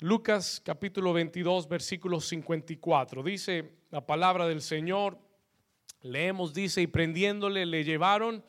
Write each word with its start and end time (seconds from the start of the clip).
Lucas 0.00 0.62
capítulo 0.64 1.12
22, 1.12 1.68
versículo 1.68 2.20
54. 2.20 3.20
Dice 3.24 3.72
la 3.90 4.06
palabra 4.06 4.46
del 4.46 4.62
Señor, 4.62 5.18
leemos, 6.02 6.54
dice, 6.54 6.82
y 6.82 6.86
prendiéndole 6.86 7.66
le 7.66 7.82
llevaron 7.82 8.44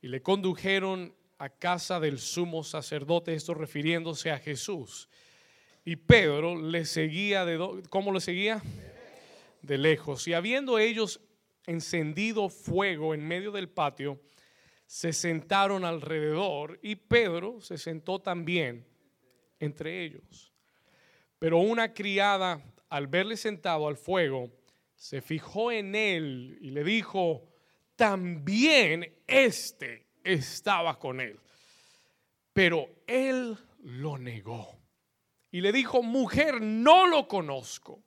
y 0.00 0.06
le 0.06 0.22
condujeron 0.22 1.12
a 1.38 1.48
casa 1.48 1.98
del 1.98 2.20
sumo 2.20 2.62
sacerdote, 2.62 3.34
esto 3.34 3.52
refiriéndose 3.52 4.30
a 4.30 4.38
Jesús. 4.38 5.08
Y 5.84 5.96
Pedro 5.96 6.54
le 6.54 6.84
seguía 6.84 7.44
de 7.44 7.82
¿cómo 7.90 8.12
le 8.12 8.20
seguía? 8.20 8.62
De 9.60 9.78
lejos. 9.78 10.28
Y 10.28 10.34
habiendo 10.34 10.78
ellos 10.78 11.20
encendido 11.66 12.48
fuego 12.48 13.12
en 13.12 13.26
medio 13.26 13.50
del 13.50 13.68
patio, 13.68 14.20
se 14.86 15.12
sentaron 15.12 15.84
alrededor 15.84 16.78
y 16.80 16.94
Pedro 16.94 17.60
se 17.60 17.76
sentó 17.76 18.20
también 18.20 18.86
entre 19.58 20.04
ellos. 20.04 20.51
Pero 21.42 21.58
una 21.58 21.92
criada, 21.92 22.62
al 22.88 23.08
verle 23.08 23.36
sentado 23.36 23.88
al 23.88 23.96
fuego, 23.96 24.48
se 24.94 25.20
fijó 25.20 25.72
en 25.72 25.96
él 25.96 26.56
y 26.60 26.70
le 26.70 26.84
dijo, 26.84 27.42
también 27.96 29.12
este 29.26 30.06
estaba 30.22 31.00
con 31.00 31.20
él. 31.20 31.40
Pero 32.52 32.88
él 33.08 33.58
lo 33.80 34.18
negó 34.18 34.78
y 35.50 35.60
le 35.62 35.72
dijo, 35.72 36.00
mujer, 36.00 36.60
no 36.62 37.08
lo 37.08 37.26
conozco. 37.26 38.00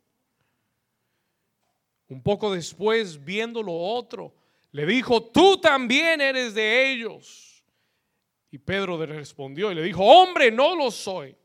Un 2.08 2.24
poco 2.24 2.54
después, 2.54 3.22
viendo 3.22 3.62
lo 3.62 3.74
otro, 3.74 4.34
le 4.72 4.86
dijo, 4.86 5.22
tú 5.22 5.60
también 5.60 6.22
eres 6.22 6.54
de 6.54 6.90
ellos. 6.90 7.66
Y 8.50 8.60
Pedro 8.60 8.98
le 8.98 9.08
respondió 9.08 9.74
y 9.74 9.76
le 9.76 9.84
dijo, 9.84 10.06
hombre, 10.06 10.52
no 10.52 10.74
lo 10.74 10.90
soy. 10.90 11.36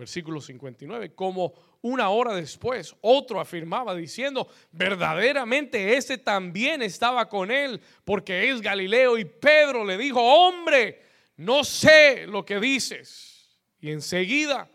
Versículo 0.00 0.40
59, 0.40 1.14
como 1.14 1.52
una 1.82 2.08
hora 2.08 2.34
después, 2.34 2.96
otro 3.02 3.38
afirmaba 3.38 3.94
diciendo, 3.94 4.48
verdaderamente 4.72 5.94
ese 5.94 6.16
también 6.16 6.80
estaba 6.80 7.28
con 7.28 7.50
él, 7.50 7.78
porque 8.02 8.48
es 8.48 8.62
Galileo. 8.62 9.18
Y 9.18 9.26
Pedro 9.26 9.84
le 9.84 9.98
dijo, 9.98 10.22
hombre, 10.22 11.02
no 11.36 11.64
sé 11.64 12.26
lo 12.26 12.46
que 12.46 12.58
dices. 12.58 13.58
Y 13.78 13.90
enseguida, 13.90 14.70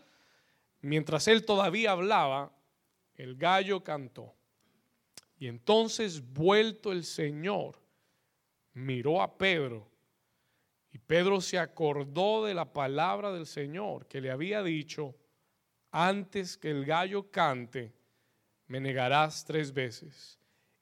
mientras 0.80 1.26
él 1.26 1.44
todavía 1.44 1.90
hablaba, 1.90 2.52
el 3.16 3.34
gallo 3.34 3.82
cantó. 3.82 4.32
Y 5.40 5.48
entonces, 5.48 6.22
vuelto 6.22 6.92
el 6.92 7.02
Señor, 7.02 7.80
miró 8.74 9.20
a 9.20 9.36
Pedro. 9.36 9.90
Y 10.96 10.98
Pedro 10.98 11.42
se 11.42 11.58
acordó 11.58 12.46
de 12.46 12.54
la 12.54 12.72
palabra 12.72 13.30
del 13.30 13.44
Señor 13.44 14.06
que 14.06 14.18
le 14.18 14.30
había 14.30 14.62
dicho, 14.62 15.14
antes 15.90 16.56
que 16.56 16.70
el 16.70 16.86
gallo 16.86 17.30
cante, 17.30 17.92
me 18.66 18.80
negarás 18.80 19.44
tres 19.44 19.74
veces. 19.74 20.38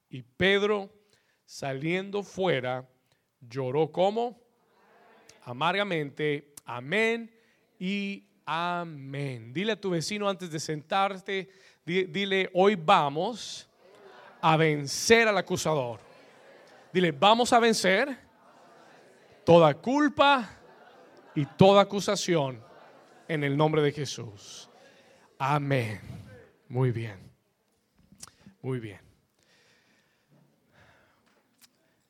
Y 0.09 0.23
Pedro, 0.23 0.89
saliendo 1.45 2.23
fuera, 2.23 2.89
lloró 3.41 3.91
como 3.91 4.41
amargamente. 5.42 6.55
Amén 6.65 7.37
y 7.81 8.25
amén. 8.47 9.53
Dile 9.53 9.73
a 9.73 9.81
tu 9.81 9.91
vecino 9.91 10.29
antes 10.29 10.48
de 10.48 10.61
sentarte, 10.61 11.48
dile, 11.85 12.51
hoy 12.55 12.77
vamos 12.77 13.69
a 14.41 14.57
vencer 14.57 15.27
al 15.27 15.39
acusador. 15.39 15.98
Dile, 16.92 17.11
vamos 17.11 17.53
a 17.53 17.59
vencer 17.59 18.23
toda 19.45 19.75
culpa 19.75 20.48
y 21.34 21.45
toda 21.45 21.83
acusación 21.83 22.62
en 23.28 23.45
el 23.45 23.56
nombre 23.56 23.83
de 23.83 23.92
Jesús. 23.92 24.69
Amén. 25.39 26.01
Muy 26.69 26.91
bien. 26.91 27.19
Muy 28.62 28.81
bien. 28.81 29.01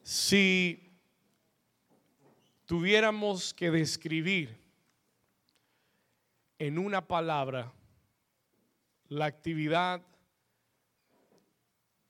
Si 0.02 0.92
tuviéramos 2.66 3.52
que 3.52 3.70
describir 3.70 4.56
en 6.58 6.78
una 6.78 7.06
palabra 7.06 7.72
la 9.08 9.26
actividad 9.26 10.02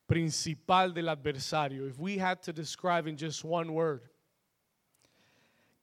principal 0.07 0.93
del 0.93 1.09
adversario, 1.09 1.87
if 1.87 1.99
we 1.99 2.19
had 2.19 2.43
to 2.43 2.53
describe 2.53 3.07
in 3.07 3.17
just 3.17 3.45
one 3.45 3.73
word, 3.73 4.03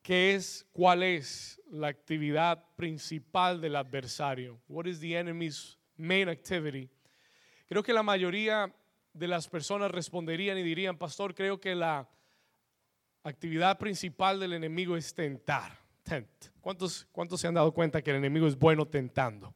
¿qué 0.02 0.36
es, 0.36 0.66
cuál 0.72 1.04
es 1.04 1.62
la 1.70 1.88
actividad 1.88 2.64
principal 2.76 3.62
del 3.62 3.76
adversario? 3.76 4.62
What 4.68 4.86
is 4.86 5.00
the 5.00 5.18
enemy's 5.18 5.78
main 5.98 6.30
activity? 6.30 6.90
Creo 7.68 7.84
que 7.84 7.94
la 7.94 8.04
mayoría 8.04 8.74
de 9.14 9.28
las 9.28 9.48
personas 9.48 9.92
responderían 9.92 10.58
y 10.58 10.64
dirían, 10.64 10.98
pastor, 10.98 11.34
creo 11.36 11.60
que 11.60 11.76
la 11.76 12.08
actividad 13.24 13.78
principal 13.78 14.40
del 14.40 14.54
enemigo 14.54 14.98
es 14.98 15.14
tentar. 15.14 15.80
¿Cuántos, 16.60 17.08
¿Cuántos 17.12 17.40
se 17.40 17.48
han 17.48 17.54
dado 17.54 17.72
cuenta 17.74 18.02
que 18.02 18.12
el 18.12 18.18
enemigo 18.18 18.48
es 18.48 18.58
bueno 18.58 18.86
tentando? 18.86 19.54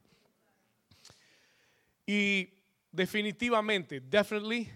Y 2.06 2.48
definitivamente, 2.90 4.00
definitely, 4.00 4.70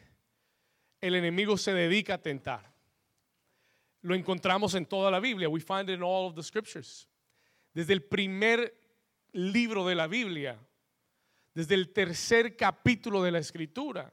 el 1.01 1.15
enemigo 1.15 1.57
se 1.57 1.73
dedica 1.73 2.15
a 2.15 2.19
tentar. 2.19 2.70
Lo 4.03 4.15
encontramos 4.15 4.75
en 4.75 4.87
toda 4.87 5.11
la 5.11 5.21
Biblia. 5.21 5.49
We 5.49 5.61
find 5.61 5.89
it 5.89 5.97
in 5.97 6.03
all 6.03 6.27
of 6.27 6.35
the 6.35 6.43
scriptures. 6.43 7.07
Desde 7.75 7.93
el 7.93 8.03
primer 8.03 8.75
libro 9.33 9.87
de 9.87 9.95
la 9.95 10.07
Biblia, 10.07 10.59
desde 11.55 11.75
el 11.75 11.93
tercer 11.93 12.57
capítulo 12.57 13.23
de 13.23 13.31
la 13.31 13.39
escritura, 13.39 14.13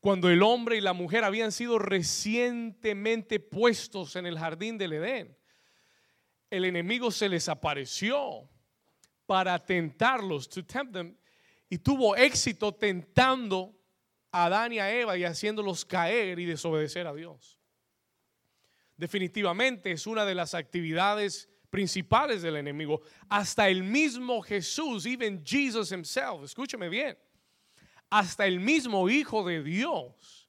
cuando 0.00 0.28
el 0.28 0.42
hombre 0.42 0.76
y 0.76 0.80
la 0.80 0.92
mujer 0.92 1.24
habían 1.24 1.52
sido 1.52 1.78
recientemente 1.78 3.40
puestos 3.40 4.16
en 4.16 4.26
el 4.26 4.38
jardín 4.38 4.78
del 4.78 4.92
Edén 4.92 5.38
el 6.50 6.64
enemigo 6.64 7.10
se 7.10 7.28
les 7.28 7.48
apareció 7.48 8.48
para 9.26 9.58
tentarlos, 9.58 10.48
to 10.48 10.64
tempt 10.64 10.92
them, 10.92 11.16
y 11.68 11.78
tuvo 11.78 12.16
éxito 12.16 12.74
tentando 12.74 13.74
a 14.32 14.46
Adán 14.46 14.72
y 14.72 14.78
a 14.78 14.90
Eva 14.90 15.16
y 15.18 15.24
haciéndolos 15.24 15.84
caer 15.84 16.38
y 16.38 16.46
desobedecer 16.46 17.06
a 17.06 17.12
Dios. 17.12 17.57
Definitivamente 18.98 19.90
es 19.90 20.06
una 20.06 20.26
de 20.26 20.34
las 20.34 20.52
actividades 20.52 21.48
principales 21.70 22.42
del 22.42 22.56
enemigo. 22.56 23.00
Hasta 23.30 23.70
el 23.70 23.82
mismo 23.82 24.42
Jesús, 24.42 25.06
even 25.06 25.42
Jesus 25.42 25.90
himself, 25.90 26.44
escúcheme 26.44 26.90
bien, 26.90 27.16
hasta 28.10 28.46
el 28.46 28.60
mismo 28.60 29.08
Hijo 29.08 29.42
de 29.42 29.62
Dios 29.62 30.48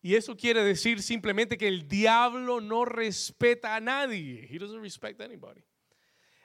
y 0.00 0.14
eso 0.14 0.36
quiere 0.36 0.64
decir 0.64 1.02
simplemente 1.02 1.58
que 1.58 1.68
el 1.68 1.88
diablo 1.88 2.60
no 2.60 2.84
respeta 2.84 3.74
a 3.74 3.80
nadie. 3.80 4.46
He 4.48 4.58
doesn't 4.58 4.80
respect 4.80 5.20
anybody. 5.20 5.62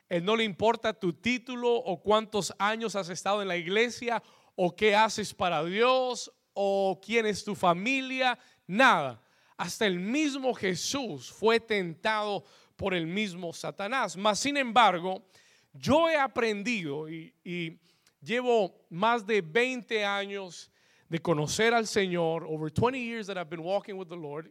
Él 0.10 0.26
no 0.26 0.36
le 0.36 0.44
importa 0.44 0.94
tu 0.94 1.14
título 1.14 1.74
o 1.74 2.02
cuántos 2.02 2.54
años 2.60 2.96
has 2.96 3.08
estado 3.08 3.42
en 3.42 3.48
la 3.48 3.56
iglesia 3.56 4.22
o 4.56 4.76
qué 4.76 4.96
haces 4.96 5.34
para 5.34 5.64
Dios 5.64 6.30
o 6.54 7.00
quién 7.04 7.26
es 7.26 7.44
tu 7.44 7.56
familia, 7.56 8.38
nada. 8.68 9.23
Hasta 9.58 9.86
el 9.86 10.00
mismo 10.00 10.54
Jesús 10.54 11.32
fue 11.32 11.60
tentado 11.60 12.44
por 12.76 12.94
el 12.94 13.06
mismo 13.08 13.54
Satanás. 13.54 14.18
Mas, 14.18 14.40
sin 14.40 14.58
embargo, 14.58 15.24
yo 15.74 16.10
he 16.10 16.18
aprendido 16.18 17.10
y, 17.10 17.80
llevo 18.22 18.86
más 18.90 19.26
de 19.26 19.42
20 19.42 20.06
años 20.06 20.72
de 21.10 21.20
conocer 21.20 21.74
al 21.74 21.88
Señor, 21.88 22.46
over 22.46 22.72
20 22.72 22.98
years 22.98 23.28
that 23.28 23.38
I've 23.38 23.50
been 23.50 23.64
walking 23.64 23.96
with 23.96 24.08
the 24.08 24.16
Lord, 24.16 24.50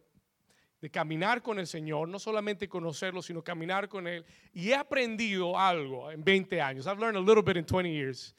de 0.79 0.89
caminar 0.89 1.41
con 1.41 1.57
el 1.59 1.65
Señor, 1.65 2.07
no 2.07 2.19
solamente 2.19 2.67
conocerlo, 2.67 3.21
sino 3.21 3.41
caminar 3.41 3.87
con 3.87 4.05
Él. 4.05 4.25
Y 4.53 4.69
he 4.69 4.75
aprendido 4.75 5.57
algo 5.57 6.11
en 6.11 6.23
20 6.23 6.61
años. 6.61 6.85
I've 6.85 6.99
learned 6.99 7.17
a 7.17 7.21
little 7.21 7.41
bit 7.41 7.57
in 7.57 7.65
20 7.65 7.89
years. 7.89 8.35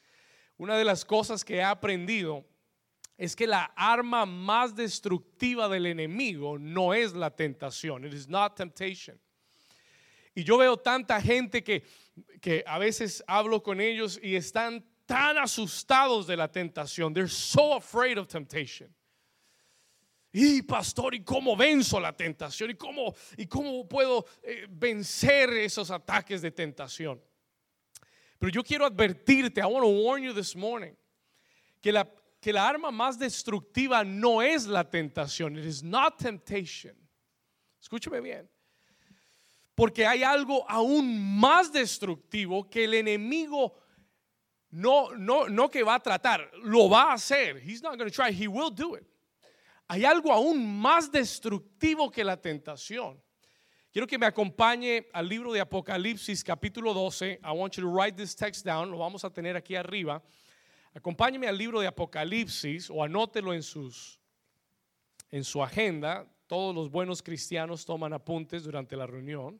Una 0.57 0.77
de 0.77 0.85
las 0.85 1.03
cosas 1.03 1.43
que 1.43 1.55
he 1.55 1.63
aprendido 1.63 2.45
es 3.17 3.35
que 3.35 3.47
la 3.47 3.71
arma 3.75 4.25
más 4.25 4.75
destructiva 4.75 5.69
del 5.69 5.85
enemigo 5.85 6.57
no 6.57 6.93
es 6.93 7.13
la 7.13 7.35
tentación. 7.35 8.05
It 8.05 8.13
is 8.13 8.27
not 8.27 8.55
temptation. 8.55 9.19
Y 10.33 10.43
yo 10.43 10.57
veo 10.57 10.75
tanta 10.75 11.21
gente 11.21 11.63
que, 11.63 11.83
que 12.41 12.63
a 12.67 12.77
veces 12.77 13.23
hablo 13.25 13.63
con 13.63 13.79
ellos 13.79 14.19
y 14.21 14.35
están 14.35 14.85
tan 15.05 15.37
asustados 15.37 16.27
de 16.27 16.35
la 16.35 16.51
tentación. 16.51 17.13
They're 17.13 17.29
so 17.29 17.73
afraid 17.73 18.17
of 18.17 18.27
temptation. 18.27 18.93
Y 20.33 20.63
pastor, 20.63 21.15
¿y 21.15 21.23
cómo 21.23 21.55
venzo 21.55 21.97
la 21.97 22.11
tentación? 22.11 22.71
¿Y 22.71 22.75
cómo, 22.75 23.15
y 23.37 23.47
cómo 23.47 23.87
puedo 23.87 24.25
eh, 24.43 24.67
vencer 24.69 25.49
esos 25.53 25.89
ataques 25.89 26.41
de 26.41 26.51
tentación? 26.51 27.21
Pero 28.37 28.51
yo 28.51 28.61
quiero 28.61 28.85
advertirte, 28.85 29.61
I 29.61 29.65
want 29.65 29.85
to 29.85 30.03
warn 30.03 30.21
you 30.21 30.33
this 30.33 30.53
morning, 30.53 30.93
que 31.81 31.93
la, 31.93 32.05
que 32.45 32.53
la 32.53 32.69
arma 32.69 32.91
más 32.91 33.17
destructiva 33.17 34.03
no 34.03 34.39
es 34.39 34.67
la 34.67 34.87
tentación. 34.87 35.57
It 35.57 35.65
is 35.65 35.81
not 35.81 36.19
temptation. 36.19 36.95
Escúcheme 37.81 38.21
bien. 38.21 38.47
Porque 39.73 40.05
hay 40.05 40.21
algo 40.21 40.63
aún 40.69 41.39
más 41.39 41.73
destructivo 41.73 42.69
que 42.69 42.83
el 42.83 42.93
enemigo 42.93 43.73
no, 44.69 45.15
no, 45.15 45.49
no 45.49 45.71
que 45.71 45.81
va 45.81 45.95
a 45.95 45.99
tratar, 45.99 46.51
lo 46.61 46.87
va 46.87 47.09
a 47.09 47.13
hacer. 47.13 47.57
He's 47.67 47.81
not 47.81 47.97
going 47.97 48.11
to 48.11 48.15
try, 48.15 48.31
he 48.31 48.47
will 48.47 48.69
do 48.69 48.93
it. 48.93 49.07
Hay 49.89 50.05
algo 50.05 50.31
aún 50.31 50.79
más 50.79 51.11
destructivo 51.11 52.11
que 52.11 52.23
la 52.23 52.39
tentación. 52.39 53.19
Quiero 53.91 54.05
que 54.05 54.19
me 54.19 54.27
acompañe 54.27 55.07
al 55.15 55.27
libro 55.27 55.51
de 55.51 55.61
Apocalipsis 55.61 56.43
capítulo 56.43 56.93
12. 56.93 57.39
I 57.43 57.51
want 57.53 57.75
you 57.75 57.81
to 57.81 57.89
write 57.89 58.15
this 58.15 58.35
text 58.35 58.63
down. 58.63 58.91
Lo 58.91 58.99
vamos 58.99 59.25
a 59.25 59.31
tener 59.31 59.55
aquí 59.55 59.75
arriba. 59.75 60.21
Acompáñeme 60.95 61.47
al 61.47 61.57
libro 61.57 61.81
de 61.81 61.87
Apocalipsis 61.87 62.89
o 62.89 63.03
anótelo 63.03 63.53
en 63.53 63.61
sus 63.61 64.19
en 65.29 65.43
su 65.43 65.61
agenda. 65.61 66.25
Todos 66.47 66.73
los 66.73 66.89
buenos 66.89 67.21
cristianos 67.21 67.85
toman 67.85 68.13
apuntes 68.13 68.63
durante 68.63 68.95
la 68.95 69.05
reunión. 69.05 69.59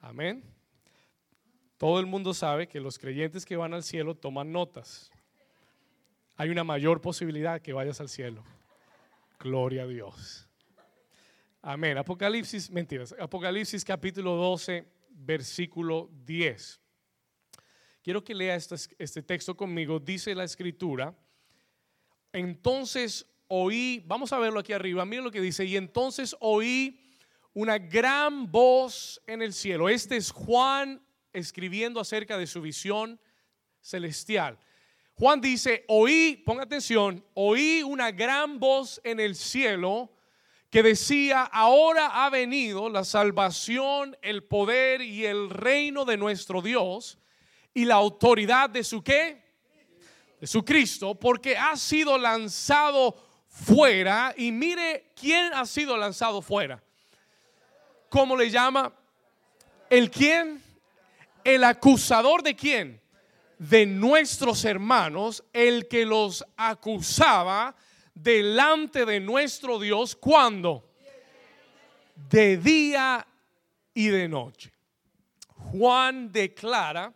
Amén. 0.00 0.44
Todo 1.78 1.98
el 1.98 2.06
mundo 2.06 2.32
sabe 2.32 2.68
que 2.68 2.78
los 2.78 2.96
creyentes 2.96 3.44
que 3.44 3.56
van 3.56 3.74
al 3.74 3.82
cielo 3.82 4.14
toman 4.14 4.52
notas. 4.52 5.10
Hay 6.36 6.50
una 6.50 6.62
mayor 6.62 7.00
posibilidad 7.00 7.60
que 7.60 7.72
vayas 7.72 8.00
al 8.00 8.08
cielo. 8.08 8.44
Gloria 9.40 9.82
a 9.82 9.86
Dios. 9.86 10.48
Amén. 11.60 11.98
Apocalipsis, 11.98 12.70
mentiras. 12.70 13.14
Apocalipsis 13.18 13.84
capítulo 13.84 14.36
12, 14.36 14.86
versículo 15.10 16.08
10. 16.24 16.83
Quiero 18.04 18.22
que 18.22 18.34
lea 18.34 18.54
este, 18.54 18.74
este, 18.98 19.22
texto 19.22 19.56
conmigo. 19.56 19.98
Dice 19.98 20.34
la 20.34 20.44
escritura. 20.44 21.16
Entonces 22.34 23.26
oí, 23.48 24.04
vamos 24.06 24.30
a 24.34 24.38
verlo 24.38 24.60
aquí 24.60 24.74
arriba. 24.74 25.06
Miren 25.06 25.24
lo 25.24 25.30
que 25.30 25.40
dice. 25.40 25.64
Y 25.64 25.78
entonces 25.78 26.36
oí 26.38 27.00
una 27.54 27.78
gran 27.78 28.52
voz 28.52 29.22
en 29.26 29.40
el 29.40 29.54
cielo. 29.54 29.88
Este 29.88 30.18
es 30.18 30.30
Juan 30.32 31.02
escribiendo 31.32 31.98
acerca 31.98 32.36
de 32.36 32.46
su 32.46 32.60
visión 32.60 33.18
celestial. 33.80 34.58
Juan 35.14 35.40
dice, 35.40 35.86
oí, 35.88 36.42
ponga 36.44 36.64
atención, 36.64 37.24
oí 37.32 37.82
una 37.82 38.10
gran 38.10 38.60
voz 38.60 39.00
en 39.02 39.18
el 39.18 39.34
cielo 39.34 40.12
que 40.68 40.82
decía, 40.82 41.40
ahora 41.44 42.26
ha 42.26 42.28
venido 42.28 42.90
la 42.90 43.04
salvación, 43.04 44.14
el 44.20 44.44
poder 44.44 45.00
y 45.00 45.24
el 45.24 45.48
reino 45.48 46.04
de 46.04 46.18
nuestro 46.18 46.60
Dios 46.60 47.18
y 47.74 47.84
la 47.84 47.96
autoridad 47.96 48.70
de 48.70 48.82
su 48.82 49.02
qué? 49.02 49.42
De 50.40 50.46
su 50.46 50.64
Cristo, 50.64 51.14
porque 51.14 51.56
ha 51.56 51.76
sido 51.76 52.16
lanzado 52.16 53.16
fuera. 53.48 54.32
Y 54.36 54.52
mire 54.52 55.12
quién 55.14 55.52
ha 55.52 55.66
sido 55.66 55.96
lanzado 55.96 56.40
fuera. 56.40 56.82
¿Cómo 58.08 58.36
le 58.36 58.48
llama? 58.48 58.94
¿El 59.90 60.10
quién? 60.10 60.62
El 61.42 61.64
acusador 61.64 62.42
de 62.42 62.54
quién? 62.54 63.04
de 63.58 63.86
nuestros 63.86 64.64
hermanos, 64.64 65.44
el 65.52 65.88
que 65.88 66.04
los 66.04 66.44
acusaba 66.56 67.74
delante 68.14 69.04
de 69.06 69.20
nuestro 69.20 69.78
Dios, 69.78 70.14
cuando? 70.14 70.90
De 72.30 72.56
día 72.56 73.26
y 73.92 74.08
de 74.08 74.28
noche. 74.28 74.72
Juan 75.48 76.30
declara 76.30 77.12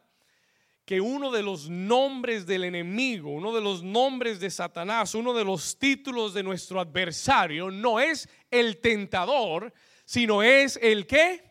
que 0.89 1.03
uno 1.03 1.31
de 1.31 1.43
los 1.43 1.69
nombres 1.69 2.47
del 2.47 2.65
enemigo, 2.65 3.29
uno 3.29 3.55
de 3.55 3.61
los 3.61 3.83
nombres 3.83 4.41
de 4.41 4.49
Satanás, 4.49 5.15
uno 5.15 5.35
de 5.35 5.45
los 5.45 5.79
títulos 5.79 6.33
de 6.33 6.43
nuestro 6.43 6.81
adversario, 6.81 7.71
no 7.71 8.01
es 8.01 8.27
el 8.51 8.79
tentador, 8.79 9.71
sino 10.07 10.43
es 10.43 10.79
el 10.81 11.07
que? 11.07 11.45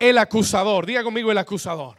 El 0.00 0.16
acusador. 0.16 0.86
Diga 0.86 1.04
conmigo 1.04 1.30
el 1.30 1.36
acusador. 1.36 1.96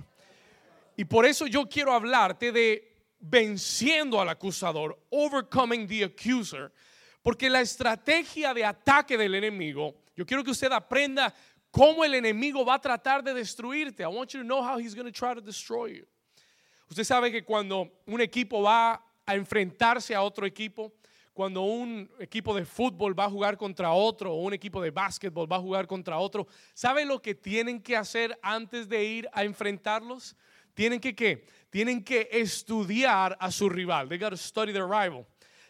Y 0.98 1.06
por 1.06 1.28
eso 1.28 1.46
yo 1.46 1.70
quiero 1.70 1.94
hablarte 1.94 2.52
de 2.52 2.98
venciendo 3.20 4.20
al 4.20 4.30
acusador, 4.30 5.00
overcoming 5.12 5.88
the 5.88 6.06
accuser, 6.06 6.72
porque 7.22 7.48
la 7.48 7.62
estrategia 7.62 8.56
de 8.56 8.66
ataque 8.66 9.20
del 9.20 9.36
enemigo, 9.36 10.02
yo 10.16 10.26
quiero 10.26 10.44
que 10.44 10.50
usted 10.50 10.72
aprenda 10.72 11.32
cómo 11.70 12.04
el 12.04 12.16
enemigo 12.16 12.66
va 12.66 12.74
a 12.74 12.82
tratar 12.82 13.24
de 13.24 13.36
destruirte. 13.36 14.02
I 14.02 14.08
want 14.08 14.32
you 14.32 14.40
to 14.40 14.44
know 14.44 14.64
how 14.64 14.80
he's 14.80 14.96
going 14.96 15.06
to 15.06 15.12
try 15.12 15.36
to 15.36 15.42
destroy 15.42 15.94
you. 15.94 16.08
Usted 16.90 17.04
sabe 17.04 17.32
que 17.32 17.44
cuando 17.44 18.02
un 18.06 18.22
equipo 18.22 18.62
va 18.64 19.04
a 19.26 19.36
enfrentarse 19.36 20.16
a 20.16 20.22
otro 20.22 20.46
equipo, 20.46 20.94
cuando 21.34 21.62
un 21.62 22.10
equipo 22.20 22.54
de 22.54 22.66
fútbol 22.66 23.18
va 23.18 23.26
a 23.26 23.30
jugar 23.30 23.58
contra 23.58 23.92
otro 23.92 24.34
o 24.34 24.42
un 24.42 24.54
equipo 24.54 24.82
de 24.82 24.92
básquetbol 24.92 25.50
va 25.50 25.58
a 25.58 25.62
jugar 25.62 25.88
contra 25.88 26.18
otro, 26.18 26.48
¿sabe 26.74 27.06
lo 27.06 27.22
que 27.22 27.36
tienen 27.36 27.82
que 27.82 27.96
hacer 27.96 28.38
antes 28.42 28.90
de 28.90 29.04
ir 29.04 29.30
a 29.32 29.44
enfrentarlos? 29.44 30.36
tienen 30.80 31.02
que 31.02 31.14
qué? 31.14 31.46
Tienen 31.70 32.02
que 32.02 32.30
estudiar 32.32 33.36
a 33.42 33.52
su 33.52 33.70
rival. 33.70 34.08
They 34.08 34.18
got 34.18 34.30
to 34.30 34.38
study 34.38 34.72
their 34.72 34.88
rival. 34.88 35.28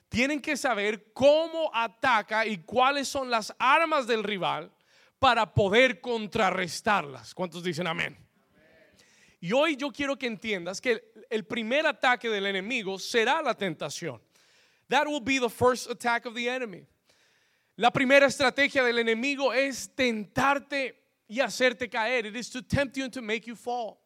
Tienen 0.08 0.40
que 0.40 0.56
saber 0.56 1.12
cómo 1.14 1.72
ataca 1.74 2.46
y 2.46 2.60
cuáles 2.60 3.08
son 3.08 3.32
las 3.32 3.52
armas 3.58 4.06
del 4.06 4.24
rival 4.24 4.72
para 5.18 5.52
poder 5.52 6.00
contrarrestarlas. 6.00 7.34
¿Cuántos 7.34 7.64
dicen 7.64 7.88
amén? 7.88 8.18
Y 9.42 9.54
hoy 9.54 9.76
yo 9.76 9.92
quiero 9.92 10.18
que 10.18 10.28
entiendas 10.28 10.82
que 10.82 11.02
el 11.30 11.46
primer 11.46 11.88
ataque 11.88 12.30
del 12.30 12.46
enemigo 12.46 13.00
será 13.00 13.42
la 13.42 13.54
tentación. 13.54 14.22
That 14.90 15.08
will 15.08 15.22
be 15.22 15.40
the 15.40 15.50
first 15.50 15.90
attack 15.90 16.26
of 16.26 16.34
the 16.34 16.50
enemy. 16.50 16.86
La 17.78 17.92
primera 17.92 18.26
estrategia 18.26 18.84
del 18.84 19.00
enemigo 19.00 19.54
es 19.54 19.96
tentarte 19.96 20.96
y 21.28 21.40
hacerte 21.40 21.90
caer. 21.90 22.26
It 22.26 22.36
is 22.36 22.50
to 22.50 22.62
tempt 22.62 22.98
you 22.98 23.06
and 23.06 23.14
to 23.14 23.22
make 23.22 23.48
you 23.48 23.56
fall. 23.56 24.00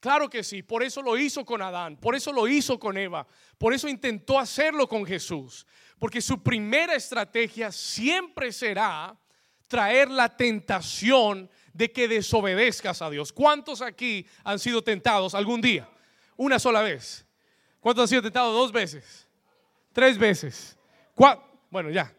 Claro 0.00 0.28
que 0.28 0.44
sí, 0.44 0.62
por 0.62 0.82
eso 0.82 1.02
lo 1.02 1.16
hizo 1.16 1.44
con 1.44 1.60
Adán, 1.60 1.96
por 1.96 2.14
eso 2.14 2.32
lo 2.32 2.46
hizo 2.46 2.78
con 2.78 2.96
Eva, 2.96 3.26
por 3.58 3.72
eso 3.72 3.88
intentó 3.88 4.38
hacerlo 4.38 4.86
con 4.86 5.04
Jesús, 5.04 5.66
porque 5.98 6.20
su 6.20 6.40
primera 6.40 6.94
estrategia 6.94 7.72
siempre 7.72 8.52
será 8.52 9.18
traer 9.66 10.08
la 10.08 10.36
tentación 10.36 11.50
de 11.78 11.92
que 11.92 12.08
desobedezcas 12.08 13.00
a 13.02 13.08
Dios. 13.08 13.32
¿Cuántos 13.32 13.82
aquí 13.82 14.26
han 14.42 14.58
sido 14.58 14.82
tentados 14.82 15.32
algún 15.32 15.60
día? 15.60 15.88
Una 16.36 16.58
sola 16.58 16.82
vez. 16.82 17.24
¿Cuántos 17.78 18.02
han 18.02 18.08
sido 18.08 18.22
tentados 18.22 18.52
dos 18.52 18.72
veces? 18.72 19.28
Tres 19.92 20.18
veces. 20.18 20.76
Bueno, 21.70 21.90
ya. 21.90 22.12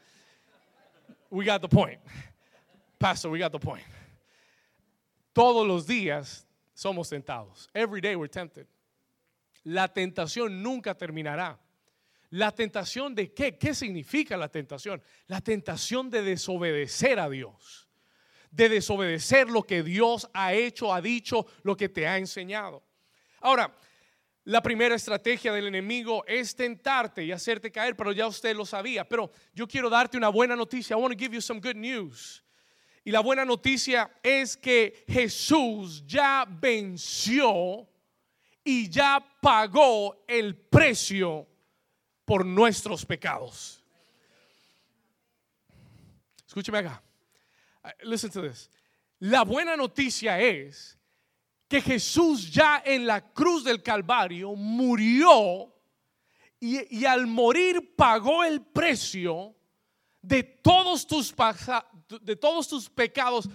We 1.30 1.44
got 1.46 1.62
the 1.62 1.68
point. 1.68 2.00
Pastor, 2.98 3.30
we 3.32 3.40
got 3.40 3.52
the 3.52 3.60
point. 3.60 3.86
Todos 5.34 5.68
los 5.68 5.86
días 5.86 6.48
somos 6.74 7.10
tentados. 7.10 7.68
Every 7.74 8.00
day 8.00 8.16
we're 8.16 8.30
tempted. 8.30 8.66
La 9.66 9.90
tentación 9.90 10.64
nunca 10.64 10.96
terminará. 10.96 11.60
La 12.30 12.54
tentación 12.54 13.14
de 13.14 13.34
qué? 13.34 13.58
¿Qué 13.58 13.74
significa 13.74 14.38
la 14.38 14.48
tentación? 14.48 15.02
La 15.28 15.42
tentación 15.42 16.10
de 16.10 16.22
desobedecer 16.22 17.20
a 17.20 17.28
Dios. 17.30 17.89
De 18.52 18.70
desobedecer 18.70 19.50
lo 19.50 19.64
que 19.64 19.84
Dios 19.84 20.28
ha 20.34 20.54
hecho, 20.54 20.94
ha 20.94 21.02
dicho, 21.02 21.46
lo 21.64 21.78
que 21.78 21.90
te 21.90 22.08
ha 22.08 22.18
enseñado. 22.18 22.84
Ahora, 23.42 23.76
la 24.46 24.62
primera 24.62 24.96
estrategia 24.96 25.54
del 25.54 25.68
enemigo 25.68 26.26
es 26.26 26.56
tentarte 26.56 27.24
y 27.24 27.32
hacerte 27.32 27.72
caer, 27.72 27.96
pero 27.96 28.12
ya 28.12 28.26
usted 28.26 28.56
lo 28.56 28.66
sabía. 28.66 29.08
Pero 29.08 29.32
yo 29.54 29.68
quiero 29.68 29.90
darte 29.90 30.18
una 30.18 30.30
buena 30.30 30.56
noticia. 30.56 30.96
I 30.96 31.00
want 31.00 31.14
to 31.14 31.20
give 31.20 31.36
you 31.36 31.42
some 31.42 31.60
good 31.60 31.76
news. 31.76 32.44
Y 33.04 33.12
la 33.12 33.20
buena 33.20 33.46
noticia 33.46 34.10
es 34.24 34.58
que 34.58 35.06
Jesús 35.08 36.04
ya 36.06 36.46
venció 36.48 37.88
y 38.64 38.90
ya 38.90 39.24
pagó 39.42 40.24
el 40.28 40.56
precio 40.56 41.48
por 42.26 42.46
nuestros 42.46 43.06
pecados. 43.06 43.84
Escúcheme 46.46 46.80
acá. 46.80 47.02
Listen 48.04 48.30
to 48.32 48.42
this. 48.42 48.70
La 49.20 49.44
buena 49.44 49.76
noticia 49.76 50.40
es 50.40 50.98
que 51.68 51.82
Jesús 51.82 52.52
ya 52.52 52.82
en 52.86 53.06
la 53.06 53.22
cruz 53.34 53.64
del 53.64 53.84
Calvario 53.84 54.56
murió 54.56 55.74
y, 56.60 56.98
y 57.00 57.06
al 57.06 57.28
morir 57.28 57.96
pagó 57.96 58.44
el 58.44 58.62
precio 58.62 59.56
de 60.22 60.44
todos 60.44 61.06
tus, 61.06 61.34
de 62.22 62.36
todos 62.36 62.68
tus 62.68 62.90
pecados 62.90 63.48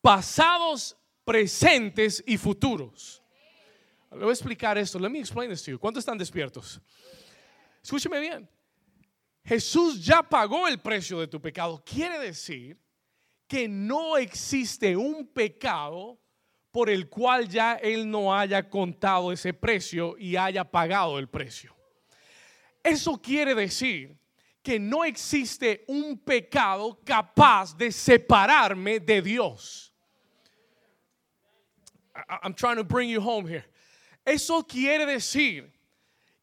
pasados, 0.00 0.96
presentes 1.24 2.22
y 2.26 2.36
futuros. 2.36 3.22
Le 4.10 4.18
voy 4.18 4.30
a 4.30 4.32
explicar 4.32 4.76
esto. 4.78 4.98
Let 4.98 5.10
me 5.10 5.20
explain 5.20 5.50
this 5.50 5.62
to 5.62 5.72
you. 5.72 5.78
¿Cuántos 5.78 6.02
están 6.02 6.18
despiertos? 6.18 6.80
Escúcheme 7.82 8.18
bien. 8.20 8.48
Jesús 9.44 10.04
ya 10.04 10.22
pagó 10.22 10.66
el 10.66 10.78
precio 10.80 11.20
de 11.20 11.28
tu 11.28 11.40
pecado. 11.40 11.82
Quiere 11.84 12.18
decir 12.18 12.78
que 13.50 13.66
no 13.66 14.16
existe 14.16 14.96
un 14.96 15.26
pecado 15.26 16.16
por 16.70 16.88
el 16.88 17.08
cual 17.08 17.48
ya 17.48 17.74
Él 17.82 18.08
no 18.08 18.32
haya 18.32 18.70
contado 18.70 19.32
ese 19.32 19.52
precio 19.52 20.16
y 20.16 20.36
haya 20.36 20.62
pagado 20.62 21.18
el 21.18 21.28
precio. 21.28 21.74
Eso 22.80 23.20
quiere 23.20 23.56
decir 23.56 24.16
que 24.62 24.78
no 24.78 25.04
existe 25.04 25.84
un 25.88 26.16
pecado 26.16 27.00
capaz 27.04 27.76
de 27.76 27.90
separarme 27.90 29.00
de 29.00 29.20
Dios. 29.20 29.92
I'm 32.44 32.54
trying 32.54 32.76
to 32.76 32.84
bring 32.84 33.10
you 33.10 33.20
home 33.20 33.48
here. 33.48 33.64
Eso 34.24 34.62
quiere 34.62 35.06
decir 35.06 35.72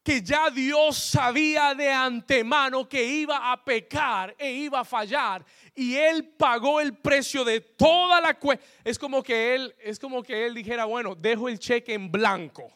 que 0.08 0.22
ya 0.22 0.48
Dios 0.48 0.96
sabía 0.96 1.74
de 1.74 1.92
antemano 1.92 2.88
que 2.88 3.04
iba 3.04 3.52
a 3.52 3.62
pecar 3.62 4.34
e 4.38 4.50
iba 4.52 4.80
a 4.80 4.84
fallar 4.84 5.44
y 5.74 5.96
él 5.96 6.26
pagó 6.30 6.80
el 6.80 6.96
precio 6.96 7.44
de 7.44 7.60
toda 7.60 8.18
la 8.18 8.32
cuenta. 8.32 8.64
Es 8.84 8.98
como 8.98 9.22
que 9.22 9.54
él 9.54 9.74
es 9.78 9.98
como 9.98 10.22
que 10.22 10.46
él 10.46 10.54
dijera, 10.54 10.86
bueno, 10.86 11.14
dejo 11.14 11.46
el 11.46 11.58
cheque 11.58 11.92
en 11.92 12.10
blanco. 12.10 12.72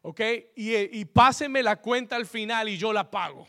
¿Ok? 0.00 0.22
Y, 0.56 0.74
y 1.00 1.04
páseme 1.04 1.62
la 1.62 1.76
cuenta 1.76 2.16
al 2.16 2.24
final 2.24 2.66
y 2.70 2.78
yo 2.78 2.94
la 2.94 3.10
pago. 3.10 3.46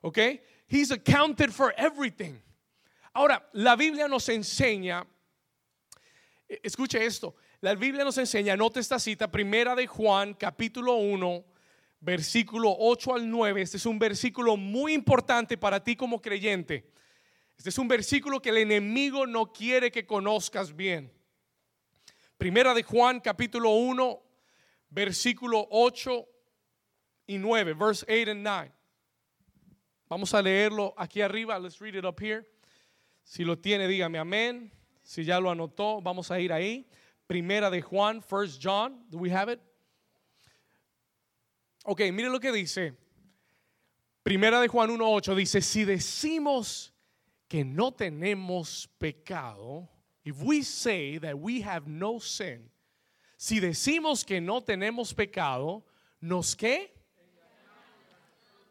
¿Ok? 0.00 0.18
He's 0.66 0.90
accounted 0.90 1.50
for 1.50 1.74
everything. 1.76 2.40
Ahora, 3.12 3.46
la 3.52 3.76
Biblia 3.76 4.08
nos 4.08 4.26
enseña, 4.30 5.06
e, 6.48 6.58
escuche 6.62 7.04
esto, 7.04 7.34
la 7.60 7.74
Biblia 7.74 8.02
nos 8.02 8.16
enseña, 8.16 8.56
nota 8.56 8.80
esta 8.80 8.98
cita, 8.98 9.30
primera 9.30 9.74
de 9.74 9.86
Juan, 9.86 10.32
capítulo 10.32 10.94
1, 10.94 11.49
versículo 12.00 12.74
8 12.78 13.14
al 13.14 13.30
9. 13.30 13.62
Este 13.62 13.76
es 13.76 13.86
un 13.86 13.98
versículo 13.98 14.56
muy 14.56 14.94
importante 14.94 15.56
para 15.56 15.82
ti 15.82 15.94
como 15.94 16.20
creyente. 16.20 16.90
Este 17.56 17.68
es 17.68 17.78
un 17.78 17.88
versículo 17.88 18.40
que 18.40 18.48
el 18.48 18.58
enemigo 18.58 19.26
no 19.26 19.52
quiere 19.52 19.90
que 19.90 20.06
conozcas 20.06 20.74
bien. 20.74 21.12
Primera 22.38 22.72
de 22.72 22.82
Juan, 22.82 23.20
capítulo 23.20 23.70
1, 23.72 24.22
versículo 24.88 25.68
8 25.70 26.26
y 27.26 27.36
9, 27.36 27.74
verse 27.74 28.06
8 28.08 28.30
and 28.30 28.42
9. 28.42 28.72
Vamos 30.08 30.34
a 30.34 30.42
leerlo 30.42 30.94
aquí 30.96 31.20
arriba. 31.20 31.58
Let's 31.58 31.78
read 31.78 31.94
it 31.94 32.04
up 32.04 32.20
here. 32.20 32.44
Si 33.22 33.44
lo 33.44 33.58
tiene, 33.58 33.86
dígame 33.86 34.18
amén. 34.18 34.72
Si 35.02 35.22
ya 35.22 35.38
lo 35.38 35.50
anotó, 35.50 36.00
vamos 36.00 36.30
a 36.30 36.40
ir 36.40 36.52
ahí. 36.52 36.88
Primera 37.26 37.70
de 37.70 37.82
Juan, 37.82 38.22
First 38.22 38.60
John. 38.60 39.04
Do 39.10 39.18
we 39.18 39.30
have 39.30 39.52
it? 39.52 39.60
Ok, 41.84 42.00
mire 42.12 42.28
lo 42.28 42.40
que 42.40 42.52
dice. 42.52 42.94
Primera 44.22 44.60
de 44.60 44.68
Juan 44.68 44.90
1.8 44.90 45.34
dice, 45.34 45.62
si 45.62 45.84
decimos 45.84 46.92
que 47.48 47.64
no 47.64 47.92
tenemos 47.92 48.88
pecado, 48.98 49.88
if 50.24 50.42
we 50.42 50.62
say 50.62 51.18
that 51.18 51.38
we 51.38 51.62
have 51.62 51.88
no 51.88 52.18
sin, 52.18 52.70
si 53.38 53.60
decimos 53.60 54.24
que 54.24 54.40
no 54.40 54.60
tenemos 54.60 55.14
pecado, 55.14 55.84
¿nos 56.20 56.54
qué? 56.54 57.00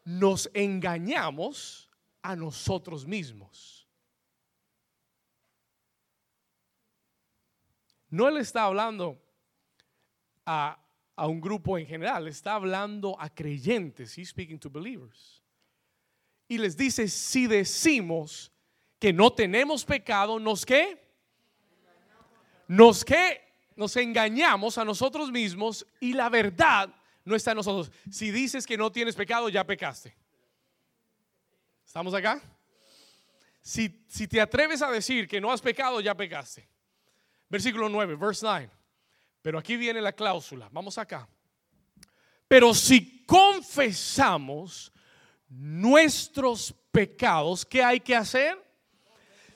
nos 0.04 0.48
engañamos 0.54 1.88
a 2.22 2.34
nosotros 2.34 3.06
mismos. 3.06 3.86
No 8.08 8.28
le 8.30 8.40
está 8.40 8.64
hablando 8.64 9.22
a, 10.44 10.79
a, 11.20 11.26
un 11.26 11.40
grupo 11.40 11.76
en 11.76 11.86
general, 11.86 12.26
está 12.28 12.54
hablando 12.54 13.16
a 13.20 13.28
creyentes. 13.28 14.16
He's 14.16 14.30
speaking 14.30 14.58
to 14.58 14.70
believers. 14.70 15.42
Y 16.48 16.58
les 16.58 16.76
dice, 16.76 17.08
si 17.08 17.46
decimos 17.46 18.50
que 18.98 19.12
no 19.12 19.30
tenemos 19.30 19.84
pecado, 19.84 20.40
¿nos 20.40 20.64
qué? 20.64 20.98
Nos 22.66 23.04
qué? 23.04 23.40
Nos 23.76 23.96
engañamos 23.96 24.78
a 24.78 24.84
nosotros 24.84 25.30
mismos 25.30 25.86
y 26.00 26.12
la 26.12 26.28
verdad 26.28 26.88
no 27.24 27.36
está 27.36 27.52
en 27.52 27.58
nosotros. 27.58 27.92
Si 28.10 28.30
dices 28.30 28.66
que 28.66 28.76
no 28.76 28.90
tienes 28.90 29.14
pecado, 29.14 29.48
ya 29.48 29.64
pecaste. 29.64 30.16
¿Estamos 31.84 32.14
acá? 32.14 32.40
Si, 33.62 34.04
si 34.08 34.26
te 34.26 34.40
atreves 34.40 34.80
a 34.80 34.90
decir 34.90 35.28
que 35.28 35.40
no 35.40 35.52
has 35.52 35.60
pecado, 35.60 36.00
ya 36.00 36.16
pecaste. 36.16 36.68
Versículo 37.48 37.88
9, 37.88 38.16
verse 38.16 38.44
9. 38.44 38.79
Pero 39.42 39.58
aquí 39.58 39.76
viene 39.76 40.00
la 40.00 40.12
cláusula. 40.12 40.68
Vamos 40.70 40.98
acá. 40.98 41.28
Pero 42.46 42.74
si 42.74 43.24
confesamos 43.24 44.92
nuestros 45.48 46.74
pecados, 46.90 47.64
¿qué 47.64 47.82
hay 47.82 48.00
que 48.00 48.16
hacer? 48.16 48.58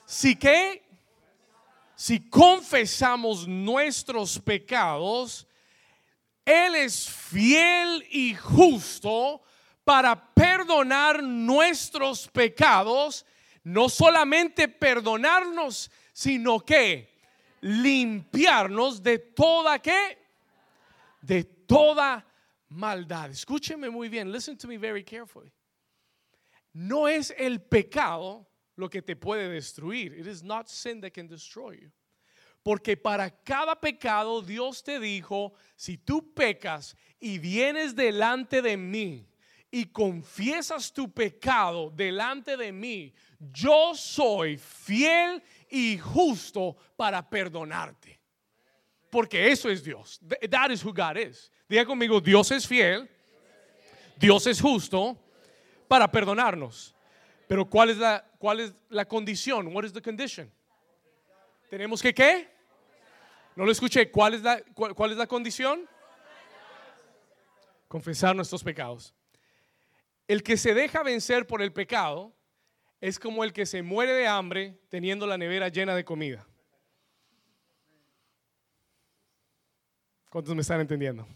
Si 0.05 0.35
que 0.35 0.85
si 1.95 2.29
confesamos 2.29 3.47
nuestros 3.47 4.37
pecados, 4.39 5.47
él 6.43 6.75
es 6.75 7.09
fiel 7.09 8.05
y 8.11 8.35
justo 8.35 9.41
para 9.85 10.33
perdonar 10.33 11.23
nuestros 11.23 12.27
pecados, 12.27 13.25
no 13.63 13.87
solamente 13.87 14.67
perdonarnos, 14.67 15.89
sino 16.11 16.59
que 16.59 17.14
limpiarnos 17.65 19.01
de 19.01 19.17
toda 19.17 19.79
qué? 19.79 20.19
De 21.21 21.43
toda 21.43 22.23
maldad. 22.69 23.31
Escúcheme 23.31 23.89
muy 23.89 24.07
bien, 24.07 24.31
listen 24.31 24.55
to 24.55 24.67
me 24.67 24.77
very 24.77 25.03
carefully. 25.03 25.51
No 26.73 27.07
es 27.07 27.33
el 27.35 27.59
pecado 27.61 28.45
lo 28.75 28.87
que 28.87 29.01
te 29.01 29.15
puede 29.15 29.49
destruir. 29.49 30.13
It 30.13 30.27
is 30.27 30.43
not 30.43 30.67
sin 30.67 31.01
that 31.01 31.13
can 31.13 31.27
destroy 31.27 31.79
you. 31.81 31.91
Porque 32.61 32.97
para 32.97 33.31
cada 33.31 33.79
pecado 33.79 34.41
Dios 34.41 34.83
te 34.83 34.99
dijo, 34.99 35.53
si 35.75 35.97
tú 35.97 36.33
pecas 36.35 36.95
y 37.19 37.39
vienes 37.39 37.95
delante 37.95 38.61
de 38.61 38.77
mí 38.77 39.27
y 39.71 39.85
confiesas 39.85 40.91
tu 40.93 41.11
pecado 41.11 41.91
delante 41.91 42.55
de 42.55 42.71
mí, 42.71 43.13
yo 43.39 43.93
soy 43.95 44.57
fiel 44.57 45.41
y 45.69 45.97
justo 45.97 46.75
para 46.95 47.27
perdonarte. 47.27 48.19
Porque 49.09 49.51
eso 49.51 49.69
es 49.69 49.83
Dios. 49.83 50.19
That 50.49 50.71
is 50.71 50.83
who 50.83 50.93
God 50.93 51.17
is. 51.17 51.51
Diga 51.67 51.85
conmigo, 51.85 52.21
Dios 52.21 52.51
es 52.51 52.67
fiel, 52.67 53.09
Dios 54.17 54.45
es 54.47 54.61
justo 54.61 55.17
para 55.87 56.11
perdonarnos. 56.11 56.93
Pero 57.47 57.65
¿cuál 57.65 57.89
es 57.89 57.97
la, 57.97 58.25
cuál 58.37 58.59
es 58.59 58.73
la 58.89 59.05
condición? 59.05 59.73
What 59.73 59.85
is 59.85 59.93
the 59.93 60.01
condition? 60.01 60.51
Tenemos 61.69 62.01
que 62.01 62.13
qué? 62.13 62.47
No 63.55 63.65
lo 63.65 63.71
escuché. 63.71 64.11
¿Cuál 64.11 64.33
es 64.33 64.41
la, 64.41 64.61
cuál, 64.73 65.11
es 65.11 65.17
la 65.17 65.27
condición? 65.27 65.87
Confesar 67.87 68.35
nuestros 68.35 68.63
pecados. 68.63 69.14
El 70.27 70.41
que 70.43 70.57
se 70.57 70.73
deja 70.73 71.03
vencer 71.03 71.45
por 71.45 71.61
el 71.61 71.71
pecado 71.71 72.35
es 72.99 73.19
como 73.19 73.43
el 73.43 73.53
que 73.53 73.65
se 73.65 73.83
muere 73.83 74.13
de 74.13 74.27
hambre 74.27 74.79
teniendo 74.89 75.27
la 75.27 75.37
nevera 75.37 75.69
llena 75.69 75.95
de 75.95 76.03
comida. 76.03 76.47
¿Cuántos 80.29 80.55
me 80.55 80.61
están 80.61 80.81
entendiendo? 80.81 81.27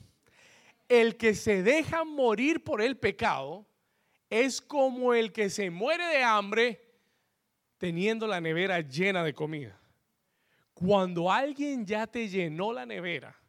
El 0.87 1.17
que 1.17 1.35
se 1.35 1.61
deja 1.61 2.03
morir 2.03 2.63
por 2.63 2.81
el 2.81 2.97
pecado 2.97 3.67
es 4.29 4.59
como 4.59 5.13
el 5.13 5.31
que 5.31 5.49
se 5.49 5.69
muere 5.69 6.05
de 6.07 6.23
hambre 6.23 6.89
teniendo 7.77 8.27
la 8.27 8.41
nevera 8.41 8.81
llena 8.81 9.23
de 9.23 9.33
comida. 9.33 9.79
Cuando 10.73 11.31
alguien 11.31 11.85
ya 11.85 12.07
te 12.07 12.27
llenó 12.27 12.73
la 12.73 12.85
nevera 12.85 13.39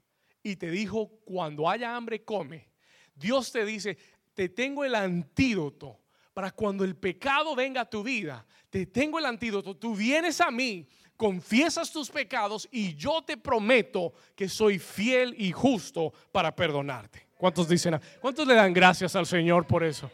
y 0.42 0.56
te 0.56 0.70
dijo, 0.70 1.08
cuando 1.24 1.68
haya 1.68 1.96
hambre, 1.96 2.24
come, 2.24 2.68
Dios 3.14 3.52
te 3.52 3.64
dice, 3.64 3.98
te 4.40 4.48
tengo 4.48 4.86
el 4.86 4.94
antídoto 4.94 6.00
para 6.32 6.50
cuando 6.50 6.82
el 6.82 6.96
pecado 6.96 7.54
venga 7.54 7.82
a 7.82 7.90
tu 7.90 8.02
vida. 8.02 8.46
Te 8.70 8.86
tengo 8.86 9.18
el 9.18 9.26
antídoto. 9.26 9.76
Tú 9.76 9.94
vienes 9.94 10.40
a 10.40 10.50
mí, 10.50 10.88
confiesas 11.14 11.92
tus 11.92 12.08
pecados 12.08 12.66
y 12.72 12.94
yo 12.94 13.20
te 13.20 13.36
prometo 13.36 14.14
que 14.34 14.48
soy 14.48 14.78
fiel 14.78 15.34
y 15.36 15.52
justo 15.52 16.14
para 16.32 16.56
perdonarte. 16.56 17.26
¿Cuántos 17.36 17.68
dicen? 17.68 18.00
¿Cuántos 18.18 18.46
le 18.46 18.54
dan 18.54 18.72
gracias 18.72 19.14
al 19.14 19.26
Señor 19.26 19.66
por 19.66 19.84
eso? 19.84 20.10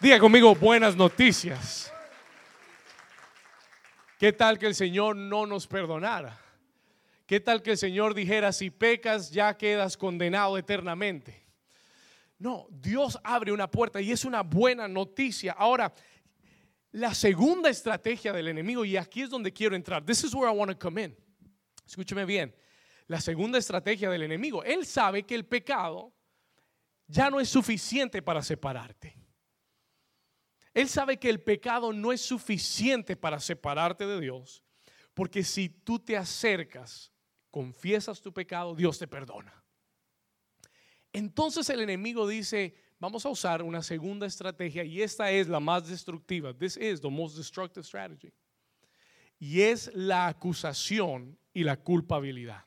Diga 0.00 0.18
conmigo 0.18 0.52
buenas 0.56 0.96
noticias. 0.96 1.92
¿Qué 4.18 4.32
tal 4.32 4.58
que 4.58 4.66
el 4.66 4.74
Señor 4.74 5.14
no 5.14 5.46
nos 5.46 5.68
perdonara? 5.68 6.40
¿Qué 7.24 7.38
tal 7.38 7.62
que 7.62 7.70
el 7.70 7.78
Señor 7.78 8.14
dijera, 8.14 8.50
si 8.50 8.70
pecas 8.70 9.30
ya 9.30 9.56
quedas 9.56 9.96
condenado 9.96 10.58
eternamente? 10.58 11.45
No, 12.38 12.66
Dios 12.70 13.18
abre 13.24 13.52
una 13.52 13.70
puerta 13.70 14.00
y 14.00 14.12
es 14.12 14.24
una 14.24 14.42
buena 14.42 14.86
noticia. 14.86 15.52
Ahora, 15.52 15.92
la 16.92 17.14
segunda 17.14 17.70
estrategia 17.70 18.32
del 18.32 18.48
enemigo, 18.48 18.84
y 18.84 18.96
aquí 18.96 19.22
es 19.22 19.30
donde 19.30 19.52
quiero 19.52 19.76
entrar. 19.76 20.04
This 20.04 20.24
is 20.24 20.34
where 20.34 20.52
I 20.52 20.56
want 20.56 20.70
to 20.70 20.78
come 20.78 21.02
in. 21.02 21.16
Escúcheme 21.86 22.24
bien. 22.24 22.54
La 23.06 23.20
segunda 23.20 23.58
estrategia 23.58 24.10
del 24.10 24.22
enemigo, 24.22 24.64
él 24.64 24.84
sabe 24.84 25.22
que 25.22 25.34
el 25.34 25.46
pecado 25.46 26.12
ya 27.06 27.30
no 27.30 27.38
es 27.38 27.48
suficiente 27.48 28.20
para 28.20 28.42
separarte. 28.42 29.16
Él 30.74 30.88
sabe 30.88 31.18
que 31.18 31.30
el 31.30 31.40
pecado 31.40 31.92
no 31.92 32.12
es 32.12 32.20
suficiente 32.20 33.16
para 33.16 33.40
separarte 33.40 34.06
de 34.06 34.20
Dios, 34.20 34.62
porque 35.14 35.42
si 35.42 35.68
tú 35.68 35.98
te 35.98 36.16
acercas, 36.16 37.12
confiesas 37.50 38.20
tu 38.20 38.32
pecado, 38.32 38.74
Dios 38.74 38.98
te 38.98 39.06
perdona. 39.06 39.64
Entonces 41.16 41.70
el 41.70 41.80
enemigo 41.80 42.28
dice, 42.28 42.74
vamos 42.98 43.24
a 43.24 43.30
usar 43.30 43.62
una 43.62 43.82
segunda 43.82 44.26
estrategia 44.26 44.84
y 44.84 45.00
esta 45.00 45.30
es 45.30 45.48
la 45.48 45.60
más 45.60 45.88
destructiva. 45.88 46.52
This 46.52 46.76
is 46.76 47.00
the 47.00 47.08
most 47.08 47.38
destructive 47.38 47.86
strategy. 47.86 48.30
Y 49.38 49.62
es 49.62 49.90
la 49.94 50.26
acusación 50.26 51.38
y 51.54 51.64
la 51.64 51.78
culpabilidad. 51.78 52.66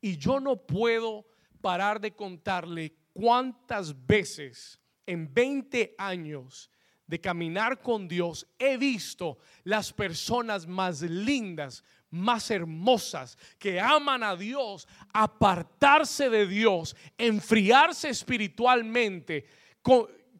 Y 0.00 0.16
yo 0.16 0.40
no 0.40 0.56
puedo 0.56 1.26
parar 1.60 2.00
de 2.00 2.14
contarle 2.14 2.96
cuántas 3.12 3.94
veces 4.06 4.80
en 5.04 5.30
20 5.34 5.94
años 5.98 6.70
de 7.06 7.20
caminar 7.20 7.82
con 7.82 8.08
Dios 8.08 8.46
he 8.58 8.78
visto 8.78 9.36
las 9.62 9.92
personas 9.92 10.66
más 10.66 11.02
lindas, 11.02 11.84
más 12.10 12.50
hermosas, 12.50 13.38
que 13.58 13.80
aman 13.80 14.22
a 14.22 14.36
Dios, 14.36 14.86
apartarse 15.12 16.30
de 16.30 16.46
Dios, 16.46 16.96
enfriarse 17.18 18.08
espiritualmente, 18.08 19.46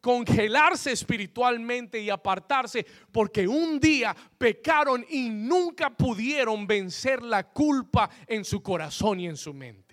congelarse 0.00 0.92
espiritualmente 0.92 2.00
y 2.00 2.10
apartarse 2.10 2.86
porque 3.10 3.46
un 3.48 3.80
día 3.80 4.14
pecaron 4.38 5.04
y 5.08 5.28
nunca 5.30 5.90
pudieron 5.90 6.66
vencer 6.66 7.22
la 7.22 7.48
culpa 7.50 8.08
en 8.26 8.44
su 8.44 8.62
corazón 8.62 9.20
y 9.20 9.26
en 9.26 9.36
su 9.36 9.52
mente. 9.52 9.85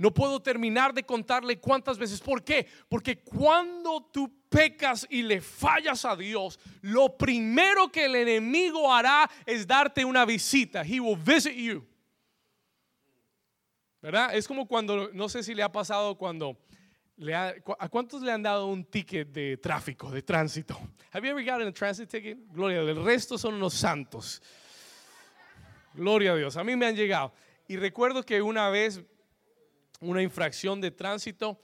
No 0.00 0.14
puedo 0.14 0.40
terminar 0.40 0.94
de 0.94 1.02
contarle 1.02 1.60
cuántas 1.60 1.98
veces. 1.98 2.22
¿Por 2.22 2.42
qué? 2.42 2.66
Porque 2.88 3.18
cuando 3.18 4.08
tú 4.10 4.32
pecas 4.48 5.06
y 5.10 5.20
le 5.20 5.42
fallas 5.42 6.06
a 6.06 6.16
Dios, 6.16 6.58
lo 6.80 7.18
primero 7.18 7.92
que 7.92 8.06
el 8.06 8.16
enemigo 8.16 8.90
hará 8.90 9.30
es 9.44 9.66
darte 9.66 10.02
una 10.02 10.24
visita. 10.24 10.82
He 10.86 11.00
will 11.00 11.18
visit 11.18 11.52
you. 11.52 11.86
¿Verdad? 14.00 14.34
Es 14.34 14.48
como 14.48 14.66
cuando, 14.66 15.10
no 15.12 15.28
sé 15.28 15.42
si 15.42 15.54
le 15.54 15.62
ha 15.62 15.70
pasado 15.70 16.16
cuando, 16.16 16.56
le 17.18 17.34
¿a 17.34 17.88
cuántos 17.90 18.22
le 18.22 18.32
han 18.32 18.42
dado 18.42 18.68
un 18.68 18.86
ticket 18.86 19.28
de 19.28 19.58
tráfico, 19.58 20.10
de 20.10 20.22
tránsito? 20.22 20.80
Have 21.12 21.28
you 21.28 21.32
ever 21.32 21.44
gotten 21.44 21.68
a 21.68 21.72
transit 21.72 22.08
ticket? 22.08 22.38
Gloria 22.50 22.80
a. 22.80 22.84
El 22.84 23.04
resto 23.04 23.36
son 23.36 23.52
unos 23.52 23.74
santos. 23.74 24.40
Gloria 25.92 26.32
a 26.32 26.36
Dios. 26.36 26.56
A 26.56 26.64
mí 26.64 26.74
me 26.74 26.86
han 26.86 26.96
llegado. 26.96 27.34
Y 27.68 27.76
recuerdo 27.76 28.24
que 28.24 28.40
una 28.40 28.70
vez 28.70 29.04
una 30.00 30.22
infracción 30.22 30.80
de 30.80 30.90
tránsito 30.90 31.58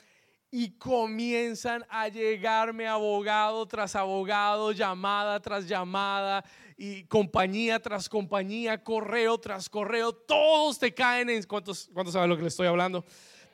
y 0.51 0.71
comienzan 0.79 1.85
a 1.89 2.09
llegarme 2.09 2.87
abogado 2.87 3.67
tras 3.67 3.97
abogado, 3.97 4.73
llamada 4.73 5.41
tras 5.41 5.67
llamada 5.67 6.45
y 6.77 7.05
compañía 7.05 7.81
tras 7.81 8.09
compañía, 8.09 8.83
correo 8.83 9.39
tras 9.39 9.69
correo, 9.69 10.13
todos 10.13 10.79
te 10.79 10.95
caen 10.95 11.31
en 11.31 11.43
¿cuántos, 11.45 11.91
cuántos 11.93 12.13
saben 12.13 12.31
lo 12.31 12.37
que 12.37 12.43
le 12.43 12.49
estoy 12.49 12.67
hablando? 12.67 13.05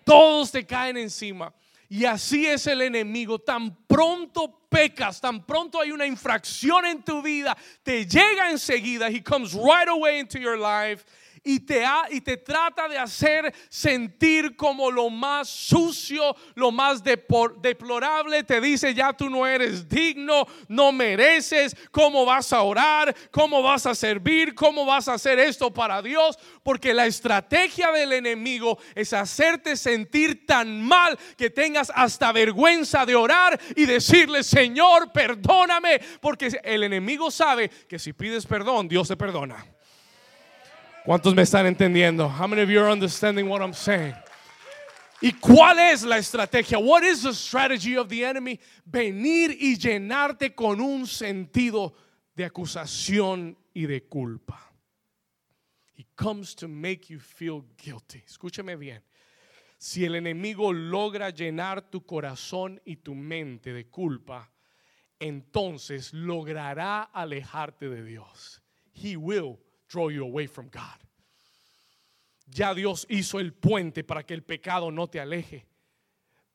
Todos 0.05 0.51
te 0.51 0.67
caen 0.67 0.97
encima. 0.97 1.55
Y 1.89 2.07
así 2.07 2.47
es 2.47 2.67
el 2.67 2.81
enemigo. 2.81 3.39
Tan 3.39 3.77
pronto 3.87 4.67
pecas, 4.69 5.21
tan 5.21 5.45
pronto 5.45 5.79
hay 5.81 5.93
una 5.93 6.07
infracción 6.07 6.87
en 6.87 7.03
tu 7.03 7.21
vida, 7.21 7.57
te 7.83 8.07
llega 8.07 8.51
enseguida. 8.51 9.11
He 9.11 9.23
comes 9.23 9.53
right 9.53 9.89
away 9.89 10.19
into 10.19 10.39
your 10.39 10.59
life 10.59 11.05
y 11.45 11.61
te, 11.61 11.85
y 12.11 12.21
te 12.21 12.37
trata 12.37 12.89
de 12.89 12.99
hacer 12.99 13.53
sentir 13.69 14.55
como 14.55 14.91
lo 14.91 15.11
más 15.11 15.49
sucio, 15.49 16.37
lo 16.55 16.71
más 16.71 17.03
deplorable. 17.03 18.45
Te 18.45 18.61
dice, 18.61 18.95
ya 18.95 19.13
tú 19.13 19.29
no 19.29 19.47
eres 19.47 19.89
digno, 19.89 20.47
no 20.69 20.93
mereces, 20.93 21.77
cómo 21.91 22.25
vas 22.25 22.53
a 22.53 22.63
orar, 22.63 23.15
cómo 23.31 23.63
vas 23.63 23.87
a 23.87 23.95
servir, 23.95 24.55
cómo 24.55 24.87
vas 24.87 25.09
a 25.09 25.15
hacer 25.15 25.39
esto 25.41 25.73
para 25.73 26.01
Dios. 26.01 26.39
Porque 26.63 26.95
la 26.95 27.07
estrategia 27.07 27.91
del 27.91 28.13
enemigo 28.13 28.79
es 28.95 29.13
hacerte 29.13 29.77
sentir 29.77 30.47
tan 30.47 30.81
mal 30.81 31.19
que 31.37 31.51
tengas 31.51 31.91
hasta 31.95 32.31
vergüenza 32.31 33.05
de 33.05 33.17
orar 33.17 33.61
y 33.75 33.87
decirle, 33.87 34.45
Señor, 34.45 35.11
perdóname. 35.13 36.01
Porque 36.21 36.61
el 36.63 36.85
enemigo 36.85 37.31
sabe 37.31 37.69
que 37.69 37.99
si 37.99 38.13
pides 38.13 38.47
perdón, 38.47 38.87
Dios 38.87 39.09
te 39.09 39.17
perdona. 39.17 39.72
¿Cuántos 41.05 41.35
me 41.35 41.43
están 41.43 41.67
entendiendo? 41.67 42.29
How 42.29 42.47
many 42.47 42.63
of 42.63 42.71
you 42.71 42.79
are 42.81 42.89
understanding 42.89 43.49
what 43.49 43.61
I'm 43.61 43.75
saying? 43.75 44.15
¿Y 45.21 45.33
cuál 45.33 45.79
es 45.79 46.05
la 46.05 46.19
estrategia? 46.19 46.79
What 46.79 47.03
is 47.03 47.23
the 47.23 47.33
strategy 47.33 47.97
of 47.97 48.09
the 48.09 48.25
enemy? 48.25 48.61
Venir 48.85 49.51
y 49.51 49.77
llenarte 49.77 50.55
con 50.55 50.81
un 50.81 51.07
sentido 51.07 51.95
de 52.37 52.45
acusación 52.45 53.57
y 53.75 53.87
de 53.87 54.03
culpa. 54.03 54.61
He 55.97 56.07
comes 56.15 56.55
to 56.55 56.69
make 56.69 57.11
you 57.11 57.19
feel 57.19 57.65
guilty. 57.77 58.23
Escúchame 58.25 58.77
bien. 58.77 59.03
Si 59.79 60.05
el 60.05 60.15
enemigo 60.15 60.73
logra 60.73 61.31
llenar 61.31 61.91
tu 61.91 62.07
corazón 62.07 62.81
y 62.85 62.97
tu 62.97 63.17
mente 63.17 63.73
de 63.73 63.89
culpa, 63.89 64.53
entonces 65.19 66.13
logrará 66.13 67.03
alejarte 67.03 67.89
de 67.89 68.05
Dios. 68.05 68.63
He 68.93 69.17
will 69.17 69.59
draw 69.93 70.09
you 70.09 70.25
away 70.25 70.47
from 70.47 70.69
God. 70.69 70.99
Ya 72.47 72.75
Dios 72.75 73.07
hizo 73.09 73.39
el 73.39 73.53
puente 73.53 74.05
para 74.05 74.25
que 74.25 74.35
el 74.35 74.43
pecado 74.43 74.91
no 74.91 75.09
te 75.09 75.21
aleje. 75.21 75.67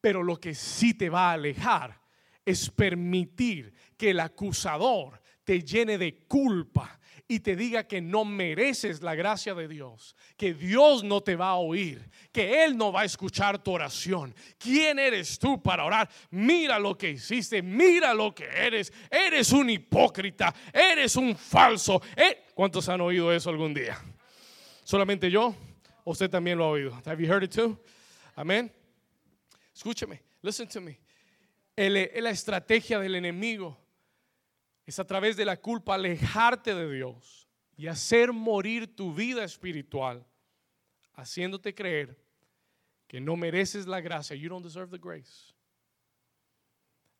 Pero 0.02 0.24
lo 0.24 0.40
que 0.40 0.54
sí 0.54 0.94
te 0.94 1.10
va 1.10 1.32
a 1.32 1.34
alejar 1.34 2.00
es 2.46 2.70
permitir 2.70 3.74
que 3.98 4.12
el 4.12 4.20
acusador 4.20 5.22
te 5.44 5.62
llene 5.62 5.98
de 5.98 6.26
culpa 6.28 7.00
y 7.28 7.40
te 7.40 7.56
diga 7.56 7.88
que 7.88 8.00
no 8.00 8.24
mereces 8.24 9.02
la 9.02 9.16
gracia 9.16 9.54
de 9.54 9.68
Dios, 9.68 10.16
que 10.38 10.54
Dios 10.54 11.04
no 11.04 11.22
te 11.22 11.36
va 11.36 11.50
a 11.50 11.56
oír, 11.56 12.10
que 12.32 12.64
Él 12.64 12.78
no 12.78 12.92
va 12.92 13.02
a 13.02 13.06
escuchar 13.06 13.62
tu 13.62 13.72
oración. 13.72 14.34
¿Quién 14.58 14.98
eres 14.98 15.38
tú 15.38 15.62
para 15.62 15.84
orar? 15.84 16.10
Mira 16.30 16.80
lo 16.80 16.98
que 16.98 17.12
hiciste, 17.12 17.62
mira 17.62 18.14
lo 18.14 18.34
que 18.34 18.46
eres. 18.46 18.94
Eres 19.10 19.52
un 19.52 19.70
hipócrita, 19.70 20.54
eres 20.72 21.18
un 21.18 21.36
falso. 21.36 22.02
Eh, 22.16 22.47
¿Cuántos 22.58 22.90
han 22.90 23.02
oído 23.02 23.32
eso 23.32 23.52
algún 23.52 23.72
día? 23.72 23.96
¿Solamente 24.84 25.30
yo? 25.30 25.56
Usted 26.04 26.28
también 26.28 26.58
lo 26.58 26.64
ha 26.64 26.70
oído. 26.70 26.92
Have 27.06 27.24
you 27.24 27.32
heard 27.32 27.44
it 27.44 27.54
too? 27.54 27.80
Amén. 28.36 28.74
Escúcheme, 29.76 30.24
listen 30.42 30.68
to 30.68 30.82
me. 30.82 31.00
la 31.76 32.32
estrategia 32.32 32.98
del 32.98 33.14
enemigo 33.14 33.78
es 34.88 34.98
a 34.98 35.06
través 35.06 35.38
de 35.38 35.46
la 35.46 35.58
culpa 35.58 35.94
alejarte 35.94 36.74
de 36.74 36.92
Dios 36.92 37.48
y 37.78 37.86
hacer 37.86 38.34
morir 38.34 38.96
tu 38.96 39.14
vida 39.14 39.44
espiritual, 39.44 40.26
haciéndote 41.14 41.76
creer 41.76 42.18
que 43.08 43.22
no 43.22 43.36
mereces 43.36 43.86
la 43.86 44.02
gracia. 44.02 44.36
You 44.36 44.50
don't 44.50 44.66
deserve 44.66 44.90
the 44.90 44.98
grace. 44.98 45.54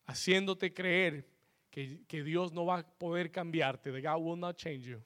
Haciéndote 0.04 0.74
creer 0.74 1.28
que, 1.70 2.04
que 2.08 2.24
Dios 2.24 2.52
no 2.52 2.66
va 2.66 2.78
a 2.78 2.82
poder 2.82 3.30
cambiarte. 3.30 3.92
The 3.92 4.00
God 4.00 4.20
will 4.20 4.36
not 4.36 4.56
change 4.56 4.84
you. 4.84 5.00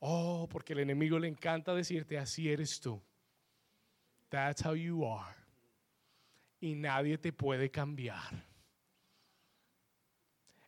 Oh, 0.00 0.48
porque 0.50 0.72
el 0.72 0.80
enemigo 0.80 1.18
le 1.18 1.28
encanta 1.28 1.74
decirte, 1.74 2.18
así 2.18 2.50
eres 2.50 2.80
tú. 2.80 3.00
That's 4.28 4.64
how 4.64 4.74
you 4.74 5.04
are. 5.04 5.34
Y 6.60 6.74
nadie 6.74 7.18
te 7.18 7.32
puede 7.32 7.70
cambiar. 7.70 8.44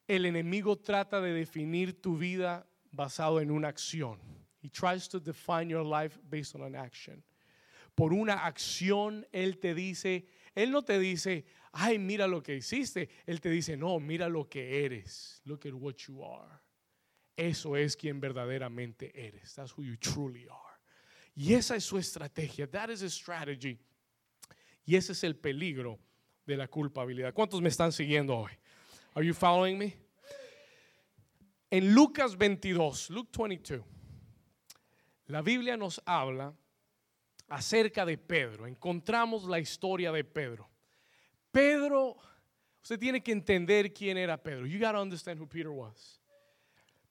El 0.06 0.24
enemigo 0.24 0.76
trata 0.76 1.20
de 1.20 1.32
definir 1.32 2.00
tu 2.00 2.16
vida 2.16 2.66
basado 2.90 3.40
en 3.40 3.50
una 3.50 3.68
acción. 3.68 4.18
He 4.62 4.70
tries 4.70 5.08
to 5.08 5.20
define 5.20 5.68
your 5.68 5.84
life 5.84 6.18
based 6.30 6.54
on 6.54 6.62
an 6.62 6.74
action. 6.74 7.22
Por 7.94 8.12
una 8.12 8.46
acción, 8.46 9.26
él 9.32 9.58
te 9.58 9.74
dice, 9.74 10.26
él 10.54 10.70
no 10.70 10.82
te 10.82 10.98
dice, 10.98 11.44
ay, 11.72 11.98
mira 11.98 12.26
lo 12.26 12.42
que 12.42 12.56
hiciste. 12.56 13.08
Él 13.26 13.40
te 13.40 13.50
dice, 13.50 13.76
no, 13.76 14.00
mira 14.00 14.28
lo 14.28 14.48
que 14.48 14.84
eres. 14.84 15.42
Look 15.44 15.66
at 15.66 15.74
what 15.74 15.96
you 16.06 16.24
are. 16.24 16.60
Eso 17.38 17.76
es 17.76 17.96
quien 17.96 18.18
verdaderamente 18.18 19.12
eres. 19.14 19.54
That's 19.54 19.70
who 19.70 19.84
you 19.84 19.96
truly 19.96 20.48
are. 20.50 20.80
Y 21.36 21.54
esa 21.54 21.76
es 21.76 21.84
su 21.84 21.96
estrategia. 21.96 22.68
That 22.68 22.90
is 22.90 23.00
a 23.02 23.08
strategy. 23.08 23.78
Y 24.84 24.96
ese 24.96 25.12
es 25.12 25.22
el 25.22 25.36
peligro 25.36 26.00
de 26.44 26.56
la 26.56 26.66
culpabilidad. 26.66 27.32
¿Cuántos 27.32 27.62
me 27.62 27.68
están 27.68 27.92
siguiendo 27.92 28.36
hoy? 28.36 28.50
Are 29.14 29.24
you 29.24 29.34
following 29.34 29.78
me? 29.78 29.94
En 31.70 31.94
Lucas 31.94 32.36
22, 32.36 33.10
Luke 33.10 33.30
22, 33.32 33.84
la 35.26 35.40
Biblia 35.40 35.76
nos 35.76 36.02
habla 36.06 36.52
acerca 37.46 38.04
de 38.04 38.18
Pedro. 38.18 38.66
Encontramos 38.66 39.44
la 39.44 39.60
historia 39.60 40.10
de 40.10 40.24
Pedro. 40.24 40.68
Pedro, 41.52 42.16
usted 42.82 42.98
tiene 42.98 43.22
que 43.22 43.30
entender 43.30 43.92
quién 43.92 44.16
era 44.16 44.42
Pedro. 44.42 44.66
You 44.66 44.80
got 44.80 44.92
to 44.92 45.00
understand 45.00 45.38
who 45.38 45.46
Peter 45.46 45.70
was. 45.70 46.18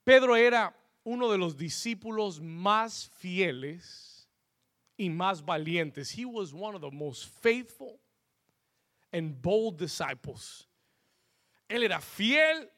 Pedro 0.07 0.37
era 0.37 0.73
uno 1.03 1.29
de 1.29 1.37
los 1.37 1.57
discípulos 1.57 2.39
más 2.39 3.09
fieles 3.17 4.29
y 4.95 5.09
más 5.09 5.43
valientes. 5.43 6.17
He 6.17 6.23
was 6.23 6.53
one 6.53 6.75
of 6.75 6.81
the 6.81 6.89
most 6.89 7.25
faithful 7.41 7.99
and 9.11 9.41
bold 9.41 9.77
disciples. 9.77 10.65
Él 11.67 11.83
era 11.83 11.99
fiel 11.99 12.71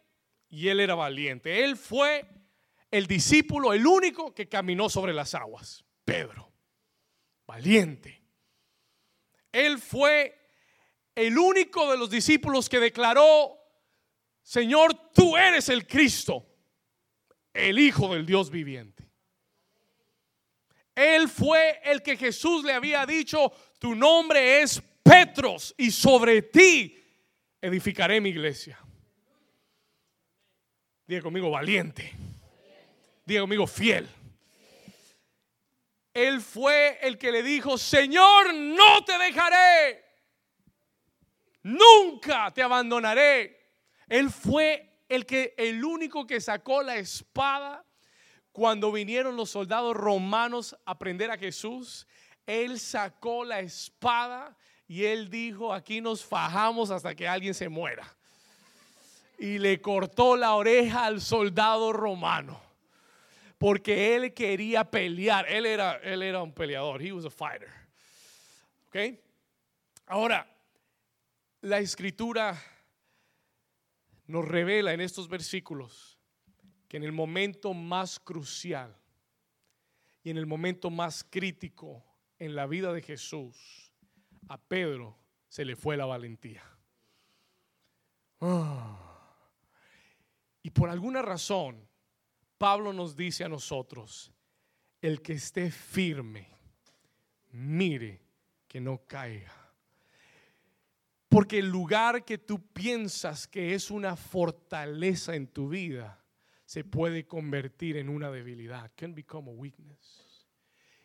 y 0.49 0.69
él 0.69 0.79
era 0.79 0.95
valiente. 0.95 1.63
Él 1.63 1.77
fue 1.77 2.27
el 2.89 3.05
discípulo, 3.05 3.73
el 3.73 3.85
único 3.85 4.33
que 4.33 4.49
caminó 4.49 4.89
sobre 4.89 5.13
las 5.13 5.35
aguas. 5.35 5.85
Pedro, 6.03 6.51
valiente. 7.45 8.23
Él 9.51 9.77
fue 9.77 10.35
el 11.13 11.37
único 11.37 11.91
de 11.91 11.97
los 11.99 12.09
discípulos 12.09 12.67
que 12.67 12.79
declaró, 12.79 13.55
Señor, 14.41 15.11
tú 15.13 15.37
eres 15.37 15.69
el 15.69 15.85
Cristo, 15.85 16.48
el 17.53 17.79
Hijo 17.79 18.13
del 18.13 18.25
Dios 18.25 18.49
viviente. 18.49 19.09
Él 20.95 21.29
fue 21.29 21.79
el 21.83 22.01
que 22.01 22.17
Jesús 22.17 22.63
le 22.63 22.73
había 22.73 23.05
dicho, 23.05 23.51
tu 23.79 23.95
nombre 23.95 24.61
es 24.61 24.81
Petros 25.01 25.73
y 25.77 25.91
sobre 25.91 26.41
ti 26.41 26.95
edificaré 27.61 28.19
mi 28.19 28.29
iglesia. 28.29 28.77
Diga 31.07 31.21
conmigo 31.21 31.49
valiente. 31.49 32.13
Diga 33.25 33.41
conmigo 33.41 33.65
fiel. 33.65 34.07
Él 36.13 36.41
fue 36.41 36.99
el 37.01 37.17
que 37.17 37.31
le 37.31 37.43
dijo, 37.43 37.77
Señor, 37.77 38.53
no 38.53 39.03
te 39.05 39.17
dejaré. 39.17 40.03
Nunca 41.63 42.51
te 42.51 42.61
abandonaré. 42.61 43.57
Él 44.07 44.29
fue 44.29 44.88
el 45.09 45.25
que 45.25 45.55
el 45.57 45.83
único 45.83 46.25
que 46.25 46.39
sacó 46.39 46.83
la 46.83 46.95
espada 46.95 47.83
cuando 48.51 48.91
vinieron 48.91 49.35
los 49.35 49.49
soldados 49.49 49.95
romanos 49.95 50.77
a 50.85 50.97
prender 50.97 51.31
a 51.31 51.37
Jesús. 51.37 52.07
Él 52.45 52.79
sacó 52.79 53.43
la 53.43 53.59
espada 53.59 54.57
y 54.87 55.05
él 55.05 55.29
dijo, 55.29 55.73
aquí 55.73 56.01
nos 56.01 56.25
fajamos 56.25 56.91
hasta 56.91 57.15
que 57.15 57.27
alguien 57.27 57.53
se 57.53 57.69
muera. 57.69 58.15
Y 59.37 59.57
le 59.57 59.81
cortó 59.81 60.35
la 60.35 60.55
oreja 60.55 61.05
al 61.05 61.21
soldado 61.21 61.93
romano. 61.93 62.61
Porque 63.57 64.15
él 64.15 64.33
quería 64.33 64.83
pelear. 64.83 65.47
Él 65.47 65.65
era, 65.65 65.97
él 65.97 66.23
era 66.23 66.41
un 66.41 66.53
peleador. 66.53 67.01
He 67.01 67.11
was 67.11 67.25
a 67.25 67.29
fighter. 67.29 67.69
¿Ok? 68.87 69.19
Ahora, 70.07 70.45
la 71.61 71.79
escritura 71.79 72.61
nos 74.29 74.47
revela 74.47 74.93
en 74.93 75.01
estos 75.01 75.27
versículos 75.27 76.19
que 76.87 76.97
en 76.97 77.03
el 77.03 77.11
momento 77.11 77.73
más 77.73 78.19
crucial 78.19 78.95
y 80.23 80.29
en 80.29 80.37
el 80.37 80.45
momento 80.45 80.91
más 80.91 81.25
crítico 81.27 82.05
en 82.37 82.53
la 82.55 82.67
vida 82.67 82.93
de 82.93 83.01
Jesús, 83.01 83.91
a 84.47 84.59
Pedro 84.59 85.17
se 85.47 85.65
le 85.65 85.75
fue 85.75 85.97
la 85.97 86.05
valentía. 86.05 86.63
Ah. 88.39 89.49
Y 90.61 90.69
por 90.69 90.91
alguna 90.91 91.23
razón, 91.23 91.89
Pablo 92.59 92.93
nos 92.93 93.15
dice 93.15 93.45
a 93.45 93.49
nosotros, 93.49 94.31
el 95.01 95.23
que 95.23 95.33
esté 95.33 95.71
firme, 95.71 96.47
mire 97.49 98.21
que 98.67 98.79
no 98.79 99.01
caiga. 99.07 99.58
Porque 101.29 101.59
el 101.59 101.69
lugar 101.69 102.25
que 102.25 102.39
tú 102.39 102.59
piensas 102.73 103.47
que 103.47 103.75
es 103.75 103.91
una 103.91 104.15
fortaleza 104.15 105.35
en 105.35 105.47
tu 105.47 105.69
vida 105.69 106.25
se 106.65 106.83
puede 106.83 107.25
convertir 107.27 107.97
en 107.97 108.09
una 108.09 108.31
debilidad. 108.31 108.91
Can 108.95 109.13
become 109.13 109.49
a 109.49 109.53
weakness. 109.53 110.25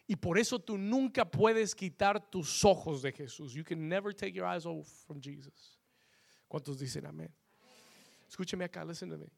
Y 0.06 0.16
por 0.16 0.38
eso 0.38 0.58
tú 0.58 0.76
nunca 0.76 1.30
puedes 1.30 1.74
quitar 1.74 2.30
tus 2.30 2.64
ojos 2.64 3.02
de 3.02 3.12
Jesús. 3.12 3.52
You 3.52 3.64
can 3.64 3.88
never 3.88 4.14
take 4.14 4.32
your 4.32 4.46
eyes 4.46 4.66
off 4.66 4.86
from 5.06 5.20
Jesus. 5.20 5.78
¿Cuántos 6.48 6.78
dicen 6.78 7.06
amén? 7.06 7.32
Escúcheme 8.28 8.64
acá, 8.64 8.84
listen 8.84 9.10
to 9.10 9.18
me. 9.18 9.30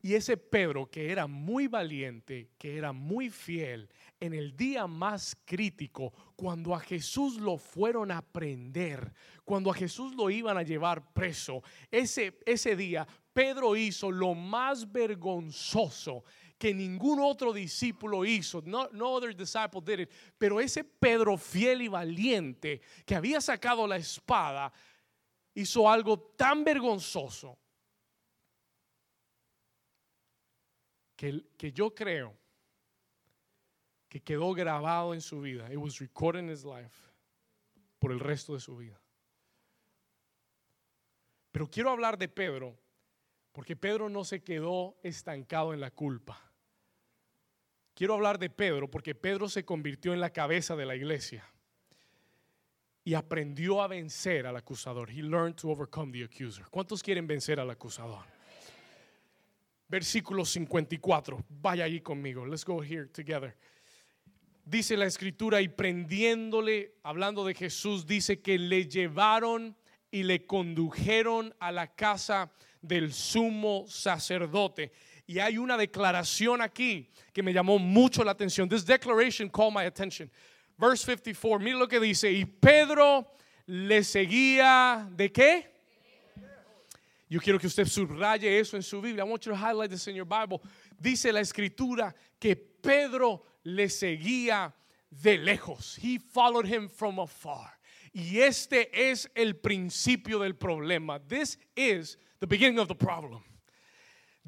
Y 0.00 0.14
ese 0.14 0.36
Pedro 0.36 0.90
que 0.90 1.10
era 1.10 1.26
muy 1.26 1.66
valiente, 1.66 2.50
que 2.56 2.76
era 2.76 2.92
muy 2.92 3.30
fiel, 3.30 3.88
en 4.20 4.34
el 4.34 4.56
día 4.56 4.86
más 4.86 5.36
crítico, 5.44 6.12
cuando 6.36 6.74
a 6.74 6.80
Jesús 6.80 7.36
lo 7.36 7.56
fueron 7.56 8.10
a 8.10 8.22
prender, 8.22 9.12
cuando 9.44 9.70
a 9.70 9.74
Jesús 9.74 10.14
lo 10.14 10.30
iban 10.30 10.56
a 10.56 10.62
llevar 10.62 11.12
preso, 11.12 11.62
ese, 11.90 12.38
ese 12.46 12.76
día 12.76 13.06
Pedro 13.32 13.76
hizo 13.76 14.10
lo 14.10 14.34
más 14.34 14.90
vergonzoso 14.90 16.24
que 16.58 16.74
ningún 16.74 17.20
otro 17.20 17.52
discípulo 17.52 18.24
hizo. 18.24 18.60
No, 18.66 18.88
no 18.92 19.12
other 19.12 19.34
disciple 19.34 19.80
did 19.80 20.00
it. 20.00 20.10
Pero 20.36 20.60
ese 20.60 20.82
Pedro 20.82 21.36
fiel 21.36 21.82
y 21.82 21.88
valiente 21.88 22.80
que 23.06 23.14
había 23.14 23.40
sacado 23.40 23.86
la 23.86 23.96
espada 23.96 24.72
hizo 25.54 25.88
algo 25.88 26.18
tan 26.36 26.64
vergonzoso 26.64 27.56
que, 31.18 31.42
que 31.58 31.72
yo 31.72 31.92
creo 31.92 32.32
que 34.08 34.22
quedó 34.22 34.54
grabado 34.54 35.12
en 35.14 35.20
su 35.20 35.40
vida. 35.40 35.70
It 35.70 35.76
was 35.76 35.98
recorded 35.98 36.44
in 36.44 36.48
his 36.48 36.64
life 36.64 36.94
por 37.98 38.12
el 38.12 38.20
resto 38.20 38.54
de 38.54 38.60
su 38.60 38.76
vida. 38.76 38.98
Pero 41.50 41.68
quiero 41.68 41.90
hablar 41.90 42.18
de 42.18 42.28
Pedro 42.28 42.78
porque 43.50 43.74
Pedro 43.74 44.08
no 44.08 44.24
se 44.24 44.44
quedó 44.44 44.96
estancado 45.02 45.74
en 45.74 45.80
la 45.80 45.90
culpa. 45.90 46.40
Quiero 47.94 48.14
hablar 48.14 48.38
de 48.38 48.48
Pedro 48.48 48.88
porque 48.88 49.16
Pedro 49.16 49.48
se 49.48 49.64
convirtió 49.64 50.12
en 50.12 50.20
la 50.20 50.30
cabeza 50.30 50.76
de 50.76 50.86
la 50.86 50.94
iglesia 50.94 51.44
y 53.02 53.14
aprendió 53.14 53.82
a 53.82 53.88
vencer 53.88 54.46
al 54.46 54.56
acusador. 54.56 55.10
He 55.10 55.24
learned 55.24 55.56
to 55.56 55.68
overcome 55.68 56.12
the 56.12 56.22
accuser. 56.22 56.64
¿Cuántos 56.70 57.02
quieren 57.02 57.26
vencer 57.26 57.58
al 57.58 57.70
acusador? 57.70 58.37
Versículo 59.88 60.44
54. 60.44 61.44
Vaya 61.48 61.84
ahí 61.84 62.00
conmigo. 62.00 62.46
Let's 62.46 62.64
go 62.64 62.82
here 62.82 63.06
together. 63.06 63.56
Dice 64.64 64.98
la 64.98 65.06
escritura 65.06 65.62
y 65.62 65.68
prendiéndole, 65.68 66.96
hablando 67.02 67.42
de 67.44 67.54
Jesús, 67.54 68.06
dice 68.06 68.42
que 68.42 68.58
le 68.58 68.86
llevaron 68.86 69.74
y 70.10 70.24
le 70.24 70.44
condujeron 70.44 71.54
a 71.58 71.72
la 71.72 71.94
casa 71.94 72.52
del 72.82 73.14
sumo 73.14 73.86
sacerdote. 73.88 74.92
Y 75.26 75.38
hay 75.38 75.56
una 75.56 75.78
declaración 75.78 76.60
aquí 76.60 77.10
que 77.32 77.42
me 77.42 77.52
llamó 77.54 77.78
mucho 77.78 78.24
la 78.24 78.32
atención. 78.32 78.68
This 78.68 78.84
declaration 78.84 79.48
called 79.48 79.74
my 79.74 79.86
attention. 79.86 80.30
Verse 80.76 81.04
54, 81.04 81.58
mire 81.58 81.78
lo 81.78 81.88
que 81.88 81.98
dice. 81.98 82.30
Y 82.30 82.44
Pedro 82.44 83.26
le 83.66 84.04
seguía 84.04 85.08
de 85.16 85.32
qué? 85.32 85.77
Yo 87.28 87.40
quiero 87.40 87.58
que 87.58 87.66
usted 87.66 87.86
subraye 87.86 88.58
eso 88.58 88.76
en 88.76 88.82
su 88.82 89.00
Biblia. 89.00 89.24
I 89.24 89.28
want 89.28 89.44
you 89.44 89.52
to 89.52 89.56
highlight 89.56 89.90
this 89.90 90.06
in 90.08 90.14
your 90.14 90.24
Bible. 90.24 90.62
Dice 90.98 91.32
la 91.32 91.40
escritura 91.40 92.14
que 92.40 92.56
Pedro 92.56 93.42
le 93.64 93.88
seguía 93.88 94.72
de 95.10 95.38
lejos. 95.38 95.98
He 95.98 96.18
followed 96.18 96.66
him 96.66 96.88
from 96.88 97.18
afar. 97.18 97.70
Y 98.14 98.40
este 98.40 98.88
es 98.92 99.28
el 99.34 99.54
principio 99.54 100.38
del 100.38 100.54
problema. 100.54 101.20
This 101.28 101.58
is 101.76 102.16
the 102.40 102.46
beginning 102.46 102.78
of 102.78 102.88
the 102.88 102.94
problem 102.94 103.42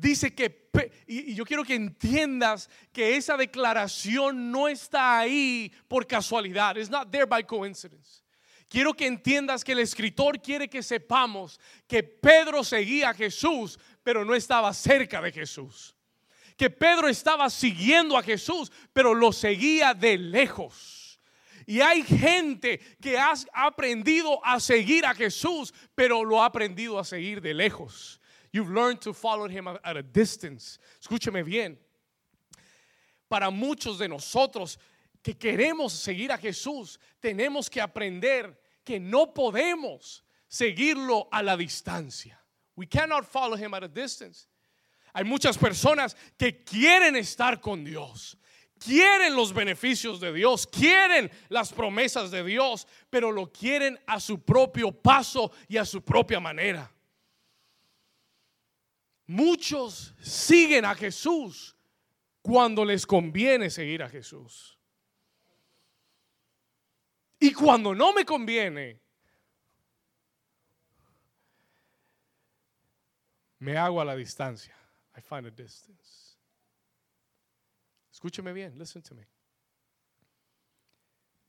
dice 0.00 0.34
que, 0.34 0.70
y 1.06 1.34
yo 1.34 1.44
quiero 1.44 1.62
que 1.64 1.74
entiendas 1.74 2.68
que 2.92 3.16
esa 3.16 3.36
declaración 3.36 4.50
no 4.50 4.68
está 4.68 5.18
ahí 5.18 5.72
por 5.88 6.06
casualidad. 6.06 6.76
It's 6.76 6.90
not 6.90 7.10
there 7.10 7.26
by 7.26 7.42
coincidence. 7.42 8.22
Quiero 8.70 8.94
que 8.94 9.08
entiendas 9.08 9.64
que 9.64 9.72
el 9.72 9.80
escritor 9.80 10.40
quiere 10.40 10.70
que 10.70 10.80
sepamos 10.80 11.58
que 11.88 12.04
Pedro 12.04 12.62
seguía 12.62 13.10
a 13.10 13.14
Jesús, 13.14 13.76
pero 14.04 14.24
no 14.24 14.32
estaba 14.32 14.72
cerca 14.72 15.20
de 15.20 15.32
Jesús. 15.32 15.96
Que 16.56 16.70
Pedro 16.70 17.08
estaba 17.08 17.50
siguiendo 17.50 18.16
a 18.16 18.22
Jesús, 18.22 18.70
pero 18.92 19.12
lo 19.12 19.32
seguía 19.32 19.92
de 19.92 20.16
lejos. 20.16 21.18
Y 21.66 21.80
hay 21.80 22.04
gente 22.04 22.78
que 23.00 23.18
ha 23.18 23.34
aprendido 23.54 24.38
a 24.44 24.60
seguir 24.60 25.04
a 25.04 25.14
Jesús, 25.14 25.74
pero 25.96 26.24
lo 26.24 26.40
ha 26.40 26.46
aprendido 26.46 26.96
a 26.96 27.04
seguir 27.04 27.40
de 27.40 27.52
lejos. 27.52 28.20
You've 28.52 28.72
learned 28.72 29.00
to 29.00 29.12
follow 29.12 29.48
him 29.48 29.66
at 29.66 29.96
a 29.96 30.02
distance. 30.02 30.78
Escúcheme 31.02 31.42
bien. 31.42 31.76
Para 33.28 33.50
muchos 33.50 33.98
de 33.98 34.08
nosotros 34.08 34.78
que 35.22 35.36
queremos 35.36 35.92
seguir 35.92 36.32
a 36.32 36.38
Jesús, 36.38 36.98
tenemos 37.20 37.68
que 37.68 37.80
aprender 37.80 38.58
que 38.84 38.98
no 38.98 39.32
podemos 39.32 40.24
seguirlo 40.48 41.28
a 41.30 41.42
la 41.42 41.56
distancia. 41.56 42.38
We 42.76 42.86
cannot 42.86 43.24
follow 43.24 43.56
him 43.56 43.74
at 43.74 43.84
a 43.84 43.88
distance. 43.88 44.48
Hay 45.12 45.24
muchas 45.24 45.58
personas 45.58 46.16
que 46.38 46.62
quieren 46.64 47.16
estar 47.16 47.60
con 47.60 47.84
Dios, 47.84 48.36
quieren 48.78 49.34
los 49.34 49.52
beneficios 49.52 50.20
de 50.20 50.32
Dios, 50.32 50.66
quieren 50.66 51.30
las 51.48 51.72
promesas 51.72 52.30
de 52.30 52.42
Dios, 52.44 52.86
pero 53.10 53.30
lo 53.30 53.52
quieren 53.52 53.98
a 54.06 54.20
su 54.20 54.42
propio 54.42 54.92
paso 54.92 55.52
y 55.68 55.76
a 55.76 55.84
su 55.84 56.02
propia 56.02 56.40
manera. 56.40 56.90
Muchos 59.26 60.14
siguen 60.20 60.84
a 60.84 60.94
Jesús 60.94 61.76
cuando 62.42 62.84
les 62.84 63.06
conviene 63.06 63.70
seguir 63.70 64.02
a 64.02 64.08
Jesús. 64.08 64.79
Y 67.40 67.52
cuando 67.52 67.94
no 67.94 68.12
me 68.12 68.24
conviene, 68.24 69.00
me 73.58 73.76
hago 73.76 74.00
a 74.00 74.04
la 74.04 74.14
distancia. 74.14 74.76
I 75.16 75.20
find 75.20 75.46
a 75.46 75.50
distance. 75.50 76.36
Escúcheme 78.12 78.52
bien, 78.52 78.78
listen 78.78 79.02
to 79.02 79.14
me. 79.14 79.26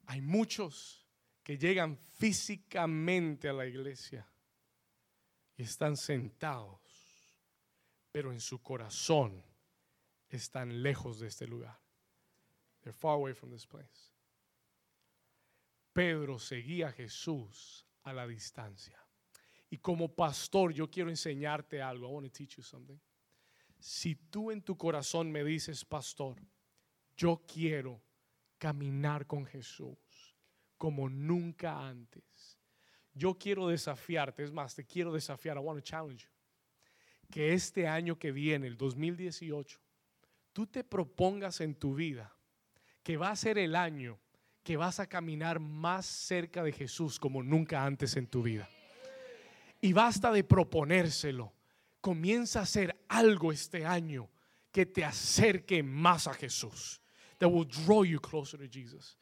Hay 0.07 0.21
muchos 0.21 1.05
que 1.43 1.57
llegan 1.57 1.97
físicamente 1.97 3.49
a 3.49 3.53
la 3.53 3.65
iglesia 3.65 4.25
y 5.57 5.63
están 5.63 5.97
sentados 5.97 6.81
pero 8.11 8.31
en 8.31 8.39
su 8.39 8.61
corazón 8.61 9.43
están 10.29 10.83
lejos 10.83 11.19
de 11.19 11.27
este 11.27 11.47
lugar. 11.47 11.79
They're 12.81 12.93
far 12.93 13.15
away 13.15 13.33
from 13.33 13.51
this 13.51 13.65
place. 13.65 14.10
Pedro 15.93 16.39
seguía 16.39 16.87
a 16.87 16.91
Jesús 16.91 17.85
a 18.03 18.13
la 18.13 18.27
distancia. 18.27 18.97
Y 19.69 19.77
como 19.77 20.13
pastor, 20.13 20.73
yo 20.73 20.89
quiero 20.89 21.09
enseñarte 21.09 21.81
algo. 21.81 22.07
I 22.07 22.11
want 22.11 22.27
to 22.27 22.31
teach 22.31 22.57
you 22.57 22.63
something. 22.63 22.99
Si 23.79 24.15
tú 24.15 24.51
en 24.51 24.61
tu 24.61 24.77
corazón 24.77 25.31
me 25.31 25.43
dices, 25.43 25.85
pastor, 25.85 26.37
yo 27.15 27.43
quiero 27.47 28.01
caminar 28.57 29.25
con 29.25 29.45
Jesús 29.45 29.97
como 30.77 31.09
nunca 31.09 31.87
antes. 31.87 32.57
Yo 33.13 33.37
quiero 33.37 33.67
desafiarte, 33.67 34.43
es 34.43 34.51
más, 34.51 34.75
te 34.75 34.85
quiero 34.85 35.13
desafiar. 35.13 35.57
I 35.57 35.59
want 35.59 35.79
to 35.79 35.83
challenge 35.83 36.23
you. 36.23 36.31
Que 37.29 37.53
este 37.53 37.87
año 37.87 38.19
que 38.19 38.31
viene, 38.31 38.67
el 38.67 38.77
2018, 38.77 39.79
tú 40.53 40.67
te 40.67 40.83
propongas 40.83 41.61
en 41.61 41.75
tu 41.75 41.95
vida 41.95 42.35
que 43.03 43.17
va 43.17 43.31
a 43.31 43.35
ser 43.35 43.57
el 43.57 43.75
año 43.75 44.19
que 44.63 44.77
vas 44.77 44.99
a 44.99 45.07
caminar 45.07 45.59
más 45.59 46.05
cerca 46.05 46.63
de 46.63 46.71
Jesús 46.71 47.19
como 47.19 47.41
nunca 47.41 47.83
antes 47.83 48.15
en 48.15 48.27
tu 48.27 48.43
vida. 48.43 48.69
Y 49.81 49.93
basta 49.93 50.31
de 50.31 50.43
proponérselo. 50.43 51.53
Comienza 51.99 52.59
a 52.59 52.63
hacer 52.63 53.03
algo 53.07 53.51
este 53.51 53.85
año 53.85 54.29
que 54.71 54.85
te 54.85 55.03
acerque 55.03 55.81
más 55.81 56.27
a 56.27 56.33
Jesús. 56.33 57.01
That 57.39 57.49
will 57.49 57.67
draw 57.67 58.03
you 58.03 58.19
closer 58.19 58.59
to 58.59 58.67
Jesus. 58.71 59.17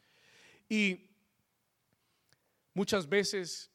Y 0.68 1.10
muchas 2.74 3.08
veces 3.08 3.70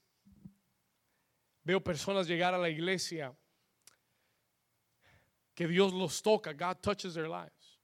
veo 1.64 1.84
personas 1.84 2.28
llegar 2.28 2.54
a 2.54 2.60
la 2.60 2.70
iglesia 2.70 3.36
que 5.56 5.68
Dios 5.68 5.94
los 5.94 6.22
toca, 6.22 6.54
God 6.54 6.78
touches 6.82 7.16
their 7.16 7.28
lives. 7.28 7.80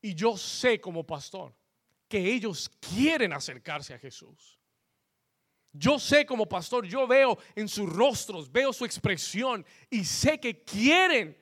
Y 0.00 0.14
yo 0.14 0.36
sé 0.36 0.80
como 0.80 1.04
pastor 1.04 1.54
que 2.12 2.30
ellos 2.30 2.68
quieren 2.78 3.32
acercarse 3.32 3.94
a 3.94 3.98
Jesús. 3.98 4.58
Yo 5.72 5.98
sé 5.98 6.26
como 6.26 6.46
pastor, 6.46 6.86
yo 6.86 7.06
veo 7.06 7.38
en 7.54 7.66
sus 7.66 7.88
rostros, 7.88 8.52
veo 8.52 8.70
su 8.74 8.84
expresión 8.84 9.64
y 9.88 10.04
sé 10.04 10.38
que 10.38 10.62
quieren 10.62 11.34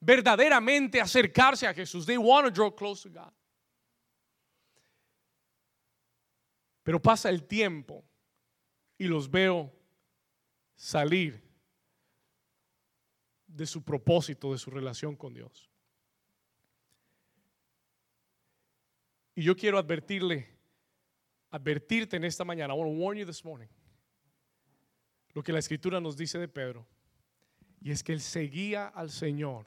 verdaderamente 0.00 1.00
acercarse 1.00 1.68
a 1.68 1.72
Jesús. 1.72 2.04
They 2.04 2.18
want 2.18 2.46
to 2.46 2.50
draw 2.50 2.74
close 2.74 3.08
to 3.08 3.10
God. 3.10 3.32
Pero 6.82 7.00
pasa 7.00 7.28
el 7.28 7.46
tiempo 7.46 8.04
y 8.98 9.04
los 9.04 9.30
veo 9.30 9.72
salir 10.74 11.40
de 13.46 13.66
su 13.66 13.84
propósito, 13.84 14.50
de 14.50 14.58
su 14.58 14.72
relación 14.72 15.14
con 15.14 15.32
Dios. 15.32 15.67
Y 19.38 19.42
yo 19.42 19.54
quiero 19.54 19.78
advertirle, 19.78 20.48
advertirte 21.50 22.16
en 22.16 22.24
esta 22.24 22.44
mañana, 22.44 22.74
I 22.74 22.76
want 22.76 22.90
to 22.90 23.00
warn 23.00 23.16
you 23.16 23.24
this 23.24 23.44
morning, 23.44 23.68
lo 25.32 25.44
que 25.44 25.52
la 25.52 25.60
escritura 25.60 26.00
nos 26.00 26.16
dice 26.16 26.40
de 26.40 26.48
Pedro, 26.48 26.88
y 27.80 27.92
es 27.92 28.02
que 28.02 28.12
él 28.12 28.20
seguía 28.20 28.88
al 28.88 29.10
Señor, 29.10 29.66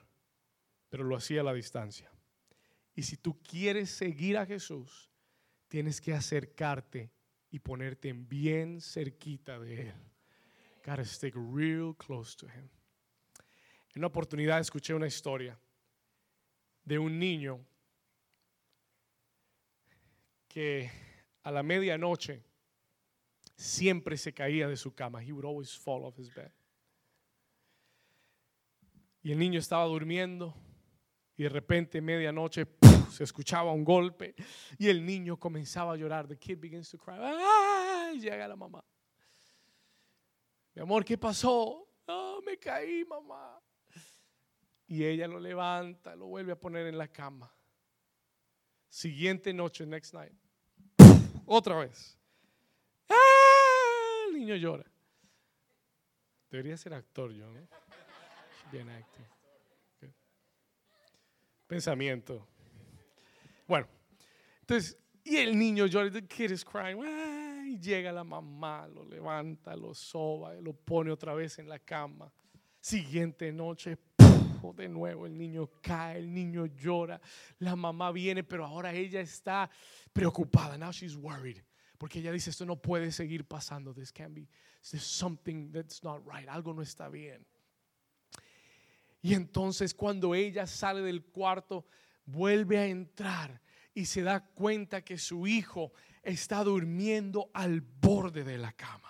pero 0.89 1.05
lo 1.05 1.15
hacía 1.15 1.39
a 1.39 1.45
la 1.45 1.53
distancia. 1.53 2.11
Y 2.95 3.03
si 3.03 3.15
tú 3.15 3.41
quieres 3.41 3.89
seguir 3.91 4.37
a 4.37 4.45
Jesús, 4.45 5.09
tienes 5.69 6.01
que 6.01 6.13
acercarte 6.13 7.09
y 7.49 7.59
ponerte 7.59 8.11
bien 8.11 8.81
cerquita 8.81 9.57
de 9.57 9.83
Él. 9.83 9.95
Gotta 10.85 11.05
stick 11.05 11.33
real 11.33 11.95
close 11.95 12.35
to 12.35 12.45
Him. 12.45 12.67
En 13.93 13.99
una 13.99 14.07
oportunidad 14.07 14.59
escuché 14.59 14.93
una 14.93 15.07
historia 15.07 15.57
de 16.83 16.99
un 16.99 17.17
niño 17.17 17.65
que 20.51 20.91
a 21.43 21.51
la 21.51 21.63
medianoche 21.63 22.43
siempre 23.55 24.17
se 24.17 24.33
caía 24.33 24.67
de 24.67 24.75
su 24.75 24.93
cama. 24.93 25.23
He 25.23 25.31
would 25.31 25.45
always 25.45 25.77
fall 25.77 26.03
off 26.03 26.19
his 26.19 26.33
bed. 26.33 26.51
Y 29.23 29.31
el 29.31 29.39
niño 29.39 29.59
estaba 29.59 29.85
durmiendo 29.85 30.53
y 31.37 31.43
de 31.43 31.49
repente 31.49 32.01
medianoche 32.01 32.67
se 33.09 33.23
escuchaba 33.23 33.71
un 33.71 33.85
golpe 33.85 34.35
y 34.77 34.89
el 34.89 35.05
niño 35.05 35.37
comenzaba 35.37 35.93
a 35.93 35.95
llorar. 35.95 36.27
The 36.27 36.37
kid 36.37 36.59
begins 36.59 36.89
to 36.89 36.97
cry. 36.97 37.15
¡Ay! 37.17 38.19
Llega 38.19 38.45
la 38.47 38.55
mamá. 38.57 38.83
Mi 40.73 40.81
amor, 40.81 41.05
¿qué 41.05 41.17
pasó? 41.17 41.87
Oh, 42.07 42.41
me 42.45 42.57
caí, 42.57 43.05
mamá. 43.05 43.61
Y 44.87 45.05
ella 45.05 45.27
lo 45.27 45.39
levanta, 45.39 46.13
lo 46.15 46.25
vuelve 46.25 46.51
a 46.51 46.59
poner 46.59 46.87
en 46.87 46.97
la 46.97 47.07
cama. 47.07 47.55
Siguiente 48.91 49.53
noche, 49.53 49.85
next 49.85 50.13
night. 50.13 50.33
Otra 51.45 51.77
vez. 51.77 52.17
¡Ah! 53.07 53.15
El 54.27 54.33
niño 54.33 54.55
llora. 54.57 54.83
Debería 56.49 56.75
ser 56.75 56.93
actor 56.93 57.31
yo, 57.31 57.49
¿no? 57.49 57.65
Bien 58.69 58.89
acting. 58.89 59.25
Pensamiento. 61.67 62.45
Bueno, 63.65 63.87
entonces, 64.59 64.97
y 65.23 65.37
el 65.37 65.57
niño 65.57 65.85
llora, 65.85 66.11
the 66.11 66.27
kid 66.27 66.51
is 66.51 66.65
crying. 66.65 66.99
Y 67.67 67.79
llega 67.79 68.11
la 68.11 68.25
mamá, 68.25 68.89
lo 68.89 69.05
levanta, 69.05 69.73
lo 69.73 69.93
soba, 69.93 70.53
lo 70.55 70.73
pone 70.73 71.11
otra 71.11 71.33
vez 71.33 71.57
en 71.59 71.69
la 71.69 71.79
cama. 71.79 72.29
Siguiente 72.81 73.53
noche, 73.53 73.95
de 74.75 74.87
nuevo 74.87 75.25
el 75.25 75.37
niño 75.37 75.69
cae, 75.81 76.19
el 76.19 76.33
niño 76.33 76.67
llora, 76.67 77.19
la 77.59 77.75
mamá 77.75 78.11
viene, 78.11 78.43
pero 78.43 78.65
ahora 78.65 78.93
ella 78.93 79.19
está 79.19 79.69
preocupada. 80.13 80.77
Now 80.77 80.91
she's 80.91 81.15
worried. 81.15 81.57
Porque 81.97 82.19
ella 82.19 82.31
dice, 82.31 82.49
esto 82.49 82.65
no 82.65 82.81
puede 82.81 83.11
seguir 83.11 83.45
pasando. 83.45 83.93
This 83.93 84.11
can 84.11 84.33
be, 84.33 84.47
something 84.81 85.71
that's 85.71 86.03
not 86.03 86.23
right. 86.25 86.47
Algo 86.47 86.73
no 86.73 86.81
está 86.81 87.09
bien. 87.09 87.45
Y 89.21 89.33
entonces 89.33 89.93
cuando 89.93 90.33
ella 90.33 90.65
sale 90.65 91.01
del 91.01 91.23
cuarto, 91.25 91.85
vuelve 92.25 92.77
a 92.79 92.87
entrar 92.87 93.61
y 93.93 94.05
se 94.05 94.23
da 94.23 94.39
cuenta 94.39 95.03
que 95.03 95.17
su 95.17 95.45
hijo 95.45 95.91
está 96.23 96.63
durmiendo 96.63 97.51
al 97.53 97.81
borde 97.81 98.43
de 98.43 98.57
la 98.57 98.71
cama. 98.73 99.09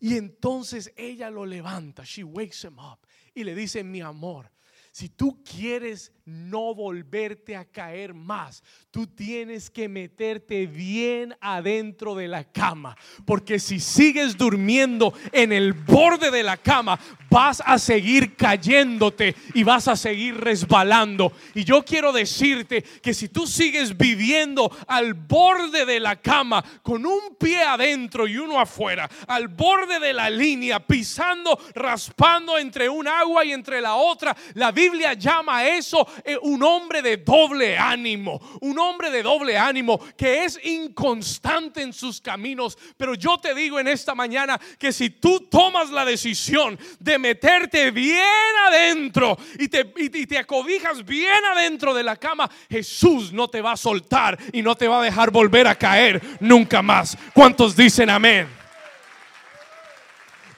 Y 0.00 0.16
entonces 0.16 0.92
ella 0.96 1.30
lo 1.30 1.46
levanta, 1.46 2.02
she 2.04 2.24
wakes 2.24 2.64
him 2.64 2.78
up 2.80 3.06
y 3.34 3.44
le 3.44 3.54
dice, 3.54 3.82
mi 3.84 4.00
amor, 4.00 4.50
si 4.92 5.08
tú 5.08 5.42
quieres 5.42 6.12
no 6.24 6.74
volverte 6.74 7.56
a 7.56 7.64
caer 7.64 8.14
más, 8.14 8.62
tú 8.90 9.06
tienes 9.06 9.70
que 9.70 9.88
meterte 9.88 10.66
bien 10.66 11.36
adentro 11.40 12.14
de 12.14 12.28
la 12.28 12.44
cama. 12.44 12.96
Porque 13.24 13.58
si 13.58 13.80
sigues 13.80 14.36
durmiendo 14.36 15.12
en 15.32 15.52
el 15.52 15.72
borde 15.72 16.30
de 16.30 16.42
la 16.42 16.56
cama, 16.56 16.98
vas 17.30 17.62
a 17.64 17.78
seguir 17.78 18.36
cayéndote 18.36 19.34
y 19.54 19.62
vas 19.64 19.88
a 19.88 19.96
seguir 19.96 20.36
resbalando. 20.36 21.32
Y 21.54 21.64
yo 21.64 21.84
quiero 21.84 22.12
decirte 22.12 22.82
que 22.82 23.14
si 23.14 23.28
tú 23.28 23.46
sigues 23.46 23.96
viviendo 23.96 24.70
al 24.86 25.14
borde 25.14 25.86
de 25.86 26.00
la 26.00 26.16
cama, 26.16 26.62
con 26.82 27.04
un 27.06 27.36
pie 27.38 27.62
adentro 27.62 28.28
y 28.28 28.36
uno 28.36 28.60
afuera, 28.60 29.08
al 29.26 29.48
borde 29.48 29.98
de 29.98 30.12
la 30.12 30.30
línea, 30.30 30.86
pisando, 30.86 31.58
raspando 31.74 32.58
entre 32.58 32.88
un 32.88 33.08
agua 33.08 33.44
y 33.44 33.52
entre 33.52 33.80
la 33.80 33.94
otra, 33.94 34.36
la 34.54 34.70
Biblia 34.70 35.14
llama 35.14 35.58
a 35.58 35.68
eso 35.68 36.06
eh, 36.24 36.36
un 36.42 36.62
hombre 36.62 37.02
de 37.02 37.18
doble 37.18 37.76
ánimo, 37.76 38.40
un 38.60 38.78
hombre 38.78 39.10
de 39.10 39.22
doble 39.22 39.56
ánimo 39.56 39.98
que 40.16 40.44
es 40.44 40.58
inconstante 40.64 41.82
en 41.82 41.92
sus 41.92 42.20
caminos. 42.20 42.76
Pero 42.96 43.14
yo 43.14 43.38
te 43.38 43.54
digo 43.54 43.78
en 43.80 43.88
esta 43.88 44.14
mañana 44.14 44.60
que 44.78 44.92
si 44.92 45.10
tú 45.10 45.48
tomas 45.50 45.90
la 45.90 46.04
decisión 46.04 46.78
de 46.98 47.18
meterte 47.18 47.90
bien 47.90 48.22
adentro 48.66 49.36
y 49.58 49.68
te, 49.68 49.92
y 49.96 50.26
te 50.26 50.38
acobijas 50.38 51.04
bien 51.04 51.44
adentro 51.52 51.94
de 51.94 52.02
la 52.02 52.16
cama, 52.16 52.50
Jesús 52.70 53.32
no 53.32 53.48
te 53.48 53.60
va 53.60 53.72
a 53.72 53.76
soltar 53.76 54.38
y 54.52 54.62
no 54.62 54.74
te 54.74 54.88
va 54.88 55.00
a 55.00 55.04
dejar 55.04 55.30
volver 55.30 55.66
a 55.66 55.74
caer 55.74 56.22
nunca 56.40 56.82
más. 56.82 57.16
¿Cuántos 57.32 57.76
dicen 57.76 58.10
amén? 58.10 58.62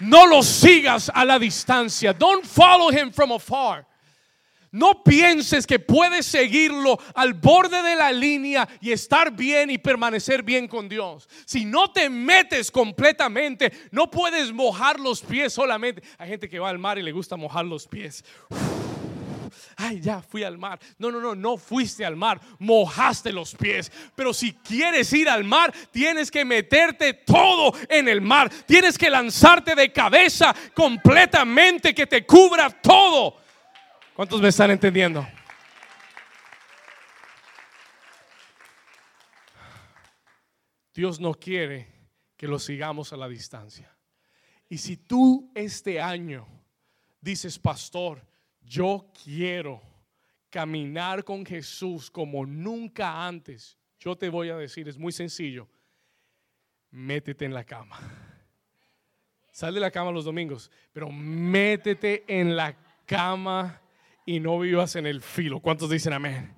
No 0.00 0.26
lo 0.26 0.42
sigas 0.42 1.10
a 1.14 1.24
la 1.24 1.38
distancia. 1.38 2.12
Don't 2.12 2.44
follow 2.44 2.90
him 2.90 3.10
from 3.10 3.32
afar. 3.32 3.86
No 4.74 5.04
pienses 5.04 5.68
que 5.68 5.78
puedes 5.78 6.26
seguirlo 6.26 6.98
al 7.14 7.34
borde 7.34 7.80
de 7.80 7.94
la 7.94 8.10
línea 8.10 8.68
y 8.80 8.90
estar 8.90 9.30
bien 9.30 9.70
y 9.70 9.78
permanecer 9.78 10.42
bien 10.42 10.66
con 10.66 10.88
Dios. 10.88 11.28
Si 11.46 11.64
no 11.64 11.92
te 11.92 12.10
metes 12.10 12.72
completamente, 12.72 13.72
no 13.92 14.10
puedes 14.10 14.52
mojar 14.52 14.98
los 14.98 15.20
pies 15.20 15.52
solamente. 15.52 16.02
Hay 16.18 16.28
gente 16.28 16.48
que 16.48 16.58
va 16.58 16.70
al 16.70 16.80
mar 16.80 16.98
y 16.98 17.02
le 17.02 17.12
gusta 17.12 17.36
mojar 17.36 17.64
los 17.64 17.86
pies. 17.86 18.24
Ay, 19.76 20.00
ya 20.00 20.20
fui 20.20 20.42
al 20.42 20.58
mar. 20.58 20.80
No, 20.98 21.12
no, 21.12 21.20
no, 21.20 21.36
no 21.36 21.56
fuiste 21.56 22.04
al 22.04 22.16
mar, 22.16 22.40
mojaste 22.58 23.32
los 23.32 23.54
pies. 23.54 23.92
Pero 24.16 24.34
si 24.34 24.54
quieres 24.54 25.12
ir 25.12 25.28
al 25.28 25.44
mar, 25.44 25.72
tienes 25.92 26.32
que 26.32 26.44
meterte 26.44 27.14
todo 27.14 27.72
en 27.88 28.08
el 28.08 28.20
mar. 28.20 28.50
Tienes 28.66 28.98
que 28.98 29.08
lanzarte 29.08 29.76
de 29.76 29.92
cabeza 29.92 30.52
completamente, 30.74 31.94
que 31.94 32.08
te 32.08 32.26
cubra 32.26 32.70
todo. 32.70 33.43
¿Cuántos 34.14 34.40
me 34.40 34.48
están 34.48 34.70
entendiendo? 34.70 35.26
Dios 40.94 41.18
no 41.18 41.34
quiere 41.34 41.88
que 42.36 42.46
lo 42.46 42.60
sigamos 42.60 43.12
a 43.12 43.16
la 43.16 43.28
distancia. 43.28 43.92
Y 44.68 44.78
si 44.78 44.96
tú 44.96 45.50
este 45.52 46.00
año 46.00 46.46
dices, 47.20 47.58
pastor, 47.58 48.24
yo 48.62 49.10
quiero 49.24 49.82
caminar 50.48 51.24
con 51.24 51.44
Jesús 51.44 52.08
como 52.08 52.46
nunca 52.46 53.26
antes, 53.26 53.76
yo 53.98 54.16
te 54.16 54.28
voy 54.28 54.48
a 54.48 54.56
decir, 54.56 54.88
es 54.88 54.96
muy 54.96 55.10
sencillo, 55.10 55.68
métete 56.92 57.44
en 57.44 57.54
la 57.54 57.64
cama. 57.64 57.98
Sal 59.50 59.74
de 59.74 59.80
la 59.80 59.90
cama 59.90 60.12
los 60.12 60.24
domingos, 60.24 60.70
pero 60.92 61.10
métete 61.10 62.24
en 62.28 62.54
la 62.54 62.76
cama 63.06 63.80
y 64.24 64.40
no 64.40 64.58
vivas 64.58 64.96
en 64.96 65.06
el 65.06 65.20
filo. 65.20 65.60
¿Cuántos 65.60 65.90
dicen 65.90 66.12
amén? 66.12 66.54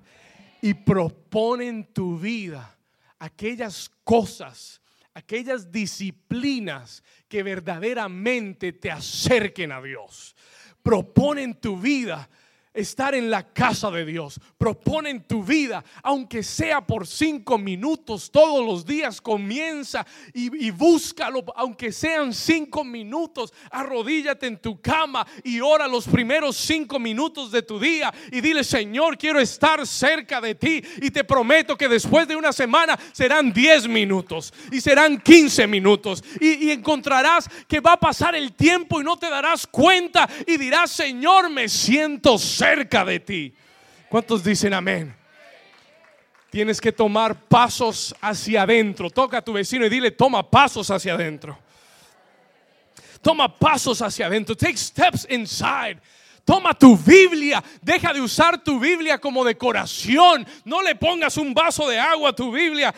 Y 0.61 0.73
propone 0.73 1.67
en 1.67 1.93
tu 1.93 2.17
vida 2.17 2.77
aquellas 3.19 3.91
cosas, 4.03 4.81
aquellas 5.13 5.71
disciplinas 5.71 7.03
que 7.27 7.43
verdaderamente 7.43 8.73
te 8.73 8.91
acerquen 8.91 9.71
a 9.71 9.81
Dios. 9.81 10.35
Propone 10.81 11.43
en 11.43 11.59
tu 11.59 11.79
vida 11.79 12.29
estar 12.77 13.15
en 13.15 13.29
la 13.29 13.43
casa 13.53 13.89
de 13.89 14.05
Dios. 14.05 14.39
Propone 14.57 15.09
en 15.09 15.23
tu 15.23 15.43
vida, 15.43 15.83
aunque 16.03 16.43
sea 16.43 16.81
por 16.81 17.07
cinco 17.07 17.57
minutos 17.57 18.29
todos 18.31 18.65
los 18.65 18.85
días, 18.85 19.19
comienza 19.19 20.05
y, 20.33 20.69
búscalo, 20.69 21.43
aunque 21.55 21.91
sean 21.91 22.33
cinco 22.33 22.83
minutos. 22.83 23.51
Arrodíllate 23.71 24.45
en 24.47 24.61
tu 24.61 24.79
cama 24.79 25.25
y 25.43 25.59
ora 25.59 25.87
los 25.87 26.07
primeros 26.07 26.55
cinco 26.55 26.99
minutos 26.99 27.51
de 27.51 27.63
tu 27.63 27.79
día 27.79 28.13
y 28.31 28.41
dile, 28.41 28.63
Señor, 28.63 29.17
quiero 29.17 29.39
estar 29.39 29.85
cerca 29.85 30.39
de 30.39 30.53
ti. 30.53 30.83
Y 31.01 31.09
te 31.09 31.23
prometo 31.23 31.75
que 31.75 31.89
después 31.89 32.27
de 32.27 32.35
una 32.35 32.53
semana 32.53 32.97
serán 33.11 33.51
diez 33.51 33.87
minutos 33.87 34.53
y 34.71 34.81
serán 34.81 35.19
quince 35.19 35.65
minutos. 35.65 36.23
Y, 36.39 36.67
y 36.67 36.71
encontrarás 36.71 37.49
que 37.67 37.79
va 37.79 37.93
a 37.93 37.99
pasar 37.99 38.35
el 38.35 38.53
tiempo 38.53 39.01
y 39.01 39.03
no 39.03 39.17
te 39.17 39.29
darás 39.29 39.65
cuenta 39.65 40.29
y 40.45 40.57
dirás, 40.57 40.91
Señor, 40.91 41.49
me 41.49 41.67
siento 41.67 42.37
cerca 42.37 42.66
cerca 42.67 43.05
de 43.05 43.19
ti. 43.19 43.53
¿Cuántos 44.09 44.43
dicen 44.43 44.73
amén? 44.73 45.15
Tienes 46.49 46.79
que 46.79 46.91
tomar 46.91 47.35
pasos 47.35 48.15
hacia 48.21 48.63
adentro. 48.63 49.09
Toca 49.09 49.39
a 49.39 49.41
tu 49.41 49.53
vecino 49.53 49.85
y 49.85 49.89
dile, 49.89 50.11
toma 50.11 50.49
pasos 50.49 50.89
hacia 50.89 51.13
adentro. 51.13 51.57
Toma 53.21 53.53
pasos 53.53 54.01
hacia 54.01 54.27
adentro. 54.27 54.55
Take 54.55 54.77
steps 54.77 55.27
inside. 55.29 55.99
Toma 56.45 56.73
tu 56.73 56.95
Biblia, 56.95 57.61
deja 57.81 58.13
de 58.13 58.21
usar 58.21 58.63
tu 58.63 58.79
Biblia 58.79 59.17
como 59.17 59.43
decoración. 59.43 60.47
No 60.63 60.81
le 60.81 60.95
pongas 60.95 61.35
un 61.35 61.53
vaso 61.53 61.89
de 61.89 61.99
agua 61.99 62.29
a 62.29 62.33
tu 62.33 62.53
Biblia 62.53 62.95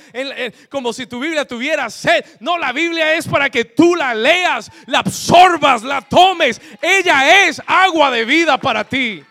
como 0.69 0.93
si 0.93 1.07
tu 1.07 1.19
Biblia 1.19 1.45
tuviera 1.45 1.89
sed. 1.89 2.23
No, 2.39 2.59
la 2.59 2.71
Biblia 2.71 3.15
es 3.15 3.27
para 3.27 3.49
que 3.49 3.65
tú 3.65 3.95
la 3.95 4.13
leas, 4.13 4.71
la 4.85 4.99
absorbas, 4.99 5.81
la 5.81 6.01
tomes. 6.01 6.61
Ella 6.79 7.47
es 7.47 7.59
agua 7.65 8.11
de 8.11 8.23
vida 8.23 8.59
para 8.59 8.83
ti. 8.83 9.23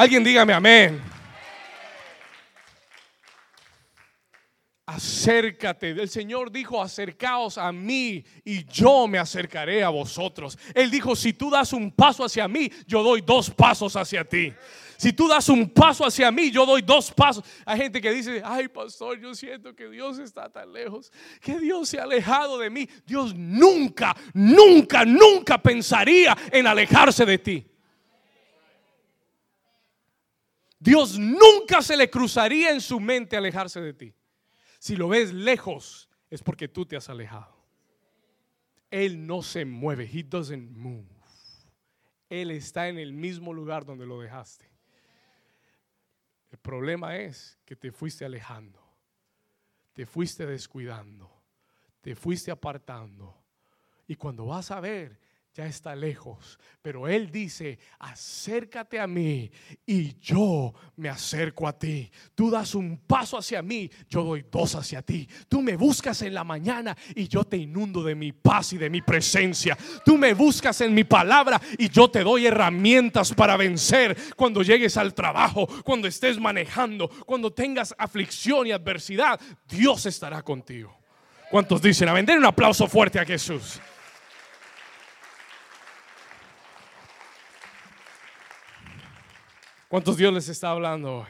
Alguien 0.00 0.24
dígame 0.24 0.54
amén. 0.54 0.98
Acércate. 4.86 5.90
El 5.90 6.08
Señor 6.08 6.50
dijo, 6.50 6.82
acercaos 6.82 7.58
a 7.58 7.70
mí 7.70 8.24
y 8.42 8.64
yo 8.64 9.06
me 9.06 9.18
acercaré 9.18 9.84
a 9.84 9.90
vosotros. 9.90 10.56
Él 10.74 10.90
dijo, 10.90 11.14
si 11.14 11.34
tú 11.34 11.50
das 11.50 11.74
un 11.74 11.92
paso 11.92 12.24
hacia 12.24 12.48
mí, 12.48 12.72
yo 12.86 13.02
doy 13.02 13.20
dos 13.20 13.50
pasos 13.50 13.94
hacia 13.94 14.24
ti. 14.24 14.54
Si 14.96 15.12
tú 15.12 15.28
das 15.28 15.50
un 15.50 15.68
paso 15.68 16.06
hacia 16.06 16.32
mí, 16.32 16.50
yo 16.50 16.64
doy 16.64 16.80
dos 16.80 17.12
pasos. 17.12 17.44
Hay 17.66 17.76
gente 17.76 18.00
que 18.00 18.10
dice, 18.10 18.40
ay 18.42 18.68
pastor, 18.68 19.20
yo 19.20 19.34
siento 19.34 19.76
que 19.76 19.90
Dios 19.90 20.18
está 20.18 20.48
tan 20.48 20.72
lejos, 20.72 21.12
que 21.42 21.60
Dios 21.60 21.90
se 21.90 22.00
ha 22.00 22.04
alejado 22.04 22.56
de 22.56 22.70
mí. 22.70 22.88
Dios 23.04 23.34
nunca, 23.34 24.16
nunca, 24.32 25.04
nunca 25.04 25.58
pensaría 25.58 26.34
en 26.50 26.66
alejarse 26.66 27.26
de 27.26 27.36
ti. 27.36 27.69
Dios 30.80 31.18
nunca 31.18 31.82
se 31.82 31.96
le 31.96 32.08
cruzaría 32.08 32.70
en 32.70 32.80
su 32.80 32.98
mente 32.98 33.36
alejarse 33.36 33.80
de 33.80 33.92
ti. 33.92 34.14
Si 34.78 34.96
lo 34.96 35.08
ves 35.08 35.32
lejos, 35.32 36.08
es 36.30 36.42
porque 36.42 36.68
tú 36.68 36.86
te 36.86 36.96
has 36.96 37.10
alejado. 37.10 37.54
Él 38.90 39.26
no 39.26 39.42
se 39.42 39.66
mueve. 39.66 40.08
He 40.10 40.22
doesn't 40.22 40.70
move. 40.70 41.06
Él 42.30 42.50
está 42.50 42.88
en 42.88 42.98
el 42.98 43.12
mismo 43.12 43.52
lugar 43.52 43.84
donde 43.84 44.06
lo 44.06 44.20
dejaste. 44.20 44.70
El 46.50 46.58
problema 46.58 47.16
es 47.16 47.58
que 47.64 47.76
te 47.76 47.92
fuiste 47.92 48.24
alejando, 48.24 48.80
te 49.92 50.06
fuiste 50.06 50.46
descuidando, 50.46 51.30
te 52.00 52.16
fuiste 52.16 52.50
apartando. 52.50 53.36
Y 54.06 54.16
cuando 54.16 54.46
vas 54.46 54.70
a 54.70 54.80
ver, 54.80 55.18
ya 55.54 55.66
está 55.66 55.96
lejos, 55.96 56.58
pero 56.80 57.08
Él 57.08 57.30
dice, 57.30 57.78
acércate 57.98 59.00
a 59.00 59.06
mí 59.06 59.50
y 59.84 60.16
yo 60.20 60.72
me 60.96 61.08
acerco 61.08 61.66
a 61.66 61.76
ti. 61.76 62.10
Tú 62.34 62.50
das 62.50 62.74
un 62.74 62.98
paso 62.98 63.36
hacia 63.36 63.60
mí, 63.60 63.90
yo 64.08 64.22
doy 64.22 64.44
dos 64.50 64.76
hacia 64.76 65.02
ti. 65.02 65.28
Tú 65.48 65.60
me 65.60 65.76
buscas 65.76 66.22
en 66.22 66.34
la 66.34 66.44
mañana 66.44 66.96
y 67.16 67.26
yo 67.26 67.42
te 67.44 67.56
inundo 67.56 68.02
de 68.04 68.14
mi 68.14 68.32
paz 68.32 68.72
y 68.74 68.78
de 68.78 68.88
mi 68.88 69.02
presencia. 69.02 69.76
Tú 70.04 70.16
me 70.16 70.34
buscas 70.34 70.80
en 70.82 70.94
mi 70.94 71.02
palabra 71.02 71.60
y 71.76 71.88
yo 71.88 72.08
te 72.08 72.22
doy 72.22 72.46
herramientas 72.46 73.34
para 73.34 73.56
vencer 73.56 74.16
cuando 74.36 74.62
llegues 74.62 74.96
al 74.96 75.14
trabajo, 75.14 75.66
cuando 75.84 76.06
estés 76.06 76.38
manejando, 76.38 77.08
cuando 77.26 77.52
tengas 77.52 77.92
aflicción 77.98 78.68
y 78.68 78.72
adversidad. 78.72 79.40
Dios 79.68 80.06
estará 80.06 80.42
contigo. 80.42 80.96
¿Cuántos 81.50 81.82
dicen 81.82 82.08
a 82.08 82.12
vender 82.12 82.38
un 82.38 82.46
aplauso 82.46 82.86
fuerte 82.86 83.18
a 83.18 83.24
Jesús? 83.24 83.80
¿Cuántos 89.90 90.16
Dios 90.16 90.32
les 90.32 90.48
está 90.48 90.70
hablando 90.70 91.16
hoy? 91.16 91.26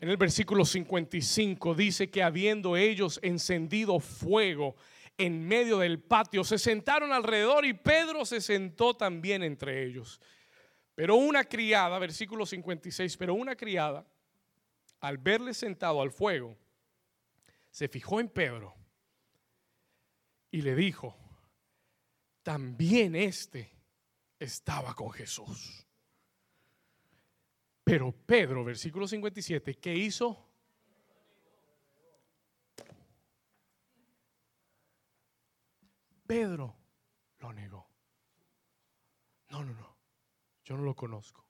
En 0.00 0.08
el 0.08 0.16
versículo 0.16 0.64
55 0.64 1.74
dice 1.74 2.10
que 2.10 2.22
habiendo 2.22 2.74
ellos 2.74 3.20
encendido 3.22 4.00
fuego 4.00 4.76
en 5.18 5.46
medio 5.46 5.76
del 5.76 6.00
patio, 6.00 6.42
se 6.42 6.56
sentaron 6.56 7.12
alrededor 7.12 7.66
y 7.66 7.74
Pedro 7.74 8.24
se 8.24 8.40
sentó 8.40 8.94
también 8.94 9.42
entre 9.42 9.84
ellos. 9.84 10.22
Pero 10.94 11.16
una 11.16 11.44
criada, 11.44 11.98
versículo 11.98 12.46
56, 12.46 13.18
pero 13.18 13.34
una 13.34 13.54
criada, 13.54 14.06
al 15.00 15.18
verle 15.18 15.52
sentado 15.52 16.00
al 16.00 16.12
fuego, 16.12 16.56
se 17.70 17.88
fijó 17.88 18.20
en 18.20 18.30
Pedro 18.30 18.74
y 20.50 20.62
le 20.62 20.74
dijo, 20.74 21.14
también 22.42 23.14
este 23.14 23.70
estaba 24.38 24.94
con 24.94 25.10
Jesús. 25.10 25.86
Pero 27.90 28.12
Pedro, 28.12 28.64
versículo 28.64 29.08
57, 29.08 29.74
¿qué 29.78 29.92
hizo? 29.92 30.48
Pedro 36.24 36.76
lo 37.40 37.52
negó. 37.52 37.90
No, 39.48 39.64
no, 39.64 39.74
no. 39.74 39.96
Yo 40.64 40.76
no 40.76 40.84
lo 40.84 40.94
conozco. 40.94 41.44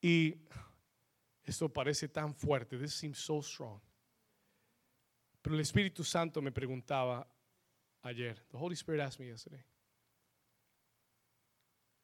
Y 0.00 0.34
esto 1.44 1.72
parece 1.72 2.08
tan 2.08 2.34
fuerte. 2.34 2.76
This 2.76 2.94
seems 2.94 3.18
so 3.18 3.40
strong. 3.40 3.80
Pero 5.42 5.54
el 5.54 5.60
Espíritu 5.60 6.02
Santo 6.02 6.42
me 6.42 6.50
preguntaba 6.50 7.24
ayer. 8.02 8.44
The 8.48 8.56
Holy 8.56 8.74
Spirit 8.74 9.02
asked 9.02 9.20
me 9.20 9.30
yesterday 9.30 9.64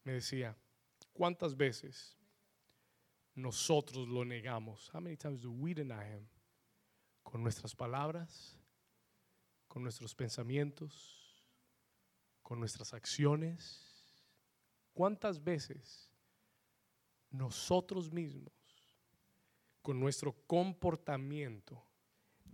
me 0.05 0.12
decía, 0.12 0.57
¿cuántas 1.12 1.57
veces 1.57 2.16
nosotros 3.34 4.09
lo 4.09 4.24
negamos? 4.24 4.90
How 4.92 5.00
many 5.00 5.16
times 5.16 5.42
do 5.42 5.50
we 5.50 5.74
deny 5.74 6.05
him? 6.05 6.26
Con 7.22 7.42
nuestras 7.42 7.74
palabras, 7.74 8.59
con 9.68 9.82
nuestros 9.82 10.14
pensamientos, 10.14 11.22
con 12.42 12.59
nuestras 12.59 12.92
acciones. 12.92 13.88
¿Cuántas 14.92 15.42
veces 15.42 16.11
nosotros 17.30 18.12
mismos, 18.12 18.53
con 19.80 19.98
nuestro 19.98 20.34
comportamiento, 20.46 21.82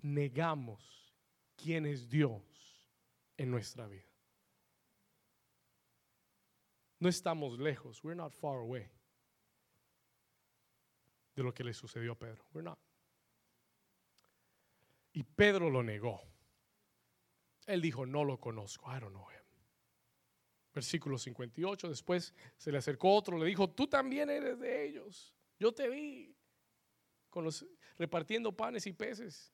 negamos 0.00 1.12
quién 1.56 1.86
es 1.86 2.08
Dios 2.08 2.42
en 3.36 3.50
nuestra 3.50 3.88
vida? 3.88 4.07
No 7.00 7.08
estamos 7.08 7.58
lejos. 7.58 8.02
We're 8.02 8.16
not 8.16 8.32
far 8.32 8.58
away 8.58 8.90
de 11.38 11.44
lo 11.44 11.54
que 11.54 11.62
le 11.62 11.72
sucedió 11.72 12.12
a 12.12 12.18
Pedro. 12.18 12.44
We're 12.52 12.64
not. 12.64 12.78
Y 15.12 15.22
Pedro 15.22 15.70
lo 15.70 15.82
negó. 15.82 16.20
Él 17.66 17.80
dijo, 17.80 18.06
no 18.06 18.24
lo 18.24 18.40
conozco. 18.40 18.90
I 18.90 18.98
don't 18.98 19.12
know 19.12 19.30
him. 19.30 19.44
Versículo 20.74 21.16
58. 21.16 21.88
Después 21.88 22.34
se 22.56 22.72
le 22.72 22.78
acercó 22.78 23.14
otro, 23.14 23.38
le 23.38 23.46
dijo, 23.46 23.70
tú 23.70 23.86
también 23.86 24.30
eres 24.30 24.58
de 24.58 24.84
ellos. 24.84 25.32
Yo 25.58 25.72
te 25.72 25.88
vi. 25.88 26.34
con 27.30 27.44
los, 27.44 27.64
repartiendo 27.96 28.56
panes 28.56 28.86
y 28.86 28.92
peces. 28.92 29.52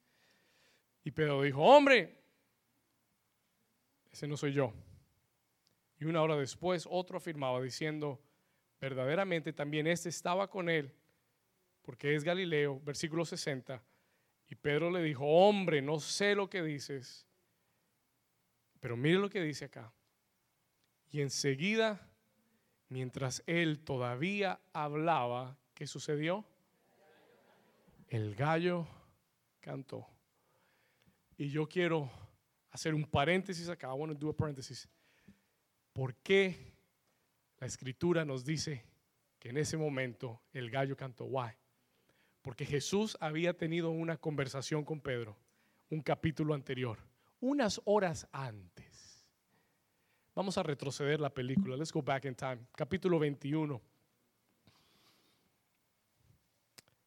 Y 1.03 1.11
Pedro 1.11 1.43
dijo, 1.43 1.61
hombre, 1.63 2.23
ese 4.11 4.27
no 4.27 4.37
soy 4.39 4.55
yo. 4.55 4.73
Y 6.05 6.07
una 6.07 6.21
hora 6.21 6.37
después 6.37 6.87
otro 6.91 7.17
afirmaba 7.17 7.63
diciendo, 7.63 8.21
verdaderamente 8.79 9.55
también 9.55 9.87
este 9.87 10.11
estaba 10.11 10.51
con 10.51 10.69
él, 10.69 10.95
porque 11.81 12.15
es 12.15 12.23
Galileo, 12.23 12.79
versículo 12.81 13.25
60. 13.25 13.83
Y 14.51 14.55
Pedro 14.55 14.91
le 14.91 15.03
dijo, 15.03 15.25
hombre, 15.25 15.81
no 15.81 15.99
sé 16.01 16.35
lo 16.35 16.51
que 16.51 16.63
dices, 16.63 17.27
pero 18.81 18.99
mire 18.99 19.19
lo 19.19 19.31
que 19.31 19.41
dice 19.41 19.65
acá. 19.65 19.95
Y 21.11 21.23
enseguida, 21.23 22.07
mientras 22.91 23.43
él 23.47 23.81
todavía 23.81 24.61
hablaba, 24.75 25.57
¿qué 25.73 25.87
sucedió? 25.87 26.45
El 28.09 28.35
gallo 28.35 28.87
cantó. 29.61 30.07
Y 31.39 31.49
yo 31.49 31.67
quiero 31.67 32.11
hacer 32.73 32.93
un 32.93 33.07
paréntesis 33.07 33.71
acá. 33.71 33.87
I 33.87 33.99
want 33.99 34.13
to 34.13 34.19
do 34.19 34.29
a 34.29 34.37
paréntesis. 34.37 34.87
¿Por 35.95 36.17
qué 36.17 36.75
la 37.61 37.69
escritura 37.69 38.25
nos 38.25 38.45
dice 38.45 38.85
que 39.39 39.51
en 39.51 39.57
ese 39.57 39.77
momento 39.77 40.43
el 40.53 40.69
gallo 40.69 40.97
cantó? 40.97 41.25
Why? 41.25 41.53
Porque 42.43 42.67
Jesús 42.67 43.17
había 43.21 43.57
tenido 43.57 43.91
una 43.91 44.17
conversación 44.17 44.85
con 44.85 45.01
Pedro, 45.01 45.39
un 45.91 46.03
capítulo 46.03 46.53
anterior, 46.53 46.99
unas 47.41 47.81
horas 47.85 48.27
antes. 48.33 49.25
Vamos 50.35 50.59
a 50.59 50.65
retroceder 50.65 51.21
la 51.21 51.33
película. 51.33 51.77
Let's 51.77 51.93
go 51.93 52.03
back 52.03 52.25
in 52.25 52.35
time. 52.35 52.59
Capítulo 52.75 53.21
21. 53.21 53.81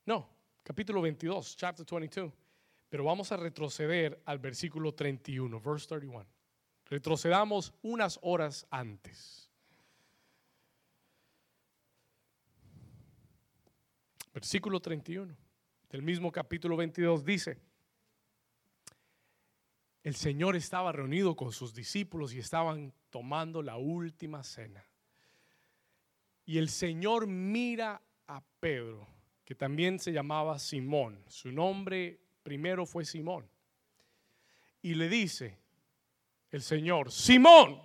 No, 0.05 0.29
capítulo 0.63 1.01
22, 1.01 1.57
chapter 1.57 1.85
22. 1.85 2.31
Pero 2.87 3.03
vamos 3.03 3.33
a 3.33 3.37
retroceder 3.37 4.21
al 4.23 4.39
versículo 4.39 4.93
31, 4.93 5.59
verse 5.59 5.87
31. 5.89 6.36
Retrocedamos 6.89 7.73
unas 7.81 8.17
horas 8.21 8.65
antes. 8.69 9.49
Versículo 14.33 14.79
31 14.79 15.35
del 15.89 16.01
mismo 16.01 16.31
capítulo 16.31 16.77
22 16.77 17.25
dice, 17.25 17.57
el 20.03 20.15
Señor 20.15 20.55
estaba 20.55 20.91
reunido 20.91 21.35
con 21.35 21.51
sus 21.51 21.73
discípulos 21.73 22.33
y 22.33 22.39
estaban 22.39 22.93
tomando 23.09 23.61
la 23.61 23.77
última 23.77 24.43
cena. 24.43 24.85
Y 26.45 26.59
el 26.59 26.69
Señor 26.69 27.27
mira 27.27 28.01
a 28.27 28.41
Pedro, 28.59 29.05
que 29.43 29.55
también 29.55 29.99
se 29.99 30.13
llamaba 30.13 30.59
Simón. 30.59 31.21
Su 31.27 31.51
nombre 31.51 32.21
primero 32.43 32.85
fue 32.85 33.03
Simón. 33.03 33.49
Y 34.81 34.95
le 34.95 35.09
dice 35.09 35.57
el 36.51 36.61
Señor, 36.61 37.11
Simón, 37.11 37.81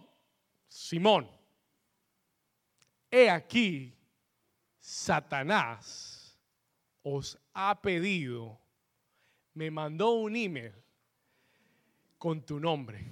Simón, 0.69 1.31
he 3.11 3.29
aquí, 3.29 3.97
Satanás 4.79 6.39
os 7.03 7.39
ha 7.53 7.81
pedido, 7.81 8.61
me 9.55 9.71
mandó 9.71 10.13
un 10.13 10.37
email 10.37 10.73
con 12.19 12.45
tu 12.45 12.59
nombre 12.59 13.05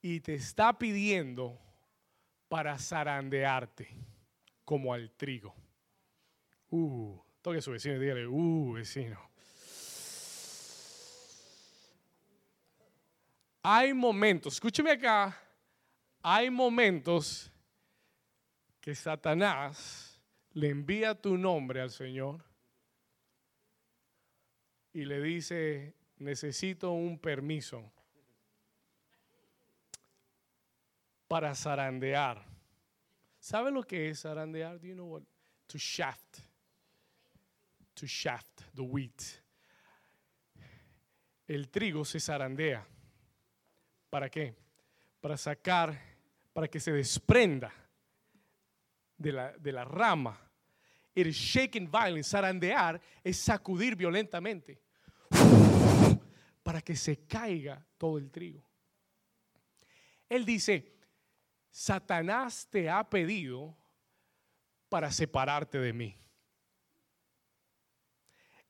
y 0.00 0.20
te 0.20 0.34
está 0.34 0.76
pidiendo 0.78 1.58
para 2.48 2.78
zarandearte 2.78 3.88
como 4.64 4.92
al 4.92 5.10
trigo. 5.12 5.54
Uh, 6.70 7.18
toque 7.40 7.58
a 7.58 7.62
su 7.62 7.70
vecino 7.70 7.96
y 7.96 7.98
dígale, 8.00 8.26
uh, 8.26 8.72
vecino. 8.72 9.33
Hay 13.66 13.94
momentos, 13.94 14.52
escúcheme 14.52 14.90
acá, 14.90 15.34
hay 16.22 16.50
momentos 16.50 17.50
que 18.78 18.94
Satanás 18.94 20.20
le 20.52 20.68
envía 20.68 21.14
tu 21.14 21.38
nombre 21.38 21.80
al 21.80 21.88
Señor 21.88 22.44
y 24.92 25.06
le 25.06 25.18
dice, 25.22 25.94
necesito 26.18 26.92
un 26.92 27.18
permiso 27.18 27.90
para 31.26 31.54
zarandear. 31.54 32.44
¿Sabe 33.40 33.70
lo 33.70 33.82
que 33.82 34.10
es 34.10 34.20
zarandear? 34.20 34.78
Do 34.78 34.86
you 34.86 34.94
know 34.94 35.06
what? 35.06 35.22
To 35.68 35.78
shaft. 35.78 36.40
To 37.94 38.06
shaft 38.06 38.60
the 38.74 38.82
wheat. 38.82 39.22
El 41.48 41.70
trigo 41.70 42.04
se 42.04 42.20
zarandea. 42.20 42.86
¿Para 44.14 44.30
qué? 44.30 44.54
Para 45.20 45.36
sacar, 45.36 46.00
para 46.52 46.68
que 46.68 46.78
se 46.78 46.92
desprenda 46.92 47.74
de 49.18 49.32
la, 49.32 49.50
de 49.58 49.72
la 49.72 49.84
rama. 49.84 50.40
Is 51.16 51.34
shaken 51.34 51.90
violence. 51.90 52.30
Zarandear 52.30 53.00
es 53.24 53.36
sacudir 53.38 53.96
violentamente. 53.96 54.80
Para 56.62 56.80
que 56.80 56.94
se 56.94 57.26
caiga 57.26 57.84
todo 57.98 58.18
el 58.18 58.30
trigo. 58.30 58.64
Él 60.28 60.44
dice, 60.44 60.96
Satanás 61.72 62.68
te 62.70 62.88
ha 62.88 63.02
pedido 63.10 63.76
para 64.88 65.10
separarte 65.10 65.80
de 65.80 65.92
mí. 65.92 66.16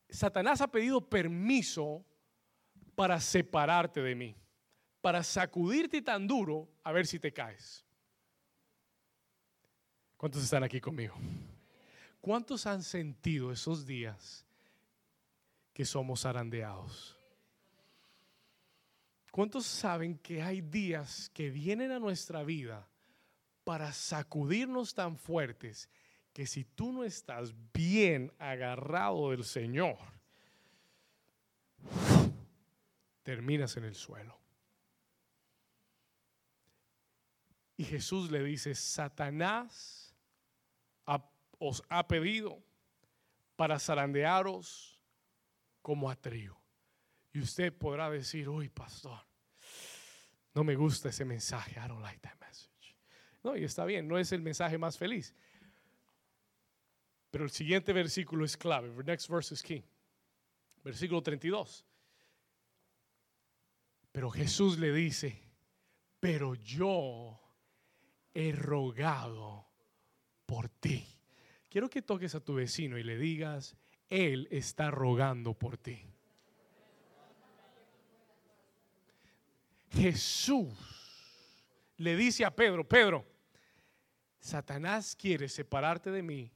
Satanás 0.09 0.63
ha 0.63 0.69
pedido 0.69 1.07
permiso 1.07 2.03
para 2.95 3.21
separarte 3.21 4.01
de 4.01 4.15
mí 4.15 4.44
para 5.05 5.23
sacudirte 5.23 6.01
tan 6.01 6.27
duro 6.27 6.67
a 6.83 6.91
ver 6.91 7.07
si 7.07 7.19
te 7.19 7.31
caes. 7.31 7.85
¿Cuántos 10.17 10.43
están 10.43 10.65
aquí 10.65 10.81
conmigo? 10.81 11.15
¿Cuántos 12.23 12.67
han 12.67 12.83
sentido 12.83 13.53
esos 13.53 13.85
días 13.85 14.47
que 15.75 15.85
somos 15.85 16.25
arandeados? 16.25 17.19
¿Cuántos 19.31 19.67
saben 19.67 20.17
que 20.17 20.41
hay 20.41 20.63
días 20.63 21.29
que 21.35 21.51
vienen 21.51 21.93
a 21.93 21.99
nuestra 21.99 22.43
vida 22.43 22.89
para 23.63 23.93
sacudirnos 23.93 24.95
tan 24.95 25.19
fuertes 25.19 25.91
que 26.33 26.47
si 26.47 26.65
tú 26.65 26.93
no 26.93 27.05
estás 27.05 27.53
bien 27.75 28.33
agarrado 28.39 29.33
del 29.33 29.45
Señor, 29.45 29.99
terminas 33.23 33.77
en 33.77 33.85
el 33.85 33.95
suelo? 33.95 34.44
Y 37.77 37.85
Jesús 37.85 38.31
le 38.31 38.43
dice, 38.43 38.75
Satanás 38.75 40.05
os 41.59 41.83
ha 41.89 42.07
pedido 42.07 42.63
para 43.57 43.79
zarandearos 43.79 45.01
como 45.81 46.11
a 46.11 46.17
trigo. 46.17 46.61
Y 47.33 47.41
usted 47.41 47.73
podrá 47.73 48.11
decir, 48.11 48.49
uy, 48.49 48.69
pastor, 48.69 49.21
no 50.55 50.63
me 50.63 50.77
gusta 50.77 51.09
ese 51.09 51.25
mensaje. 51.25 51.73
I 51.81 51.89
don't 51.89 52.03
like 52.03 52.21
that 52.21 52.39
message. 52.41 52.97
No, 53.43 53.57
y 53.57 53.65
está 53.65 53.85
bien, 53.85 54.07
no 54.07 54.19
es 54.19 54.33
el 54.33 54.41
mensaje 54.41 54.79
más 54.79 54.97
feliz. 54.97 55.35
Pero 57.31 57.45
el 57.45 57.51
siguiente 57.51 57.93
versículo 57.93 58.45
es 58.45 58.57
clave. 58.57 58.91
The 58.91 59.05
next 59.05 59.29
verse 59.29 59.53
is 59.53 59.63
key. 59.63 59.85
Versículo 60.85 61.23
32. 61.23 61.85
Pero 64.13 64.31
Jesús 64.31 64.79
le 64.79 64.93
dice, 64.93 65.43
pero 66.21 66.55
yo 66.55 67.41
he 68.35 68.53
rogado 68.53 69.67
por 70.47 70.69
ti. 70.69 71.07
Quiero 71.71 71.89
que 71.89 72.03
toques 72.03 72.35
a 72.35 72.41
tu 72.41 72.55
vecino 72.55 72.99
y 72.99 73.03
le 73.03 73.17
digas, 73.17 73.77
Él 74.11 74.49
está 74.51 74.91
rogando 74.91 75.55
por 75.55 75.79
ti. 75.79 76.07
Jesús 79.93 80.73
le 81.97 82.17
dice 82.17 82.45
a 82.45 82.55
Pedro, 82.55 82.87
Pedro, 82.89 83.25
Satanás 84.41 85.17
quiere 85.17 85.49
separarte 85.49 86.11
de 86.11 86.23
mí, 86.23 86.53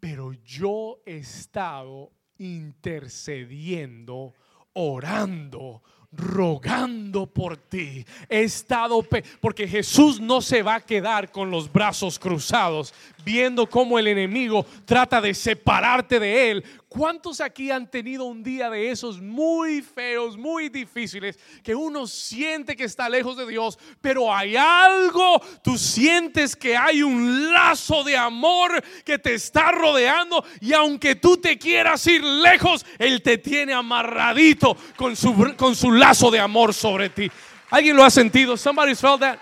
pero 0.00 0.32
yo 0.32 1.00
he 1.06 1.18
estado 1.18 2.12
intercediendo, 2.38 4.34
orando, 4.72 5.82
rogando 6.12 7.26
por 7.26 7.56
ti. 7.56 8.04
He 8.28 8.42
estado, 8.42 9.04
porque 9.40 9.66
Jesús 9.66 10.20
no 10.20 10.40
se 10.40 10.62
va 10.62 10.76
a 10.76 10.80
quedar 10.80 11.30
con 11.30 11.50
los 11.50 11.72
brazos 11.72 12.18
cruzados 12.18 12.94
viendo 13.24 13.68
cómo 13.68 13.98
el 13.98 14.06
enemigo 14.06 14.66
trata 14.84 15.20
de 15.20 15.34
separarte 15.34 16.18
de 16.20 16.50
él. 16.50 16.64
¿Cuántos 16.88 17.40
aquí 17.40 17.70
han 17.70 17.90
tenido 17.90 18.24
un 18.24 18.42
día 18.42 18.68
de 18.68 18.90
esos 18.90 19.20
muy 19.20 19.80
feos, 19.80 20.36
muy 20.36 20.68
difíciles, 20.68 21.38
que 21.62 21.74
uno 21.74 22.06
siente 22.06 22.76
que 22.76 22.84
está 22.84 23.08
lejos 23.08 23.36
de 23.38 23.46
Dios, 23.46 23.78
pero 24.02 24.34
hay 24.34 24.56
algo, 24.56 25.40
tú 25.62 25.78
sientes 25.78 26.54
que 26.54 26.76
hay 26.76 27.02
un 27.02 27.50
lazo 27.50 28.04
de 28.04 28.16
amor 28.16 28.82
que 29.04 29.18
te 29.18 29.32
está 29.32 29.72
rodeando 29.72 30.44
y 30.60 30.74
aunque 30.74 31.14
tú 31.14 31.38
te 31.38 31.56
quieras 31.56 32.06
ir 32.06 32.22
lejos, 32.22 32.84
Él 32.98 33.22
te 33.22 33.38
tiene 33.38 33.72
amarradito 33.72 34.76
con 34.96 35.16
su, 35.16 35.54
con 35.56 35.74
su 35.74 35.92
lazo 35.92 36.30
de 36.30 36.40
amor 36.40 36.74
sobre 36.74 37.08
ti. 37.08 37.30
¿Alguien 37.70 37.96
lo 37.96 38.04
ha 38.04 38.10
sentido? 38.10 38.58
Somebody's 38.58 39.00
felt 39.00 39.20
that. 39.20 39.38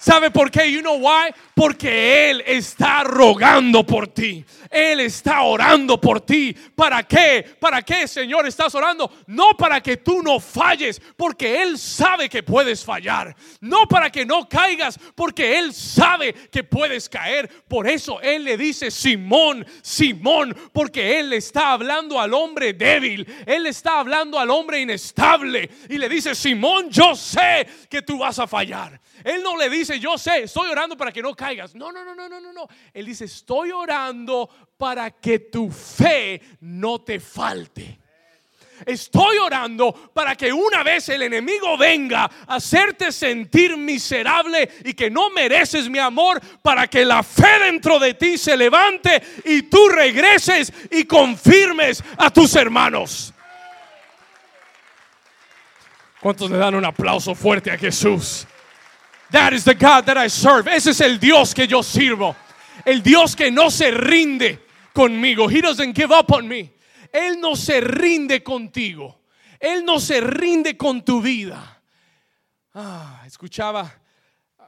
¿Sabe 0.00 0.30
por 0.30 0.50
qué? 0.50 0.72
You 0.72 0.80
know 0.80 0.96
why? 0.96 1.30
Porque 1.54 2.30
Él 2.30 2.42
está 2.46 3.04
rogando 3.04 3.84
por 3.84 4.08
ti. 4.08 4.42
Él 4.70 5.00
está 5.00 5.42
orando 5.42 6.00
por 6.00 6.22
ti. 6.22 6.56
¿Para 6.74 7.02
qué? 7.02 7.44
¿Para 7.60 7.82
qué, 7.82 8.08
Señor, 8.08 8.46
estás 8.46 8.74
orando? 8.74 9.12
No 9.26 9.50
para 9.58 9.82
que 9.82 9.98
tú 9.98 10.22
no 10.22 10.40
falles, 10.40 11.02
porque 11.18 11.60
Él 11.60 11.78
sabe 11.78 12.30
que 12.30 12.42
puedes 12.42 12.82
fallar. 12.82 13.36
No 13.60 13.86
para 13.86 14.08
que 14.08 14.24
no 14.24 14.48
caigas, 14.48 14.98
porque 15.14 15.58
Él 15.58 15.74
sabe 15.74 16.32
que 16.32 16.64
puedes 16.64 17.06
caer. 17.06 17.50
Por 17.68 17.86
eso 17.86 18.22
Él 18.22 18.44
le 18.44 18.56
dice, 18.56 18.90
Simón, 18.90 19.66
Simón, 19.82 20.56
porque 20.72 21.20
Él 21.20 21.34
está 21.34 21.72
hablando 21.72 22.18
al 22.18 22.32
hombre 22.32 22.72
débil. 22.72 23.26
Él 23.44 23.66
está 23.66 23.98
hablando 23.98 24.38
al 24.38 24.48
hombre 24.48 24.80
inestable. 24.80 25.68
Y 25.90 25.98
le 25.98 26.08
dice, 26.08 26.34
Simón, 26.34 26.88
yo 26.88 27.14
sé 27.14 27.68
que 27.90 28.00
tú 28.00 28.16
vas 28.16 28.38
a 28.38 28.46
fallar. 28.46 28.98
Él 29.24 29.42
no 29.42 29.56
le 29.56 29.68
dice, 29.68 29.98
yo 29.98 30.16
sé, 30.18 30.44
estoy 30.44 30.70
orando 30.70 30.96
para 30.96 31.12
que 31.12 31.22
no 31.22 31.34
caigas. 31.34 31.74
No, 31.74 31.92
no, 31.92 32.04
no, 32.04 32.14
no, 32.14 32.28
no, 32.28 32.40
no, 32.40 32.52
no. 32.52 32.68
Él 32.92 33.06
dice, 33.06 33.24
estoy 33.24 33.70
orando 33.72 34.48
para 34.76 35.10
que 35.10 35.38
tu 35.38 35.70
fe 35.70 36.40
no 36.60 37.00
te 37.00 37.20
falte. 37.20 38.00
Estoy 38.86 39.36
orando 39.38 39.92
para 39.92 40.34
que 40.34 40.52
una 40.52 40.82
vez 40.82 41.08
el 41.10 41.22
enemigo 41.22 41.76
venga 41.76 42.24
a 42.46 42.54
hacerte 42.54 43.12
sentir 43.12 43.76
miserable 43.76 44.70
y 44.84 44.94
que 44.94 45.10
no 45.10 45.30
mereces 45.30 45.88
mi 45.88 45.98
amor, 45.98 46.40
para 46.62 46.86
que 46.86 47.04
la 47.04 47.22
fe 47.22 47.58
dentro 47.64 47.98
de 47.98 48.14
ti 48.14 48.38
se 48.38 48.56
levante 48.56 49.22
y 49.44 49.62
tú 49.62 49.88
regreses 49.88 50.72
y 50.90 51.04
confirmes 51.04 52.02
a 52.16 52.30
tus 52.30 52.54
hermanos. 52.56 53.34
¿Cuántos 56.20 56.50
le 56.50 56.58
dan 56.58 56.74
un 56.74 56.84
aplauso 56.84 57.34
fuerte 57.34 57.70
a 57.70 57.78
Jesús? 57.78 58.46
That 59.30 59.52
is 59.52 59.64
the 59.64 59.74
God 59.74 60.06
that 60.06 60.16
I 60.16 60.28
serve. 60.28 60.66
Ese 60.66 60.88
es 60.88 61.00
el 61.00 61.18
Dios 61.18 61.54
que 61.54 61.66
yo 61.66 61.82
sirvo. 61.82 62.34
El 62.84 63.00
Dios 63.02 63.36
que 63.36 63.50
no 63.50 63.70
se 63.70 63.90
rinde 63.92 64.58
conmigo. 64.94 65.48
He 65.48 65.60
doesn't 65.60 65.94
give 65.94 66.10
up 66.10 66.32
on 66.32 66.48
me. 66.48 66.72
Él 67.12 67.40
no 67.40 67.54
se 67.54 67.80
rinde 67.80 68.42
contigo. 68.42 69.14
Él 69.60 69.84
no 69.84 69.98
se 69.98 70.20
rinde 70.20 70.76
con 70.76 71.02
tu 71.02 71.20
vida. 71.20 71.82
Ah, 72.74 73.22
escuchaba 73.26 73.92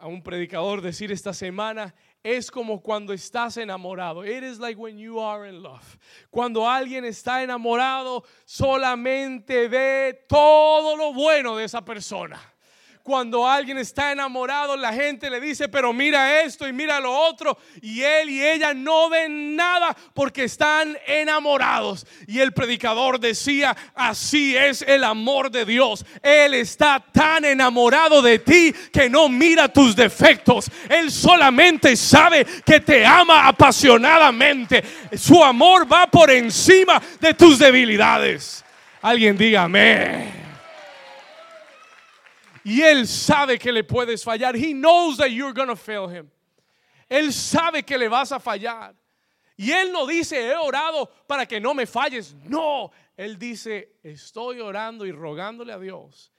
a 0.01 0.07
un 0.07 0.23
predicador 0.23 0.81
decir 0.81 1.13
esta 1.13 1.33
semana, 1.33 1.95
es 2.23 2.51
como 2.51 2.83
cuando 2.83 3.13
estás 3.13 3.57
enamorado. 3.57 4.25
It 4.25 4.45
is 4.45 4.59
like 4.59 4.79
when 4.79 4.99
you 4.99 5.19
are 5.19 5.49
in 5.49 5.63
love. 5.63 5.99
Cuando 6.31 6.69
alguien 6.69 7.05
está 7.05 7.43
enamorado, 7.43 8.25
solamente 8.45 9.69
ve 9.69 10.25
todo 10.29 10.97
lo 10.97 11.13
bueno 11.13 11.57
de 11.57 11.65
esa 11.65 11.85
persona 11.85 12.52
cuando 13.03 13.49
alguien 13.49 13.79
está 13.79 14.13
enamorado, 14.13 14.77
la 14.77 14.93
gente 14.93 15.29
le 15.29 15.41
dice, 15.41 15.69
pero 15.69 15.93
mira 15.93 16.43
esto 16.43 16.69
y 16.69 16.73
mira 16.73 17.01
lo 17.01 17.13
otro. 17.13 17.59
Y 17.81 18.03
él 18.03 18.31
y 18.31 18.45
ella 18.45 18.75
no 18.75 19.11
ven 19.11 19.57
nada 19.57 19.97
porque 20.15 20.45
están 20.45 20.97
enamorados. 21.07 22.07
Y 22.27 22.39
el 22.39 22.53
predicador 22.53 23.19
decía, 23.19 23.77
así 23.95 24.57
es 24.57 24.83
el 24.83 25.05
amor 25.05 25.51
de 25.51 25.65
Dios. 25.65 26.05
Él 26.23 26.55
está 26.55 27.05
tan 27.13 27.45
enamorado 27.45 28.23
de 28.23 28.39
ti 28.39 28.73
que 28.93 29.11
no 29.11 29.29
mira 29.29 29.69
tus 29.69 29.97
defectos. 29.97 30.71
Él 30.89 31.11
solamente 31.11 31.97
sabe 31.97 32.47
que 32.65 32.81
te 32.81 33.05
ama 33.05 33.49
apasionadamente. 33.49 34.83
Su 35.17 35.43
amor 35.43 35.93
va 35.93 36.07
por 36.07 36.31
encima 36.31 37.03
de 37.21 37.35
tus 37.35 37.59
debilidades. 37.59 38.65
Alguien 39.01 39.37
diga 39.37 39.65
amén. 39.65 40.42
Y 42.65 42.81
él 42.83 43.07
sabe 43.07 43.59
que 43.59 43.73
le 43.73 43.83
puedes 43.83 44.23
fallar. 44.23 44.55
He 44.55 44.73
knows 44.73 45.17
that 45.17 45.31
you're 45.31 45.53
to 45.55 45.77
fail 45.77 46.09
him. 46.09 46.31
Él 47.09 47.33
sabe 47.33 47.83
que 47.83 47.99
le 47.99 48.09
vas 48.09 48.33
a 48.33 48.39
fallar. 48.39 48.95
Y 49.57 49.71
él 49.71 49.93
no 49.93 50.07
dice, 50.07 50.37
he 50.37 50.57
orado 50.57 51.11
para 51.27 51.47
que 51.47 51.61
no 51.61 51.75
me 51.75 51.87
falles. 51.87 52.35
No, 52.45 52.91
él 53.17 53.39
dice, 53.39 53.97
estoy 54.03 54.61
orando 54.61 55.05
y 55.05 55.13
rogándole 55.13 55.73
a 55.73 55.79
Dios 55.79 56.33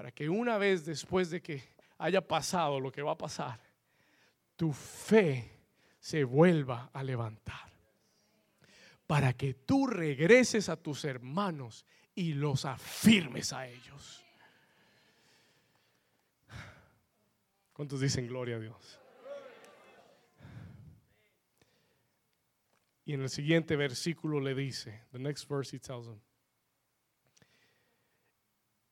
para 0.00 0.12
que 0.12 0.28
una 0.28 0.56
vez 0.56 0.86
después 0.86 1.28
de 1.28 1.42
que 1.42 1.62
haya 1.98 2.26
pasado 2.26 2.80
lo 2.80 2.90
que 2.90 3.02
va 3.02 3.12
a 3.12 3.18
pasar, 3.18 3.60
tu 4.56 4.72
fe 4.72 5.60
se 5.98 6.24
vuelva 6.24 6.90
a 6.92 7.02
levantar. 7.02 7.70
Para 9.06 9.34
que 9.34 9.52
tú 9.52 9.86
regreses 9.86 10.68
a 10.68 10.76
tus 10.76 11.04
hermanos 11.04 11.84
y 12.14 12.32
los 12.32 12.64
afirmes 12.64 13.52
a 13.52 13.66
ellos. 13.66 14.19
¿Cuántos 17.80 18.02
dicen 18.02 18.26
gloria 18.26 18.56
a 18.56 18.58
Dios? 18.58 19.00
Y 23.06 23.14
en 23.14 23.22
el 23.22 23.30
siguiente 23.30 23.74
versículo 23.74 24.38
le 24.38 24.54
dice, 24.54 25.04
the 25.12 25.18
next 25.18 25.48
verse 25.48 25.74
he 25.74 25.80
tells 25.80 26.06
him, 26.06 26.20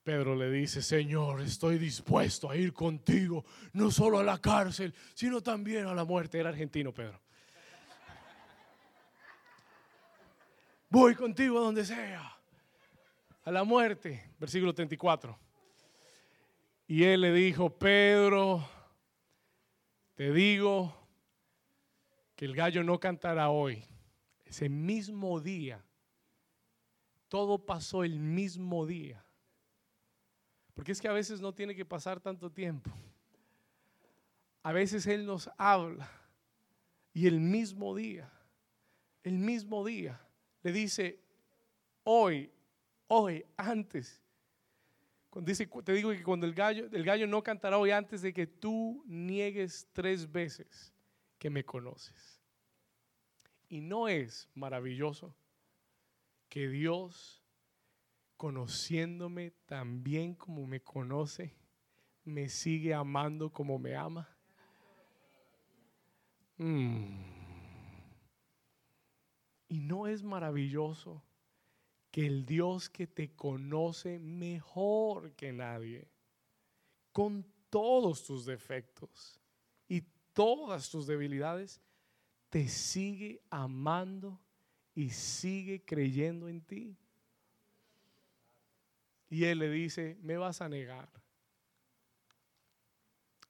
Pedro 0.03 0.34
le 0.34 0.51
dice, 0.51 0.80
Señor, 0.80 1.43
estoy 1.43 1.76
dispuesto 1.76 2.49
a 2.49 2.57
ir 2.57 2.72
contigo, 2.72 3.45
no 3.74 3.91
solo 3.91 4.20
a 4.20 4.22
la 4.22 4.39
cárcel, 4.39 4.95
sino 5.12 5.43
también 5.43 5.86
a 5.86 5.93
la 5.93 6.07
muerte. 6.07 6.41
Era 6.41 6.49
argentino, 6.49 6.91
Pedro. 6.95 7.20
Voy 10.89 11.14
contigo 11.14 11.59
a 11.59 11.61
donde 11.61 11.84
sea, 11.84 12.39
a 13.45 13.51
la 13.51 13.64
muerte. 13.64 14.32
Versículo 14.39 14.72
34. 14.72 15.39
Y 16.86 17.05
él 17.05 17.20
le 17.20 17.34
dijo, 17.34 17.68
Pedro, 17.68 18.66
te 20.19 20.33
digo 20.33 20.93
que 22.35 22.45
el 22.45 22.57
gallo 22.57 22.83
no 22.83 22.99
cantará 22.99 23.51
hoy. 23.51 23.85
Ese 24.45 24.69
mismo 24.69 25.39
día. 25.39 25.81
Todo 27.29 27.64
pasó 27.64 28.03
el 28.03 28.19
mismo 28.19 28.85
día. 28.85 29.25
Porque 30.75 30.91
es 30.91 31.01
que 31.01 31.07
a 31.07 31.12
veces 31.12 31.41
no 31.41 31.55
tiene 31.55 31.77
que 31.77 31.85
pasar 31.85 32.19
tanto 32.19 32.51
tiempo. 32.51 32.91
A 34.64 34.73
veces 34.73 35.07
Él 35.07 35.25
nos 35.25 35.49
habla 35.57 36.11
y 37.12 37.29
el 37.29 37.39
mismo 37.39 37.95
día, 37.95 38.29
el 39.23 39.39
mismo 39.39 39.85
día, 39.87 40.21
le 40.64 40.73
dice, 40.73 41.21
hoy, 42.03 42.51
hoy, 43.07 43.47
antes 43.57 44.21
Dice, 45.41 45.68
te 45.84 45.93
digo 45.93 46.11
que 46.11 46.22
cuando 46.22 46.47
el 46.47 46.55
gallo, 46.55 46.89
el 46.91 47.05
gallo 47.05 47.26
no 47.26 47.43
cantará 47.43 47.78
hoy 47.78 47.93
antes 47.93 48.22
de 48.22 48.32
que 48.32 48.47
tú 48.47 49.05
niegues 49.07 49.89
tres 49.93 50.30
veces 50.30 50.93
que 51.39 51.49
me 51.49 51.64
conoces. 51.64 52.41
Y 53.68 53.80
no 53.80 54.09
es 54.09 54.49
maravilloso 54.55 55.36
que 56.49 56.68
Dios, 56.68 57.45
conociéndome 58.36 59.53
tan 59.66 60.03
bien 60.03 60.34
como 60.34 60.66
me 60.66 60.80
conoce, 60.80 61.55
me 62.24 62.49
sigue 62.49 62.93
amando 62.93 63.53
como 63.53 63.78
me 63.78 63.95
ama. 63.95 64.28
Mm. 66.57 67.39
Y 69.68 69.80
no 69.80 70.09
es 70.09 70.24
maravilloso 70.24 71.22
que 72.11 72.27
el 72.27 72.47
Dios 72.47 72.89
que 72.89 73.07
te 73.07 73.35
conoce 73.35 74.19
mejor 74.19 75.33
que 75.33 75.53
nadie, 75.53 76.09
con 77.13 77.45
todos 77.69 78.25
tus 78.25 78.47
defectos 78.47 79.41
y 79.89 80.03
todas 80.33 80.91
tus 80.91 81.07
debilidades, 81.07 81.81
te 82.49 82.69
sigue 82.69 83.43
amando 83.51 84.41
y 84.95 85.11
sigue 85.11 85.85
creyendo 85.85 86.49
en 86.49 86.63
ti. 86.63 86.97
Y 89.31 89.45
él 89.45 89.59
le 89.59 89.71
dice, 89.71 90.17
me 90.23 90.39
vas 90.39 90.63
a 90.63 90.69
negar. 90.69 91.11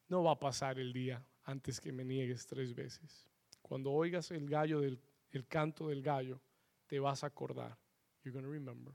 No 0.09 0.25
va 0.25 0.33
a 0.33 0.41
pasar 0.41 0.81
el 0.81 0.93
día 0.93 1.25
antes 1.45 1.81
que 1.81 1.93
me 1.93 2.05
niegues 2.05 2.47
tres 2.47 2.75
veces. 2.75 3.29
Cuando 3.63 3.93
oigas 3.93 4.31
el 4.31 4.49
gallo 4.49 4.81
del 4.81 5.01
el 5.31 5.47
canto 5.47 5.89
del 5.89 6.03
gallo, 6.03 6.41
te 6.87 6.99
vas 6.99 7.23
a 7.23 7.27
acordar 7.27 7.77
You're 8.25 8.33
going 8.33 8.45
to 8.45 8.51
remember. 8.51 8.93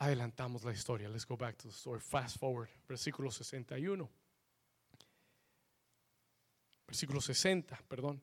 Adelantamos 0.00 0.64
la 0.64 0.72
historia. 0.72 1.08
Let's 1.08 1.24
go 1.24 1.36
back 1.36 1.56
to 1.58 1.68
the 1.68 1.72
story. 1.72 2.00
Fast 2.00 2.38
forward. 2.38 2.68
Versículo 2.88 3.30
61. 3.30 4.08
Versículo 6.86 7.20
60, 7.20 7.76
perdón. 7.88 8.20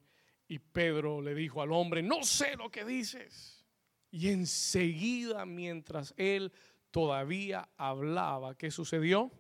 Y 0.48 0.60
Pedro 0.60 1.22
le 1.22 1.34
dijo 1.34 1.62
al 1.62 1.72
hombre, 1.72 2.02
no 2.02 2.24
sé 2.24 2.56
lo 2.56 2.70
que 2.70 2.86
dices. 2.86 3.66
Y 4.12 4.30
enseguida, 4.30 5.46
mientras 5.46 6.14
él 6.18 6.52
todavía 6.92 7.68
hablaba, 7.78 8.56
¿qué 8.56 8.70
sucedió? 8.70 9.32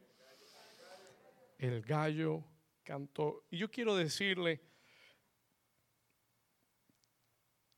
El 1.59 1.81
gallo 1.83 2.43
cantó. 2.83 3.45
Y 3.51 3.57
yo 3.57 3.69
quiero 3.69 3.95
decirle 3.95 4.61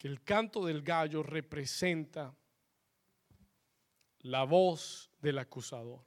el 0.06 0.24
canto 0.24 0.64
del 0.64 0.84
gallo 0.84 1.24
representa 1.24 2.32
la 4.20 4.43
voz 4.43 5.10
del 5.20 5.39
acusador. 5.39 6.06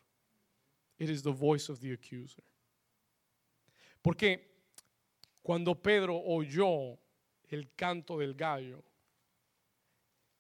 It 0.99 1.11
is 1.11 1.21
the 1.21 1.33
voice 1.33 1.69
of 1.69 1.81
the 1.81 1.93
accuser. 1.93 2.45
Porque 4.01 4.55
cuando 5.43 5.75
Pedro 5.75 6.17
oyó 6.17 6.97
el 7.49 7.75
canto 7.75 8.19
del 8.19 8.35
gallo, 8.35 8.85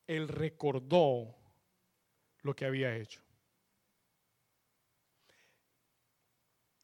él 0.06 0.28
recordó 0.28 1.34
lo 2.42 2.54
que 2.54 2.64
había 2.64 2.96
hecho. 2.96 3.20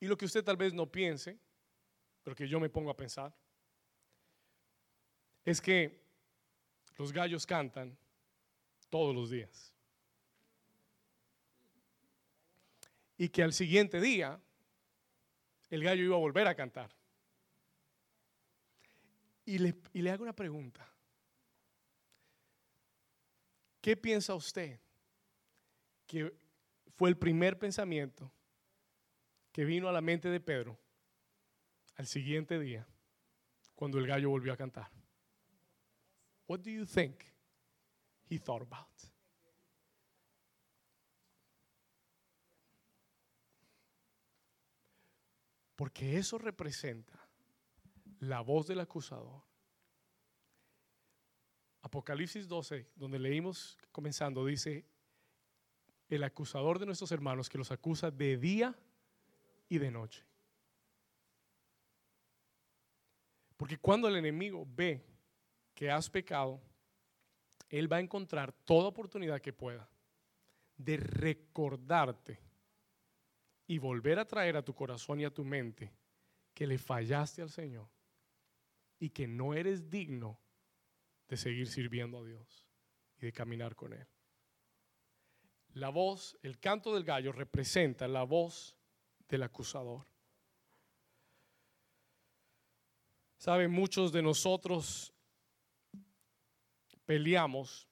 Y 0.00 0.08
lo 0.08 0.16
que 0.16 0.24
usted 0.24 0.42
tal 0.42 0.56
vez 0.56 0.74
no 0.74 0.90
piense, 0.90 1.38
pero 2.24 2.34
que 2.34 2.48
yo 2.48 2.58
me 2.58 2.68
pongo 2.68 2.90
a 2.90 2.96
pensar, 2.96 3.32
es 5.44 5.60
que 5.60 6.03
los 6.96 7.12
gallos 7.12 7.46
cantan 7.46 7.96
todos 8.90 9.14
los 9.14 9.30
días. 9.30 9.74
y 13.16 13.28
que 13.28 13.42
al 13.42 13.52
siguiente 13.52 14.00
día 14.00 14.40
el 15.70 15.82
gallo 15.82 16.04
iba 16.04 16.16
a 16.16 16.20
volver 16.20 16.46
a 16.46 16.54
cantar. 16.54 16.90
Y 19.46 19.58
le, 19.58 19.74
y 19.92 20.02
le 20.02 20.10
hago 20.10 20.22
una 20.22 20.34
pregunta. 20.34 20.88
¿Qué 23.80 23.96
piensa 23.96 24.34
usted 24.34 24.80
que 26.06 26.32
fue 26.96 27.10
el 27.10 27.16
primer 27.16 27.58
pensamiento 27.58 28.30
que 29.52 29.64
vino 29.64 29.88
a 29.88 29.92
la 29.92 30.00
mente 30.00 30.28
de 30.28 30.40
Pedro 30.40 30.78
al 31.96 32.06
siguiente 32.06 32.58
día 32.58 32.86
cuando 33.74 33.98
el 33.98 34.06
gallo 34.06 34.30
volvió 34.30 34.52
a 34.52 34.56
cantar? 34.56 34.90
What 36.46 36.62
do 36.62 36.70
you 36.70 36.84
think 36.84 37.24
he 38.28 38.38
thought 38.38 38.62
about? 38.62 38.88
Porque 45.76 46.18
eso 46.18 46.38
representa 46.38 47.18
la 48.20 48.40
voz 48.40 48.66
del 48.66 48.80
acusador. 48.80 49.42
Apocalipsis 51.82 52.48
12, 52.48 52.88
donde 52.94 53.18
leímos 53.18 53.76
comenzando, 53.92 54.46
dice, 54.46 54.86
el 56.08 56.22
acusador 56.22 56.78
de 56.78 56.86
nuestros 56.86 57.12
hermanos 57.12 57.48
que 57.48 57.58
los 57.58 57.70
acusa 57.70 58.10
de 58.10 58.36
día 58.36 58.74
y 59.68 59.78
de 59.78 59.90
noche. 59.90 60.24
Porque 63.56 63.78
cuando 63.78 64.08
el 64.08 64.16
enemigo 64.16 64.66
ve 64.66 65.04
que 65.74 65.90
has 65.90 66.08
pecado, 66.08 66.60
él 67.68 67.92
va 67.92 67.96
a 67.96 68.00
encontrar 68.00 68.52
toda 68.52 68.88
oportunidad 68.88 69.40
que 69.40 69.52
pueda 69.52 69.88
de 70.76 70.96
recordarte 70.96 72.40
y 73.66 73.78
volver 73.78 74.18
a 74.18 74.26
traer 74.26 74.56
a 74.56 74.64
tu 74.64 74.74
corazón 74.74 75.20
y 75.20 75.24
a 75.24 75.32
tu 75.32 75.44
mente 75.44 75.92
que 76.52 76.66
le 76.66 76.78
fallaste 76.78 77.42
al 77.42 77.50
Señor 77.50 77.88
y 78.98 79.10
que 79.10 79.26
no 79.26 79.54
eres 79.54 79.90
digno 79.90 80.38
de 81.28 81.36
seguir 81.36 81.68
sirviendo 81.68 82.18
a 82.18 82.24
Dios 82.24 82.68
y 83.18 83.26
de 83.26 83.32
caminar 83.32 83.74
con 83.74 83.92
Él. 83.92 84.06
La 85.72 85.88
voz, 85.88 86.38
el 86.42 86.60
canto 86.60 86.94
del 86.94 87.04
gallo 87.04 87.32
representa 87.32 88.06
la 88.06 88.22
voz 88.22 88.76
del 89.28 89.42
acusador. 89.42 90.06
Saben, 93.38 93.72
muchos 93.72 94.12
de 94.12 94.22
nosotros 94.22 95.13
peleamos 97.06 97.88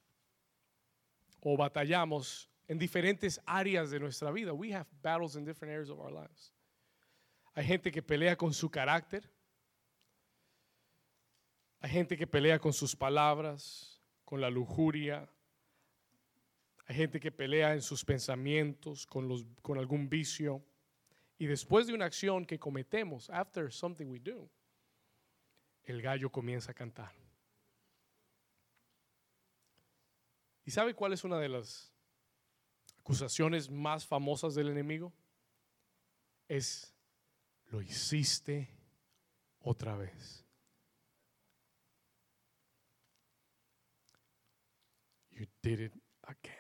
o 1.41 1.57
batallamos 1.57 2.49
en 2.69 2.79
diferentes 2.79 3.41
áreas 3.45 3.91
de 3.91 4.01
nuestra 4.01 4.31
vida. 4.31 4.53
We 4.53 4.73
have 4.73 4.87
battles 5.03 5.37
in 5.37 5.45
different 5.45 5.73
areas 5.73 5.91
of 5.91 5.99
our 5.99 6.13
lives. 6.13 6.53
Hay 7.55 7.65
gente 7.65 7.91
que 7.91 8.03
pelea 8.03 8.37
con 8.37 8.53
su 8.53 8.71
carácter. 8.71 9.29
Hay 11.81 11.91
gente 11.91 12.17
que 12.17 12.27
pelea 12.27 12.59
con 12.59 12.73
sus 12.73 12.95
palabras, 12.95 14.01
con 14.25 14.41
la 14.41 14.49
lujuria. 14.49 15.29
Hay 16.87 16.97
gente 16.97 17.21
que 17.21 17.31
pelea 17.31 17.75
en 17.75 17.83
sus 17.83 18.05
pensamientos, 18.05 19.07
con, 19.07 19.29
los, 19.29 19.45
con 19.61 19.79
algún 19.79 20.09
vicio. 20.09 20.65
Y 21.39 21.47
después 21.47 21.87
de 21.87 21.95
una 21.95 22.07
acción 22.07 22.47
que 22.47 22.59
cometemos, 22.59 23.29
after 23.31 23.73
something 23.73 24.07
we 24.07 24.21
do, 24.21 24.49
el 25.85 26.01
gallo 26.01 26.31
comienza 26.31 26.71
a 26.71 26.75
cantar. 26.75 27.22
¿Y 30.65 30.71
sabe 30.71 30.95
cuál 30.95 31.13
es 31.13 31.25
una 31.25 31.39
de 31.39 31.49
las 31.49 31.93
acusaciones 32.99 33.69
más 33.69 34.07
famosas 34.07 34.55
del 34.55 34.69
enemigo 34.69 35.13
es, 36.49 36.95
lo 37.67 37.83
hiciste 37.83 38.69
otra 39.61 39.97
vez. 39.97 40.47
You 45.31 45.47
did 45.63 45.81
it 45.81 45.95
again. 46.23 46.53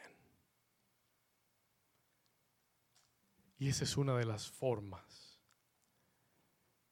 Y 3.58 3.68
esa 3.68 3.84
es 3.84 3.96
una 3.96 4.16
de 4.16 4.24
las 4.24 4.50
formas 4.50 5.40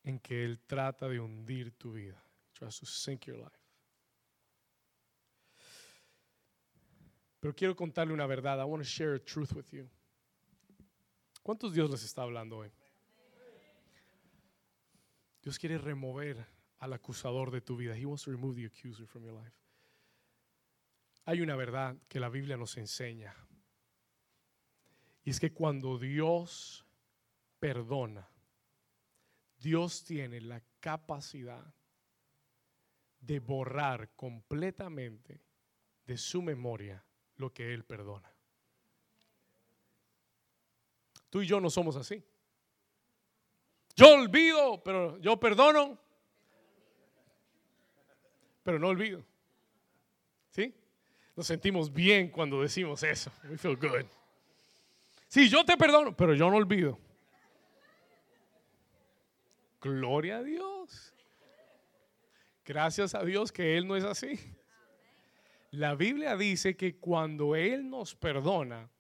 en 0.05 0.21
que 0.21 0.45
Él 0.45 0.61
trata 0.61 1.09
de 1.09 1.19
hundir 1.19 1.73
tu 1.73 1.93
vida. 1.93 2.23
Tries 2.53 2.79
to 2.79 2.87
sink 2.87 3.27
your 3.27 3.39
life. 3.39 3.60
Pero 7.41 7.55
quiero 7.55 7.75
contarle 7.75 8.13
una 8.13 8.27
verdad. 8.27 8.61
I 8.61 8.65
want 8.65 8.83
to 8.83 8.89
share 8.89 9.15
a 9.15 9.19
truth 9.19 9.53
with 9.53 9.71
you. 9.73 9.89
¿Cuántos 11.43 11.73
Dios 11.73 11.91
les 11.91 12.05
está 12.05 12.23
hablando 12.23 12.59
hoy? 12.59 12.71
Dios 15.43 15.59
quiere 15.59 15.79
remover 15.79 16.47
al 16.81 16.93
acusador 16.93 17.51
de 17.51 17.63
tu 17.63 17.77
vida. 17.77 17.97
He 17.97 18.05
wants 18.05 18.25
to 18.25 18.31
remove 18.31 18.57
the 18.57 18.67
accuser 18.67 19.07
from 19.07 19.25
your 19.25 19.33
life. 19.33 19.57
Hay 21.25 21.41
una 21.41 21.57
verdad 21.57 21.97
que 22.09 22.21
la 22.21 22.29
Biblia 22.29 22.59
nos 22.59 22.77
enseña. 22.77 23.35
Y 25.25 25.31
es 25.31 25.41
que 25.41 25.53
cuando 25.53 25.99
Dios 25.99 26.85
perdona, 27.59 28.29
Dios 29.59 30.05
tiene 30.05 30.41
la 30.41 30.63
capacidad 30.81 31.75
de 33.21 33.39
borrar 33.39 34.11
completamente 34.15 35.45
de 36.07 36.17
su 36.17 36.43
memoria 36.43 37.05
lo 37.41 37.53
que 37.53 37.73
Él 37.73 37.85
perdona. 37.85 38.31
Tú 41.31 41.43
y 41.43 41.47
yo 41.47 41.61
no 41.61 41.71
somos 41.71 41.97
así. 41.97 42.23
Yo 43.97 44.15
olvido, 44.15 44.83
pero 44.83 45.19
yo 45.19 45.39
perdono, 45.39 45.99
pero 48.63 48.79
no 48.79 48.89
olvido. 48.89 49.25
¿Sí? 50.51 50.75
Nos 51.37 51.47
sentimos 51.47 51.93
bien 51.93 52.31
cuando 52.31 52.63
decimos 52.63 53.03
eso. 53.03 53.33
We 53.49 53.57
feel 53.57 53.77
good. 53.77 54.07
Sí, 55.29 55.49
yo 55.49 55.65
te 55.65 55.77
perdono, 55.77 56.17
pero 56.17 56.35
yo 56.35 56.51
no 56.51 56.57
olvido. 56.57 56.99
Gloria 59.81 60.39
a 60.39 60.43
Dios. 60.43 61.15
Gracias 62.65 63.15
a 63.15 63.25
Dios 63.25 63.51
que 63.51 63.77
Él 63.77 63.87
no 63.87 63.97
es 63.97 64.05
así. 64.05 64.39
La 65.73 65.95
Biblia 65.95 66.37
dice 66.37 66.77
que 66.77 66.97
cuando 66.97 67.55
Él 67.55 67.89
nos 67.89 68.15
perdona, 68.17 68.91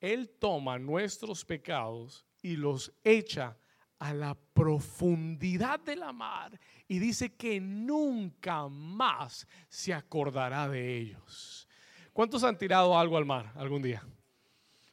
Él 0.00 0.30
toma 0.30 0.78
nuestros 0.78 1.44
pecados 1.44 2.26
y 2.42 2.56
los 2.56 2.92
echa 3.04 3.56
a 4.00 4.12
la 4.12 4.34
profundidad 4.34 5.78
de 5.80 5.96
la 5.96 6.12
mar 6.12 6.58
y 6.88 6.98
dice 6.98 7.34
que 7.34 7.60
nunca 7.60 8.68
más 8.68 9.46
se 9.68 9.94
acordará 9.94 10.68
de 10.68 10.96
ellos. 10.96 11.68
¿Cuántos 12.12 12.42
han 12.42 12.58
tirado 12.58 12.98
algo 12.98 13.16
al 13.16 13.24
mar 13.24 13.52
algún 13.54 13.82
día? 13.82 14.04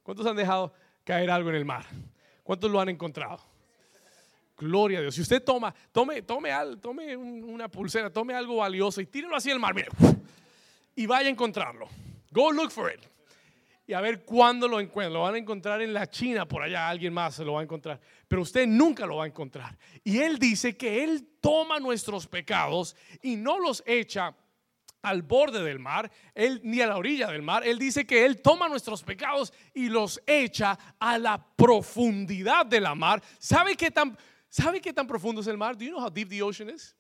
¿Cuántos 0.04 0.28
han 0.28 0.36
dejado 0.36 0.74
caer 1.04 1.32
algo 1.32 1.50
en 1.50 1.56
el 1.56 1.66
mar? 1.66 1.86
¿Cuántos 2.44 2.70
lo 2.70 2.80
han 2.80 2.90
encontrado? 2.90 3.40
Gloria 4.58 5.00
a 5.00 5.02
Dios. 5.02 5.16
Si 5.16 5.22
usted 5.22 5.44
toma, 5.44 5.74
tome, 5.92 6.22
tome, 6.22 6.52
tome 6.80 7.18
una 7.18 7.68
pulsera, 7.68 8.12
tome 8.12 8.36
algo 8.36 8.58
valioso 8.58 9.02
y 9.02 9.08
tírelo 9.08 9.36
así 9.36 9.50
al 9.50 9.60
mar, 9.60 9.74
mire 9.74 9.90
y 10.96 11.06
vaya 11.06 11.28
a 11.28 11.32
encontrarlo. 11.32 11.88
Go 12.32 12.52
look 12.52 12.72
for 12.72 12.92
it. 12.92 13.02
y 13.88 13.94
a 13.94 14.02
ver 14.02 14.26
cuándo 14.26 14.68
lo 14.68 14.80
encuentran. 14.80 15.14
Lo 15.14 15.22
van 15.22 15.36
a 15.36 15.38
encontrar 15.38 15.82
en 15.82 15.94
la 15.94 16.10
China, 16.10 16.48
por 16.48 16.64
allá 16.64 16.90
alguien 16.90 17.14
más 17.14 17.36
se 17.36 17.46
lo 17.46 17.54
va 17.54 17.60
a 17.60 17.64
encontrar. 17.64 18.00
Pero 18.28 18.42
usted 18.42 18.66
nunca 18.66 19.06
lo 19.06 19.18
va 19.18 19.26
a 19.26 19.28
encontrar. 19.28 19.78
Y 20.04 20.20
Él 20.20 20.40
dice 20.40 20.76
que 20.76 21.04
Él 21.04 21.38
toma 21.40 21.80
nuestros 21.80 22.26
pecados 22.26 22.96
y 23.22 23.36
no 23.36 23.60
los 23.60 23.84
echa 23.86 24.36
al 25.06 25.22
borde 25.22 25.64
del 25.64 25.78
mar, 25.78 26.12
él 26.34 26.60
ni 26.64 26.82
a 26.82 26.88
la 26.88 26.98
orilla 26.98 27.28
del 27.28 27.44
mar. 27.44 27.66
Él 27.66 27.78
dice 27.78 28.06
que 28.06 28.26
él 28.26 28.42
toma 28.42 28.68
nuestros 28.68 29.04
pecados 29.04 29.54
y 29.74 29.88
los 29.88 30.20
echa 30.26 30.78
a 31.00 31.20
la 31.20 31.38
profundidad 31.56 32.66
de 32.66 32.82
la 32.82 32.96
mar. 32.96 33.22
¿Sabe 33.38 33.76
qué 33.76 33.92
tan 33.92 34.18
sabe 34.50 34.82
qué 34.82 34.92
tan 34.92 35.06
profundo 35.06 35.42
es 35.42 35.48
el 35.48 35.58
mar? 35.58 35.78
Do 35.78 35.86
you 35.86 35.92
know 35.92 36.04
how 36.04 36.10
deep 36.10 36.30
the 36.30 36.42
ocean 36.42 36.70
is? 36.70 36.96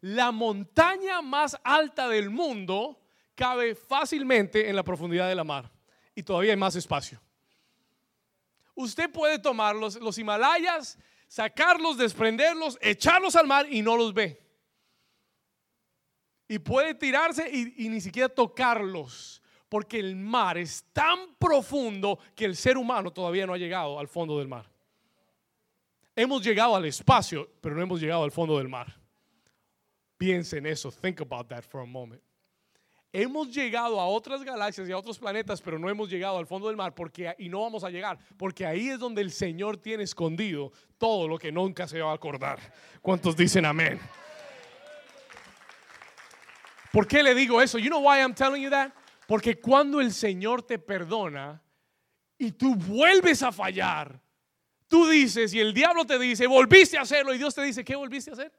La 0.00 0.30
montaña 0.30 1.22
más 1.22 1.56
alta 1.64 2.08
del 2.08 2.30
mundo 2.30 3.00
cabe 3.34 3.74
fácilmente 3.74 4.68
en 4.68 4.76
la 4.76 4.82
profundidad 4.82 5.28
de 5.28 5.34
la 5.34 5.44
mar 5.44 5.70
y 6.14 6.22
todavía 6.22 6.52
hay 6.52 6.56
más 6.56 6.74
espacio. 6.74 7.20
Usted 8.74 9.10
puede 9.10 9.38
tomar 9.38 9.76
los, 9.76 9.96
los 9.96 10.18
Himalayas, 10.18 10.98
sacarlos, 11.28 11.96
desprenderlos, 11.96 12.78
echarlos 12.80 13.36
al 13.36 13.46
mar 13.46 13.66
y 13.70 13.82
no 13.82 13.96
los 13.96 14.12
ve. 14.12 14.42
Y 16.48 16.58
puede 16.58 16.94
tirarse 16.94 17.48
y, 17.50 17.86
y 17.86 17.88
ni 17.88 18.00
siquiera 18.00 18.28
tocarlos, 18.28 19.42
porque 19.68 19.98
el 19.98 20.14
mar 20.14 20.58
es 20.58 20.84
tan 20.92 21.34
profundo 21.36 22.18
que 22.34 22.44
el 22.44 22.54
ser 22.54 22.76
humano 22.76 23.12
todavía 23.12 23.46
no 23.46 23.54
ha 23.54 23.58
llegado 23.58 23.98
al 23.98 24.08
fondo 24.08 24.38
del 24.38 24.48
mar. 24.48 24.70
Hemos 26.14 26.42
llegado 26.42 26.76
al 26.76 26.84
espacio, 26.84 27.50
pero 27.60 27.74
no 27.74 27.82
hemos 27.82 28.00
llegado 28.00 28.24
al 28.24 28.30
fondo 28.30 28.56
del 28.58 28.68
mar. 28.68 29.05
Piensen 30.18 30.66
en 30.66 30.72
eso, 30.72 30.90
think 30.90 31.20
about 31.20 31.48
that 31.48 31.62
for 31.62 31.80
a 31.80 31.86
moment. 31.86 32.22
Hemos 33.12 33.54
llegado 33.54 33.98
a 33.98 34.06
otras 34.06 34.42
galaxias 34.42 34.88
y 34.88 34.92
a 34.92 34.98
otros 34.98 35.18
planetas, 35.18 35.62
pero 35.62 35.78
no 35.78 35.88
hemos 35.88 36.10
llegado 36.10 36.36
al 36.38 36.46
fondo 36.46 36.68
del 36.68 36.76
mar 36.76 36.94
porque 36.94 37.34
y 37.38 37.48
no 37.48 37.62
vamos 37.62 37.82
a 37.82 37.90
llegar, 37.90 38.18
porque 38.36 38.66
ahí 38.66 38.90
es 38.90 38.98
donde 38.98 39.22
el 39.22 39.30
Señor 39.30 39.78
tiene 39.78 40.02
escondido 40.02 40.72
todo 40.98 41.26
lo 41.26 41.38
que 41.38 41.50
nunca 41.50 41.88
se 41.88 42.00
va 42.00 42.10
a 42.10 42.14
acordar. 42.14 42.58
¿Cuántos 43.00 43.36
dicen 43.36 43.64
amén? 43.64 43.98
¿Por 46.92 47.06
qué 47.06 47.22
le 47.22 47.34
digo 47.34 47.62
eso? 47.62 47.78
You 47.78 47.88
know 47.88 48.00
why 48.00 48.20
I'm 48.20 48.34
telling 48.34 48.62
you 48.62 48.70
that? 48.70 48.92
Porque 49.26 49.60
cuando 49.60 50.00
el 50.00 50.12
Señor 50.12 50.62
te 50.62 50.78
perdona 50.78 51.62
y 52.38 52.52
tú 52.52 52.74
vuelves 52.74 53.42
a 53.42 53.50
fallar, 53.50 54.20
tú 54.88 55.08
dices 55.08 55.54
y 55.54 55.60
el 55.60 55.72
diablo 55.72 56.04
te 56.04 56.18
dice, 56.18 56.46
volviste 56.46 56.98
a 56.98 57.02
hacerlo 57.02 57.34
y 57.34 57.38
Dios 57.38 57.54
te 57.54 57.62
dice, 57.62 57.84
¿qué 57.84 57.96
volviste 57.96 58.30
a 58.30 58.34
hacer? 58.34 58.52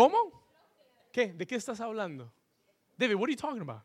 ¿Cómo? 0.00 0.32
¿Qué? 1.12 1.34
¿De 1.34 1.46
qué 1.46 1.56
estás 1.56 1.78
hablando? 1.78 2.32
David, 2.96 3.16
what 3.16 3.24
are 3.24 3.32
you 3.32 3.36
talking 3.36 3.60
about? 3.60 3.82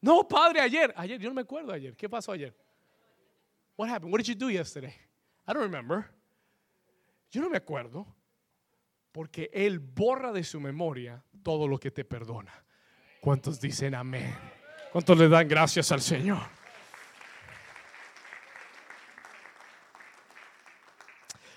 No, 0.00 0.26
padre, 0.26 0.60
ayer. 0.62 0.94
Ayer, 0.96 1.18
yo 1.18 1.28
no 1.28 1.34
me 1.34 1.42
acuerdo 1.42 1.74
ayer. 1.74 1.94
¿Qué 1.94 2.08
pasó 2.08 2.32
ayer? 2.32 2.56
What 3.76 3.90
happened? 3.90 4.10
What 4.10 4.20
did 4.22 4.28
you 4.28 4.34
do 4.34 4.48
yesterday? 4.48 4.94
I 5.46 5.52
don't 5.52 5.62
remember. 5.62 6.10
Yo 7.30 7.42
no 7.42 7.50
me 7.50 7.58
acuerdo. 7.58 8.06
Porque 9.12 9.50
Él 9.52 9.78
borra 9.78 10.32
de 10.32 10.42
su 10.42 10.58
memoria 10.58 11.22
todo 11.42 11.68
lo 11.68 11.76
que 11.76 11.90
te 11.90 12.02
perdona. 12.02 12.64
¿Cuántos 13.20 13.60
dicen 13.60 13.94
amén? 13.94 14.34
¿Cuántos 14.90 15.18
le 15.18 15.28
dan 15.28 15.46
gracias 15.46 15.92
al 15.92 16.00
Señor? 16.00 16.59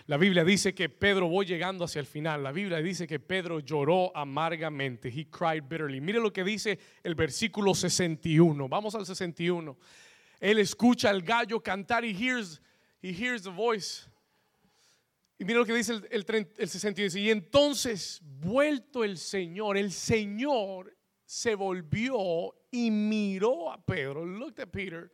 La 0.07 0.17
Biblia 0.17 0.43
dice 0.43 0.75
que 0.75 0.89
Pedro 0.89 1.29
voy 1.29 1.45
llegando 1.45 1.85
hacia 1.85 2.01
el 2.01 2.05
final. 2.05 2.43
La 2.43 2.51
Biblia 2.51 2.79
dice 2.79 3.07
que 3.07 3.19
Pedro 3.19 3.61
lloró 3.61 4.11
amargamente. 4.15 5.07
He 5.07 5.29
cried 5.29 5.63
bitterly. 5.63 6.01
Mire 6.01 6.19
lo 6.19 6.33
que 6.33 6.43
dice 6.43 6.77
el 7.03 7.15
versículo 7.15 7.73
61. 7.73 8.67
Vamos 8.67 8.95
al 8.95 9.05
61. 9.05 9.77
Él 10.41 10.59
escucha 10.59 11.09
al 11.09 11.21
gallo 11.21 11.61
cantar 11.61 12.03
y 12.03 12.11
hears, 12.11 12.61
he 13.01 13.11
hears 13.11 13.43
the 13.43 13.49
voice. 13.49 14.09
Y 15.39 15.45
mire 15.45 15.59
lo 15.59 15.65
que 15.65 15.73
dice 15.73 15.93
el, 15.93 16.25
el, 16.27 16.47
el 16.57 16.69
61. 16.69 17.17
Y 17.17 17.31
entonces, 17.31 18.19
vuelto 18.23 19.05
el 19.05 19.17
Señor, 19.17 19.77
el 19.77 19.93
Señor 19.93 20.93
se 21.25 21.55
volvió 21.55 22.53
y 22.69 22.91
miró 22.91 23.71
a 23.71 23.83
Pedro. 23.83 24.25
Looked 24.25 24.59
at 24.59 24.69
Peter. 24.69 25.09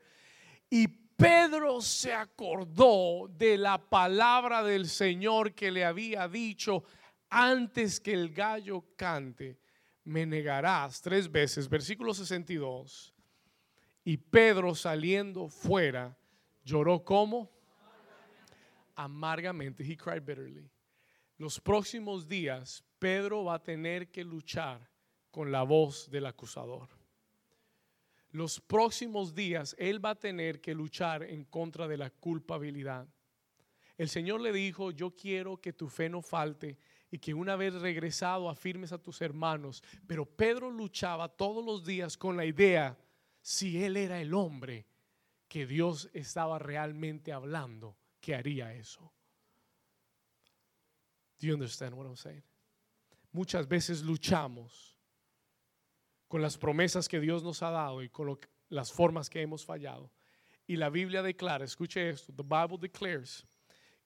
Y 0.71 0.87
Pedro 1.20 1.82
se 1.82 2.13
acordó 2.13 3.28
de 3.28 3.57
la 3.57 3.78
palabra 3.78 4.63
del 4.63 4.88
Señor 4.88 5.53
que 5.53 5.70
le 5.70 5.84
había 5.84 6.30
dicho 6.30 6.86
antes 7.30 7.99
que 7.99 8.13
el 8.13 8.34
gallo 8.34 8.86
cante, 8.95 9.59
me 10.05 10.26
negarás 10.26 11.01
tres 11.01 11.30
veces. 11.30 11.67
Versículo 11.67 12.13
62. 12.13 13.13
Y 14.05 14.15
Pedro 14.15 14.74
saliendo 14.74 15.49
fuera 15.49 16.17
lloró 16.63 17.03
como 17.03 17.51
amargamente. 18.95 19.84
He 19.84 19.97
cried 19.97 20.24
bitterly. 20.24 20.72
Los 21.38 21.59
próximos 21.59 22.30
días 22.30 22.82
Pedro 22.97 23.43
va 23.43 23.55
a 23.55 23.63
tener 23.63 24.09
que 24.09 24.24
luchar 24.24 24.89
con 25.32 25.51
la 25.51 25.63
voz 25.63 26.09
del 26.09 26.28
acusador 26.28 26.99
los 28.32 28.59
próximos 28.59 29.34
días 29.34 29.75
Él 29.80 30.03
va 30.03 30.11
a 30.11 30.19
tener 30.19 30.61
que 30.61 30.73
luchar 30.73 31.23
en 31.23 31.45
contra 31.45 31.88
de 31.88 31.97
la 31.97 32.09
culpabilidad. 32.09 33.07
El 33.97 34.09
Señor 34.09 34.41
le 34.41 34.53
dijo, 34.53 34.91
yo 34.91 35.15
quiero 35.15 35.57
que 35.57 35.73
tu 35.73 35.89
fe 35.89 36.09
no 36.09 36.21
falte 36.21 36.77
y 37.11 37.17
que 37.17 37.34
una 37.34 37.55
vez 37.55 37.73
regresado 37.73 38.49
afirmes 38.49 38.91
a 38.91 39.01
tus 39.01 39.21
hermanos. 39.21 39.84
Pero 40.07 40.25
Pedro 40.25 40.69
luchaba 40.69 41.27
todos 41.27 41.65
los 41.65 41.86
días 41.86 42.17
con 42.17 42.38
la 42.38 42.45
idea, 42.45 42.97
si 43.41 43.84
Él 43.84 43.97
era 43.97 44.21
el 44.21 44.34
hombre 44.34 44.86
que 45.47 45.65
Dios 45.65 46.09
estaba 46.13 46.59
realmente 46.59 47.34
hablando, 47.34 47.97
que 48.21 48.36
haría 48.36 48.73
eso. 48.73 49.11
Do 51.39 51.47
you 51.47 51.53
understand 51.53 51.93
what 51.95 52.05
I'm 52.05 52.17
saying? 52.17 52.43
Muchas 53.32 53.67
veces 53.67 54.01
luchamos 54.03 54.99
con 56.30 56.43
las 56.43 56.57
promesas 56.57 57.09
que 57.09 57.19
Dios 57.19 57.43
nos 57.43 57.63
ha 57.63 57.71
dado 57.71 58.03
y 58.03 58.09
con 58.09 58.39
las 58.69 58.93
formas 58.93 59.30
que 59.30 59.41
hemos 59.41 59.65
fallado. 59.65 60.11
Y 60.67 60.75
la 60.75 60.91
Biblia 60.91 61.23
declara, 61.23 61.65
escuche 61.65 62.07
esto, 62.07 62.32
the 62.32 62.43
Bible 62.43 62.77
declares 62.80 63.45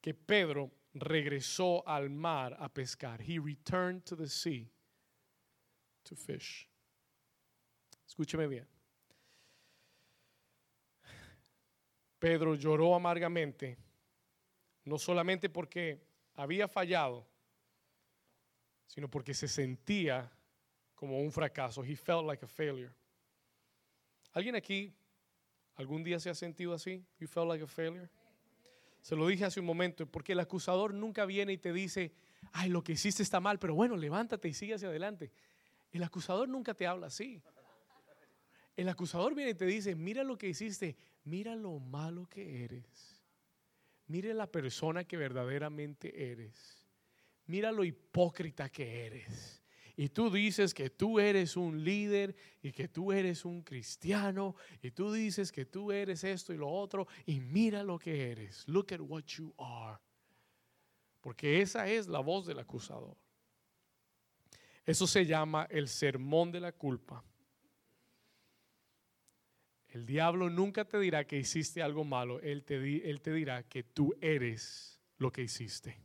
que 0.01 0.13
Pedro 0.13 0.71
regresó 0.93 1.85
al 1.85 2.09
mar 2.09 2.55
a 2.59 2.73
pescar. 2.73 3.21
He 3.21 3.39
returned 3.39 4.03
to 4.05 4.15
the 4.15 4.27
sea 4.27 4.71
to 6.03 6.15
fish. 6.15 6.69
Escúcheme 8.07 8.47
bien. 8.47 8.67
Pedro 12.19 12.55
lloró 12.55 12.95
amargamente, 12.95 13.77
no 14.85 14.97
solamente 14.97 15.49
porque 15.49 16.07
había 16.35 16.69
fallado, 16.69 17.27
sino 18.87 19.09
porque 19.09 19.33
se 19.33 19.49
sentía 19.49 20.31
como 21.03 21.19
un 21.19 21.33
fracaso. 21.33 21.83
He 21.83 21.97
felt 21.97 22.25
like 22.25 22.45
a 22.45 22.47
failure. 22.47 22.93
¿Alguien 24.31 24.55
aquí 24.55 24.93
algún 25.75 26.01
día 26.01 26.17
se 26.17 26.29
ha 26.29 26.33
sentido 26.33 26.73
así? 26.73 27.03
You 27.19 27.27
felt 27.27 27.49
like 27.49 27.61
a 27.61 27.67
failure. 27.67 28.09
Se 29.01 29.13
lo 29.13 29.27
dije 29.27 29.43
hace 29.43 29.59
un 29.59 29.65
momento, 29.65 30.05
porque 30.05 30.31
el 30.31 30.39
acusador 30.39 30.93
nunca 30.93 31.25
viene 31.25 31.51
y 31.51 31.57
te 31.57 31.73
dice, 31.73 32.13
ay, 32.53 32.69
lo 32.69 32.85
que 32.85 32.93
hiciste 32.93 33.21
está 33.21 33.41
mal, 33.41 33.59
pero 33.59 33.75
bueno, 33.75 33.97
levántate 33.97 34.47
y 34.47 34.53
sigue 34.53 34.75
hacia 34.75 34.87
adelante. 34.87 35.29
El 35.91 36.03
acusador 36.03 36.47
nunca 36.47 36.73
te 36.73 36.87
habla 36.87 37.07
así. 37.07 37.43
El 38.77 38.87
acusador 38.87 39.35
viene 39.35 39.51
y 39.51 39.55
te 39.55 39.65
dice, 39.65 39.95
mira 39.95 40.23
lo 40.23 40.37
que 40.37 40.47
hiciste, 40.47 40.95
mira 41.25 41.53
lo 41.53 41.79
malo 41.79 42.29
que 42.29 42.63
eres. 42.63 43.21
Mira 44.07 44.33
la 44.33 44.49
persona 44.49 45.03
que 45.03 45.17
verdaderamente 45.17 46.31
eres. 46.31 46.87
Mira 47.47 47.73
lo 47.73 47.83
hipócrita 47.83 48.69
que 48.69 49.05
eres 49.05 49.62
y 49.95 50.09
tú 50.09 50.31
dices 50.31 50.73
que 50.73 50.89
tú 50.89 51.19
eres 51.19 51.55
un 51.55 51.83
líder 51.83 52.35
y 52.61 52.71
que 52.71 52.87
tú 52.87 53.11
eres 53.11 53.45
un 53.45 53.61
cristiano 53.61 54.55
y 54.81 54.91
tú 54.91 55.11
dices 55.11 55.51
que 55.51 55.65
tú 55.65 55.91
eres 55.91 56.23
esto 56.23 56.51
y 56.53 56.57
lo 56.57 56.67
otro 56.67 57.07
y 57.25 57.39
mira 57.39 57.83
lo 57.83 57.99
que 57.99 58.31
eres. 58.31 58.67
Look 58.67 58.93
at 58.93 59.01
what 59.01 59.23
you 59.25 59.53
are. 59.57 59.99
Porque 61.21 61.61
esa 61.61 61.87
es 61.87 62.07
la 62.07 62.19
voz 62.19 62.47
del 62.47 62.59
acusador. 62.59 63.15
Eso 64.85 65.05
se 65.05 65.25
llama 65.25 65.67
el 65.69 65.87
sermón 65.87 66.51
de 66.51 66.59
la 66.59 66.71
culpa. 66.71 67.23
El 69.89 70.07
diablo 70.07 70.49
nunca 70.49 70.85
te 70.85 70.99
dirá 70.99 71.25
que 71.25 71.37
hiciste 71.37 71.83
algo 71.83 72.03
malo, 72.03 72.39
él 72.41 72.63
te, 72.63 73.07
él 73.07 73.21
te 73.21 73.31
dirá 73.31 73.61
que 73.61 73.83
tú 73.83 74.15
eres 74.19 74.99
lo 75.17 75.31
que 75.31 75.43
hiciste. 75.43 75.95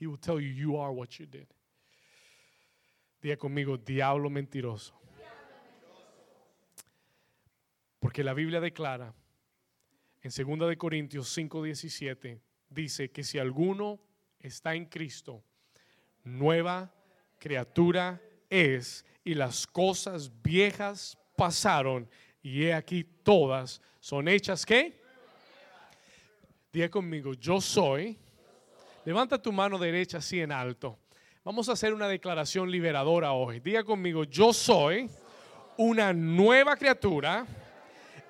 He 0.00 0.06
will 0.06 0.20
tell 0.20 0.40
you 0.40 0.52
you 0.52 0.80
are 0.80 0.92
what 0.92 1.08
you 1.18 1.26
did. 1.26 1.48
Diga 3.20 3.36
conmigo, 3.36 3.76
diablo 3.76 4.30
mentiroso. 4.30 4.94
Porque 7.98 8.22
la 8.22 8.32
Biblia 8.32 8.60
declara 8.60 9.12
en 10.22 10.30
2 10.30 10.68
de 10.68 10.76
Corintios 10.76 11.36
5:17 11.36 12.40
dice 12.68 13.10
que 13.10 13.24
si 13.24 13.38
alguno 13.38 14.00
está 14.38 14.74
en 14.74 14.86
Cristo, 14.86 15.42
nueva 16.22 16.92
criatura 17.38 18.20
es 18.50 19.04
y 19.24 19.34
las 19.34 19.66
cosas 19.66 20.30
viejas 20.42 21.18
pasaron 21.36 22.08
y 22.42 22.64
he 22.64 22.74
aquí 22.74 23.04
todas 23.04 23.80
son 24.00 24.28
hechas 24.28 24.64
¿qué? 24.64 25.00
Diga 26.72 26.88
conmigo, 26.90 27.34
yo 27.34 27.60
soy. 27.60 28.18
Levanta 29.04 29.40
tu 29.40 29.50
mano 29.52 29.78
derecha 29.78 30.18
así 30.18 30.40
en 30.40 30.52
alto. 30.52 30.98
Vamos 31.48 31.66
a 31.70 31.72
hacer 31.72 31.94
una 31.94 32.08
declaración 32.08 32.70
liberadora 32.70 33.32
hoy. 33.32 33.58
Diga 33.60 33.82
conmigo, 33.82 34.24
yo 34.24 34.52
soy 34.52 35.08
una 35.78 36.12
nueva 36.12 36.76
criatura 36.76 37.46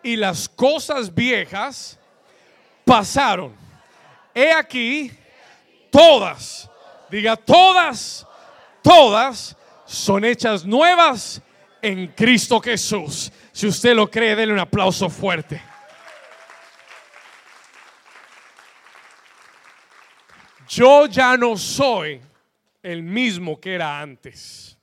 y 0.04 0.14
las 0.14 0.48
cosas 0.48 1.12
viejas 1.12 1.98
pasaron. 2.84 3.56
He 4.32 4.52
aquí, 4.52 5.10
todas, 5.90 6.70
diga 7.10 7.34
todas, 7.34 8.24
todas 8.82 9.56
son 9.84 10.24
hechas 10.24 10.64
nuevas 10.64 11.42
en 11.82 12.06
Cristo 12.12 12.60
Jesús. 12.60 13.32
Si 13.50 13.66
usted 13.66 13.96
lo 13.96 14.08
cree, 14.08 14.36
denle 14.36 14.54
un 14.54 14.60
aplauso 14.60 15.10
fuerte. 15.10 15.60
Yo 20.68 21.06
ya 21.06 21.36
no 21.36 21.56
soy 21.56 22.27
el 22.88 23.02
mismo 23.02 23.60
que 23.60 23.74
era 23.74 24.00
antes. 24.00 24.78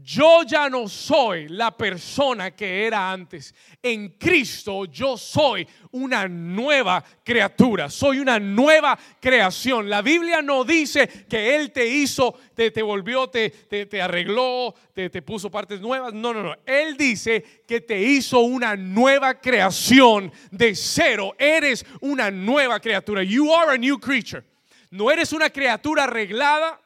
Yo 0.00 0.44
ya 0.44 0.70
no 0.70 0.88
soy 0.88 1.48
la 1.48 1.76
persona 1.76 2.52
que 2.52 2.86
era 2.86 3.10
antes. 3.10 3.52
En 3.82 4.10
Cristo 4.10 4.84
yo 4.84 5.16
soy 5.16 5.66
una 5.90 6.28
nueva 6.28 7.04
criatura, 7.24 7.90
soy 7.90 8.20
una 8.20 8.38
nueva 8.38 8.96
creación. 9.20 9.90
La 9.90 10.00
Biblia 10.00 10.40
no 10.40 10.62
dice 10.62 11.08
que 11.28 11.56
Él 11.56 11.72
te 11.72 11.84
hizo, 11.84 12.32
te, 12.54 12.70
te 12.70 12.80
volvió, 12.80 13.28
te, 13.28 13.50
te, 13.50 14.00
arregló, 14.00 14.72
te, 14.94 15.10
te 15.10 15.20
puso 15.20 15.50
partes 15.50 15.80
nuevas. 15.80 16.14
No, 16.14 16.32
no, 16.32 16.44
no. 16.44 16.54
Él 16.64 16.96
dice 16.96 17.64
que 17.66 17.80
te 17.80 18.00
hizo 18.00 18.38
una 18.40 18.76
nueva 18.76 19.40
creación 19.40 20.32
de 20.52 20.76
cero. 20.76 21.34
Eres 21.36 21.84
una 22.00 22.30
nueva 22.30 22.78
criatura. 22.78 23.24
You 23.24 23.52
are 23.52 23.74
a 23.74 23.76
new 23.76 23.98
creature. 23.98 24.44
No 24.90 25.10
eres 25.10 25.32
una 25.32 25.50
criatura 25.50 26.04
arreglada, 26.04 26.80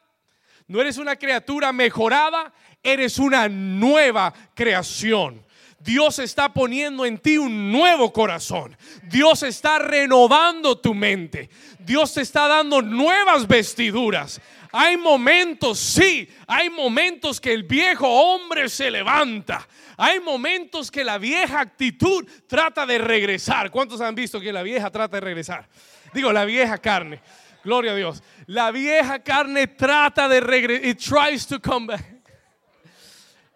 no 0.73 0.81
eres 0.81 0.97
una 0.97 1.17
criatura 1.17 1.71
mejorada, 1.71 2.51
eres 2.81 3.19
una 3.19 3.47
nueva 3.47 4.33
creación. 4.55 5.45
Dios 5.77 6.17
está 6.17 6.51
poniendo 6.51 7.05
en 7.05 7.19
ti 7.19 7.37
un 7.37 7.71
nuevo 7.71 8.11
corazón. 8.11 8.75
Dios 9.03 9.43
está 9.43 9.77
renovando 9.77 10.79
tu 10.79 10.95
mente. 10.95 11.51
Dios 11.77 12.15
te 12.15 12.21
está 12.21 12.47
dando 12.47 12.81
nuevas 12.81 13.47
vestiduras. 13.47 14.41
Hay 14.71 14.97
momentos, 14.97 15.77
sí, 15.77 16.27
hay 16.47 16.71
momentos 16.71 17.39
que 17.39 17.53
el 17.53 17.61
viejo 17.61 18.07
hombre 18.07 18.67
se 18.67 18.89
levanta. 18.89 19.67
Hay 19.95 20.21
momentos 20.21 20.89
que 20.89 21.03
la 21.03 21.19
vieja 21.19 21.59
actitud 21.59 22.27
trata 22.47 22.87
de 22.87 22.97
regresar. 22.97 23.69
¿Cuántos 23.69 24.01
han 24.01 24.15
visto 24.15 24.39
que 24.39 24.51
la 24.51 24.63
vieja 24.63 24.89
trata 24.89 25.17
de 25.17 25.21
regresar? 25.21 25.69
Digo, 26.15 26.33
la 26.33 26.45
vieja 26.45 26.79
carne. 26.79 27.21
Gloria 27.63 27.91
a 27.91 27.95
Dios. 27.95 28.23
La 28.47 28.71
vieja 28.71 29.19
carne 29.19 29.67
trata 29.67 30.27
de 30.27 30.41
regresar. 30.41 30.85
It 30.85 30.99
tries 30.99 31.45
to 31.47 31.59
come 31.59 31.87
back. 31.87 32.05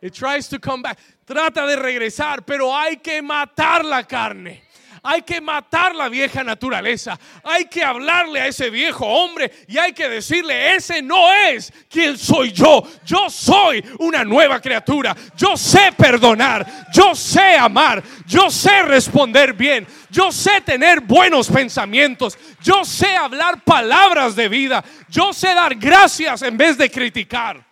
It 0.01 0.13
tries 0.13 0.47
to 0.49 0.59
come 0.59 0.83
back. 0.83 0.99
Trata 1.25 1.65
de 1.65 1.75
regresar, 1.75 2.45
pero 2.45 2.73
hay 2.73 2.97
que 2.97 3.21
matar 3.21 3.83
la 3.83 4.03
carne. 4.03 4.66
Hay 5.04 5.22
que 5.22 5.39
matar 5.41 5.95
la 5.95 6.10
vieja 6.10 6.43
naturaleza. 6.43 7.20
Hay 7.43 7.66
que 7.66 7.84
hablarle 7.84 8.41
a 8.41 8.48
ese 8.48 8.70
viejo 8.70 9.06
hombre 9.06 9.52
y 9.68 9.78
hay 9.78 9.93
que 9.93 10.10
decirle, 10.10 10.76
ese 10.76 11.02
no 11.02 11.32
es 11.34 11.72
quien 11.89 12.18
soy 12.18 12.52
yo. 12.52 12.84
Yo 13.06 13.30
soy 13.30 13.84
una 14.00 14.24
nueva 14.24 14.60
criatura. 14.60 15.16
Yo 15.36 15.58
sé 15.58 15.91
perdonar. 15.95 16.66
Yo 16.93 17.16
sé 17.16 17.56
amar. 17.58 18.04
Yo 18.26 18.50
sé 18.50 18.84
responder 18.84 19.54
bien. 19.54 19.88
Yo 20.10 20.32
sé 20.32 20.62
tener 20.62 21.02
buenos 21.02 21.50
pensamientos. 21.50 22.38
Yo 22.62 22.86
sé 22.86 23.16
hablar 23.16 23.64
palabras 23.64 24.36
de 24.36 24.50
vida. 24.50 24.84
Yo 25.10 25.34
sé 25.34 25.54
dar 25.54 25.76
gracias 25.76 26.41
en 26.41 26.58
vez 26.58 26.78
de 26.78 26.89
criticar. 26.89 27.66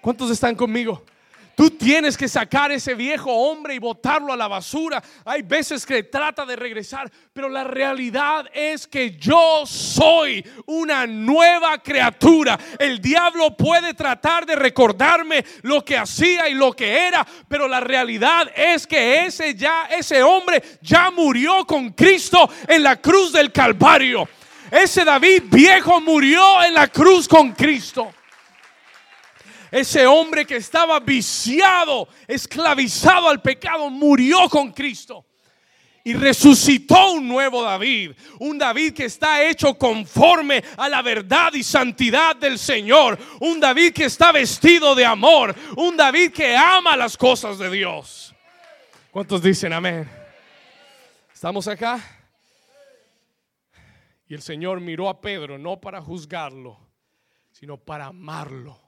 ¿Cuántos 0.00 0.30
están 0.30 0.54
conmigo? 0.54 1.04
Tú 1.54 1.70
tienes 1.70 2.16
que 2.16 2.28
sacar 2.28 2.72
ese 2.72 2.94
viejo 2.94 3.30
hombre 3.30 3.74
y 3.74 3.78
botarlo 3.78 4.32
a 4.32 4.36
la 4.36 4.48
basura. 4.48 5.02
Hay 5.24 5.42
veces 5.42 5.84
que 5.84 6.02
trata 6.04 6.46
de 6.46 6.56
regresar, 6.56 7.10
pero 7.32 7.48
la 7.48 7.64
realidad 7.64 8.46
es 8.54 8.86
que 8.86 9.16
yo 9.16 9.64
soy 9.66 10.44
una 10.66 11.06
nueva 11.06 11.78
criatura. 11.78 12.58
El 12.78 13.00
diablo 13.00 13.56
puede 13.56 13.94
tratar 13.94 14.46
de 14.46 14.56
recordarme 14.56 15.44
lo 15.62 15.84
que 15.84 15.98
hacía 15.98 16.48
y 16.48 16.54
lo 16.54 16.72
que 16.72 17.06
era, 17.06 17.26
pero 17.48 17.68
la 17.68 17.80
realidad 17.80 18.50
es 18.54 18.86
que 18.86 19.26
ese 19.26 19.54
ya 19.54 19.86
ese 19.90 20.22
hombre 20.22 20.62
ya 20.80 21.10
murió 21.10 21.66
con 21.66 21.90
Cristo 21.90 22.48
en 22.66 22.82
la 22.82 22.96
cruz 22.96 23.32
del 23.32 23.52
Calvario. 23.52 24.28
Ese 24.70 25.04
David 25.04 25.42
viejo 25.50 26.00
murió 26.00 26.62
en 26.62 26.74
la 26.74 26.88
cruz 26.88 27.28
con 27.28 27.52
Cristo. 27.52 28.10
Ese 29.72 30.06
hombre 30.06 30.44
que 30.44 30.56
estaba 30.56 31.00
viciado, 31.00 32.06
esclavizado 32.28 33.26
al 33.30 33.40
pecado, 33.40 33.88
murió 33.88 34.46
con 34.50 34.70
Cristo. 34.70 35.24
Y 36.04 36.12
resucitó 36.12 37.12
un 37.12 37.26
nuevo 37.26 37.62
David, 37.62 38.12
un 38.40 38.58
David 38.58 38.92
que 38.92 39.06
está 39.06 39.42
hecho 39.42 39.78
conforme 39.78 40.62
a 40.76 40.90
la 40.90 41.00
verdad 41.00 41.54
y 41.54 41.62
santidad 41.62 42.36
del 42.36 42.58
Señor, 42.58 43.18
un 43.40 43.60
David 43.60 43.94
que 43.94 44.04
está 44.04 44.30
vestido 44.30 44.94
de 44.94 45.06
amor, 45.06 45.54
un 45.76 45.96
David 45.96 46.32
que 46.32 46.54
ama 46.54 46.94
las 46.94 47.16
cosas 47.16 47.56
de 47.56 47.70
Dios. 47.70 48.34
¿Cuántos 49.10 49.40
dicen 49.40 49.72
amén? 49.72 50.10
¿Estamos 51.32 51.66
acá? 51.66 51.98
Y 54.28 54.34
el 54.34 54.42
Señor 54.42 54.80
miró 54.80 55.08
a 55.08 55.18
Pedro 55.18 55.56
no 55.56 55.80
para 55.80 56.02
juzgarlo, 56.02 56.78
sino 57.52 57.78
para 57.78 58.06
amarlo 58.06 58.81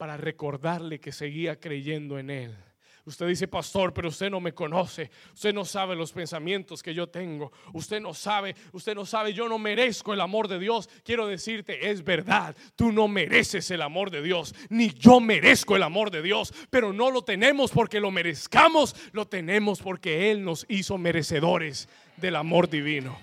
para 0.00 0.16
recordarle 0.16 0.98
que 0.98 1.12
seguía 1.12 1.60
creyendo 1.60 2.18
en 2.18 2.30
Él. 2.30 2.56
Usted 3.04 3.26
dice, 3.26 3.48
pastor, 3.48 3.92
pero 3.92 4.08
usted 4.08 4.30
no 4.30 4.40
me 4.40 4.54
conoce. 4.54 5.10
Usted 5.34 5.52
no 5.52 5.66
sabe 5.66 5.94
los 5.94 6.10
pensamientos 6.10 6.82
que 6.82 6.94
yo 6.94 7.10
tengo. 7.10 7.52
Usted 7.74 8.00
no 8.00 8.14
sabe, 8.14 8.56
usted 8.72 8.94
no 8.94 9.04
sabe, 9.04 9.34
yo 9.34 9.46
no 9.46 9.58
merezco 9.58 10.14
el 10.14 10.22
amor 10.22 10.48
de 10.48 10.58
Dios. 10.58 10.88
Quiero 11.04 11.26
decirte, 11.26 11.90
es 11.90 12.02
verdad, 12.02 12.56
tú 12.76 12.92
no 12.92 13.08
mereces 13.08 13.70
el 13.72 13.82
amor 13.82 14.10
de 14.10 14.22
Dios, 14.22 14.54
ni 14.70 14.88
yo 14.88 15.20
merezco 15.20 15.76
el 15.76 15.82
amor 15.82 16.10
de 16.10 16.22
Dios, 16.22 16.54
pero 16.70 16.94
no 16.94 17.10
lo 17.10 17.20
tenemos 17.20 17.70
porque 17.70 18.00
lo 18.00 18.10
merezcamos, 18.10 18.96
lo 19.12 19.28
tenemos 19.28 19.82
porque 19.82 20.30
Él 20.30 20.42
nos 20.42 20.64
hizo 20.70 20.96
merecedores 20.96 21.90
del 22.16 22.36
amor 22.36 22.70
divino. 22.70 23.18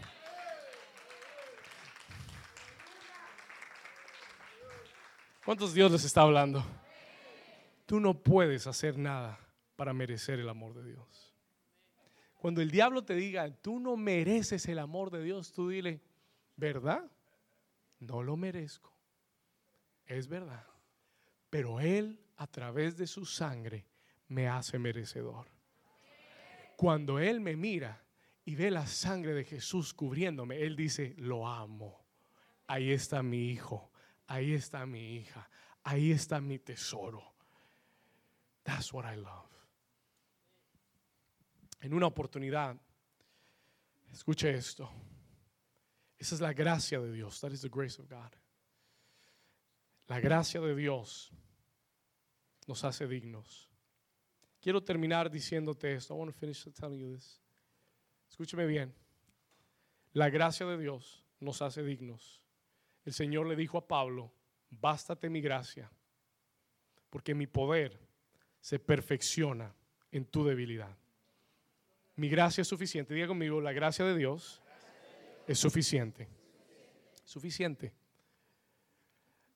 ¿Cuántos 5.47 5.73
Dios 5.73 5.89
les 5.93 6.03
está 6.03 6.23
hablando? 6.23 6.61
Tú 7.85 8.01
no 8.01 8.21
puedes 8.21 8.67
hacer 8.67 8.97
nada 8.97 9.39
para 9.77 9.93
merecer 9.93 10.41
el 10.41 10.49
amor 10.49 10.73
de 10.73 10.83
Dios. 10.83 11.33
Cuando 12.35 12.61
el 12.61 12.69
diablo 12.69 13.05
te 13.05 13.13
diga, 13.15 13.49
tú 13.61 13.79
no 13.79 13.95
mereces 13.95 14.67
el 14.67 14.77
amor 14.77 15.09
de 15.09 15.23
Dios, 15.23 15.53
tú 15.53 15.69
dile, 15.69 16.01
¿verdad? 16.57 17.09
No 18.01 18.23
lo 18.23 18.35
merezco. 18.35 18.93
Es 20.05 20.27
verdad. 20.27 20.65
Pero 21.49 21.79
Él, 21.79 22.19
a 22.35 22.47
través 22.47 22.97
de 22.97 23.07
su 23.07 23.23
sangre, 23.23 23.85
me 24.27 24.49
hace 24.49 24.77
merecedor. 24.77 25.47
Cuando 26.75 27.19
Él 27.19 27.39
me 27.39 27.55
mira 27.55 28.03
y 28.43 28.55
ve 28.55 28.69
la 28.69 28.85
sangre 28.85 29.33
de 29.33 29.45
Jesús 29.45 29.93
cubriéndome, 29.93 30.61
Él 30.61 30.75
dice, 30.75 31.15
lo 31.17 31.47
amo. 31.47 32.05
Ahí 32.67 32.91
está 32.91 33.23
mi 33.23 33.49
hijo 33.49 33.93
ahí 34.27 34.53
está 34.53 34.85
mi 34.85 35.17
hija, 35.17 35.49
ahí 35.83 36.11
está 36.11 36.39
mi 36.39 36.59
tesoro. 36.59 37.23
That's 38.63 38.93
what 38.93 39.05
I 39.05 39.15
love. 39.15 39.49
En 41.81 41.93
una 41.93 42.07
oportunidad, 42.07 42.75
escuche 44.11 44.53
esto. 44.53 44.89
Esa 46.17 46.35
es 46.35 46.41
la 46.41 46.53
gracia 46.53 46.99
de 46.99 47.11
Dios. 47.11 47.39
That 47.41 47.51
is 47.51 47.61
the 47.61 47.69
grace 47.69 48.01
of 48.01 48.09
God. 48.09 48.31
La 50.07 50.19
gracia 50.19 50.59
de 50.59 50.75
Dios 50.75 51.31
nos 52.65 52.83
hace 52.83 53.07
dignos. 53.07 53.69
Quiero 54.59 54.83
terminar 54.83 55.29
diciéndote 55.29 55.93
esto. 55.93 56.15
I 56.15 56.17
want 56.17 56.33
to 56.33 56.37
finish 56.37 56.67
telling 56.73 56.99
you 56.99 57.13
this. 57.13 57.39
Escúcheme 58.29 58.65
bien. 58.65 58.93
La 60.13 60.29
gracia 60.29 60.65
de 60.65 60.77
Dios 60.77 61.23
nos 61.39 61.61
hace 61.61 61.83
dignos 61.83 62.41
el 63.07 63.13
Señor 63.13 63.47
le 63.47 63.55
dijo 63.55 63.77
a 63.77 63.87
Pablo, 63.87 64.33
bástate 64.69 65.29
mi 65.29 65.39
gracia, 65.39 65.89
porque 67.09 67.33
mi 67.33 67.47
poder 67.47 67.97
se 68.59 68.79
perfecciona 68.79 69.73
en 70.11 70.25
tu 70.25 70.43
debilidad. 70.43 70.93
Mi 72.17 72.27
gracia 72.27 72.63
es 72.63 72.67
suficiente. 72.67 73.13
Diga 73.13 73.27
conmigo, 73.27 73.61
la 73.61 73.71
gracia 73.71 74.03
de 74.03 74.13
Dios 74.17 74.61
es 75.47 75.57
suficiente. 75.57 76.27
Suficiente. 77.23 77.93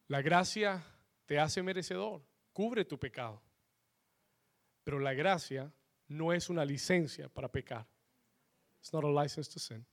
La 0.08 0.22
gracia 0.22 0.82
te 1.26 1.38
hace 1.38 1.62
merecedor, 1.62 2.24
cubre 2.54 2.86
tu 2.86 2.98
pecado. 2.98 3.42
Pero 4.86 4.98
la 4.98 5.14
gracia 5.14 5.70
no 6.08 6.32
es 6.32 6.50
una 6.50 6.64
licencia 6.64 7.28
para 7.28 7.52
pecar. 7.52 7.86
It's 8.80 8.94
not 8.94 9.04
a 9.04 9.10
license 9.10 9.52
to 9.52 9.60
sin. 9.60 9.86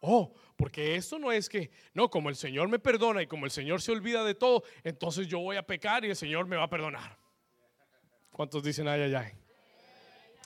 Oh, 0.00 0.32
porque 0.56 0.94
esto 0.94 1.18
no 1.18 1.30
es 1.30 1.48
que, 1.48 1.70
no, 1.92 2.08
como 2.08 2.30
el 2.30 2.36
Señor 2.36 2.68
me 2.68 2.78
perdona 2.78 3.22
y 3.22 3.26
como 3.26 3.44
el 3.44 3.50
Señor 3.50 3.82
se 3.82 3.92
olvida 3.92 4.24
de 4.24 4.34
todo, 4.34 4.64
entonces 4.82 5.28
yo 5.28 5.40
voy 5.40 5.56
a 5.56 5.66
pecar 5.66 6.04
y 6.04 6.10
el 6.10 6.16
Señor 6.16 6.46
me 6.46 6.56
va 6.56 6.64
a 6.64 6.70
perdonar. 6.70 7.18
¿Cuántos 8.32 8.62
dicen 8.62 8.88
ay, 8.88 9.02
ay, 9.02 9.14
ay? 9.14 9.32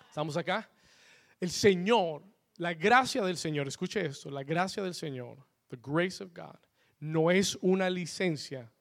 ¿Estamos 0.09 0.37
acá? 0.37 0.69
El 1.41 1.51
Señor, 1.51 2.25
la 2.57 2.75
gracia 2.75 3.23
del 3.23 3.37
Señor, 3.37 3.69
escuche 3.69 4.05
esto, 4.05 4.31
la 4.31 4.43
gracia 4.43 4.83
del 4.83 4.95
Señor, 4.95 5.39
the 5.69 5.79
grace 5.81 6.23
of 6.23 6.33
God, 6.35 6.59
no 6.99 7.31
es 7.31 7.57
una 7.61 7.89
licencia 7.91 8.73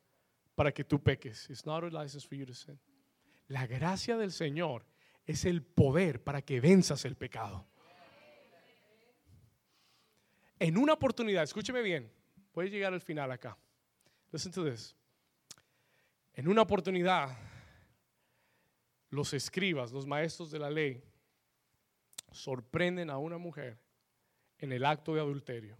para 0.55 0.71
que 0.71 0.83
tú 0.83 1.01
peques. 1.01 1.49
It's 1.49 1.65
not 1.65 1.83
a 1.83 1.87
license 1.87 2.27
for 2.27 2.35
you 2.35 2.45
to 2.45 2.53
sin. 2.53 2.79
La 3.47 3.67
gracia 3.67 4.17
del 4.17 4.31
Señor 4.31 4.85
es 5.25 5.45
el 5.45 5.61
poder 5.61 6.23
para 6.23 6.41
que 6.41 6.59
venzas 6.59 7.05
el 7.05 7.15
pecado. 7.15 7.67
En 10.63 10.77
una 10.77 10.93
oportunidad, 10.93 11.43
escúcheme 11.43 11.81
bien, 11.81 12.09
voy 12.53 12.67
a 12.67 12.69
llegar 12.69 12.93
al 12.93 13.01
final 13.01 13.29
acá. 13.33 13.57
Listen 14.31 14.49
to 14.53 14.63
this. 14.63 14.95
En 16.35 16.47
una 16.47 16.61
oportunidad, 16.61 17.37
los 19.09 19.33
escribas, 19.33 19.91
los 19.91 20.07
maestros 20.07 20.51
de 20.51 20.59
la 20.59 20.69
ley, 20.69 21.03
sorprenden 22.31 23.09
a 23.09 23.17
una 23.17 23.37
mujer 23.37 23.77
en 24.57 24.71
el 24.71 24.85
acto 24.85 25.13
de 25.13 25.19
adulterio. 25.19 25.77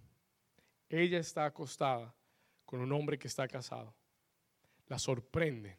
Ella 0.89 1.17
está 1.17 1.45
acostada 1.45 2.13
con 2.65 2.81
un 2.81 2.91
hombre 2.91 3.17
que 3.17 3.29
está 3.29 3.47
casado. 3.47 3.95
La 4.88 4.99
sorprenden, 4.99 5.77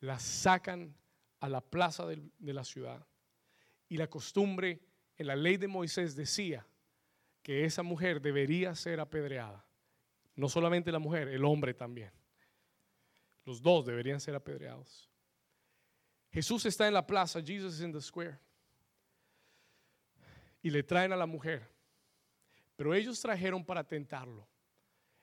la 0.00 0.18
sacan 0.18 0.96
a 1.38 1.48
la 1.48 1.60
plaza 1.60 2.04
de, 2.06 2.28
la 2.40 2.64
ciudad. 2.64 3.06
Y 3.88 3.98
la 3.98 4.08
costumbre 4.08 4.80
en 5.16 5.28
la 5.28 5.36
ley 5.36 5.58
de 5.58 5.68
Moisés 5.68 6.16
decía 6.16 6.66
que 7.44 7.66
esa 7.66 7.82
mujer 7.82 8.22
debería 8.22 8.74
ser 8.74 8.98
apedreada. 8.98 9.64
No 10.34 10.48
solamente 10.48 10.90
la 10.90 10.98
mujer, 10.98 11.28
el 11.28 11.44
hombre 11.44 11.74
también. 11.74 12.10
Los 13.44 13.60
dos 13.60 13.84
deberían 13.84 14.18
ser 14.18 14.34
apedreados. 14.34 15.10
Jesús 16.32 16.64
está 16.64 16.88
en 16.88 16.94
la 16.94 17.06
plaza, 17.06 17.42
Jesus 17.42 17.74
is 17.74 17.80
in 17.82 17.92
the 17.92 18.00
square. 18.00 18.38
Y 20.62 20.70
le 20.70 20.82
traen 20.82 21.12
a 21.12 21.16
la 21.16 21.26
mujer. 21.26 21.68
Pero 22.76 22.94
ellos 22.94 23.20
trajeron 23.20 23.62
para 23.62 23.84
tentarlo. 23.84 24.48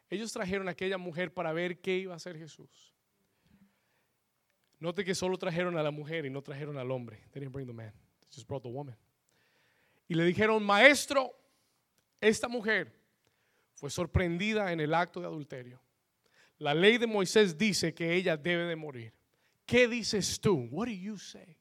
Ellos 0.07 0.31
trajeron 0.31 0.67
a 0.67 0.71
aquella 0.71 0.99
mujer 0.99 1.33
para 1.33 1.51
ver 1.51 1.81
qué 1.81 1.97
iba 1.97 2.13
a 2.13 2.17
hacer 2.17 2.37
Jesús. 2.37 2.93
Note 4.79 5.03
que 5.03 5.15
solo 5.15 5.37
trajeron 5.39 5.75
a 5.75 5.81
la 5.81 5.91
mujer 5.91 6.27
y 6.27 6.29
no 6.29 6.43
trajeron 6.43 6.77
al 6.77 6.91
hombre. 6.91 7.17
They 7.31 7.41
didn't 7.41 7.53
bring 7.53 7.65
the 7.65 7.73
man. 7.73 7.93
They 8.19 8.29
just 8.31 8.47
brought 8.47 8.61
the 8.61 8.69
woman. 8.69 8.95
Y 10.07 10.13
le 10.13 10.23
dijeron, 10.23 10.63
maestro, 10.63 11.40
esta 12.21 12.47
mujer 12.47 12.93
fue 13.73 13.89
sorprendida 13.89 14.71
en 14.71 14.79
el 14.79 14.93
acto 14.93 15.19
de 15.19 15.25
adulterio. 15.25 15.81
La 16.59 16.75
ley 16.75 16.99
de 16.99 17.07
Moisés 17.07 17.57
dice 17.57 17.93
que 17.93 18.13
ella 18.13 18.37
debe 18.37 18.65
de 18.65 18.75
morir. 18.75 19.13
¿Qué 19.65 19.87
dices 19.87 20.39
tú? 20.39 20.67
What 20.69 20.85
do 20.85 20.93
you 20.93 21.17
say 21.17 21.57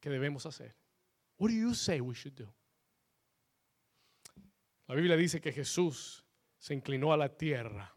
que 0.00 0.08
debemos 0.08 0.46
hacer? 0.46 0.74
What 1.38 1.50
do 1.50 1.56
you 1.56 1.74
say 1.74 2.00
we 2.00 2.14
should 2.14 2.34
do? 2.34 2.52
La 4.88 4.94
Biblia 4.94 5.16
dice 5.16 5.40
que 5.40 5.52
Jesús 5.52 6.24
se 6.58 6.74
inclinó 6.74 7.12
a 7.12 7.16
la 7.16 7.28
tierra, 7.28 7.94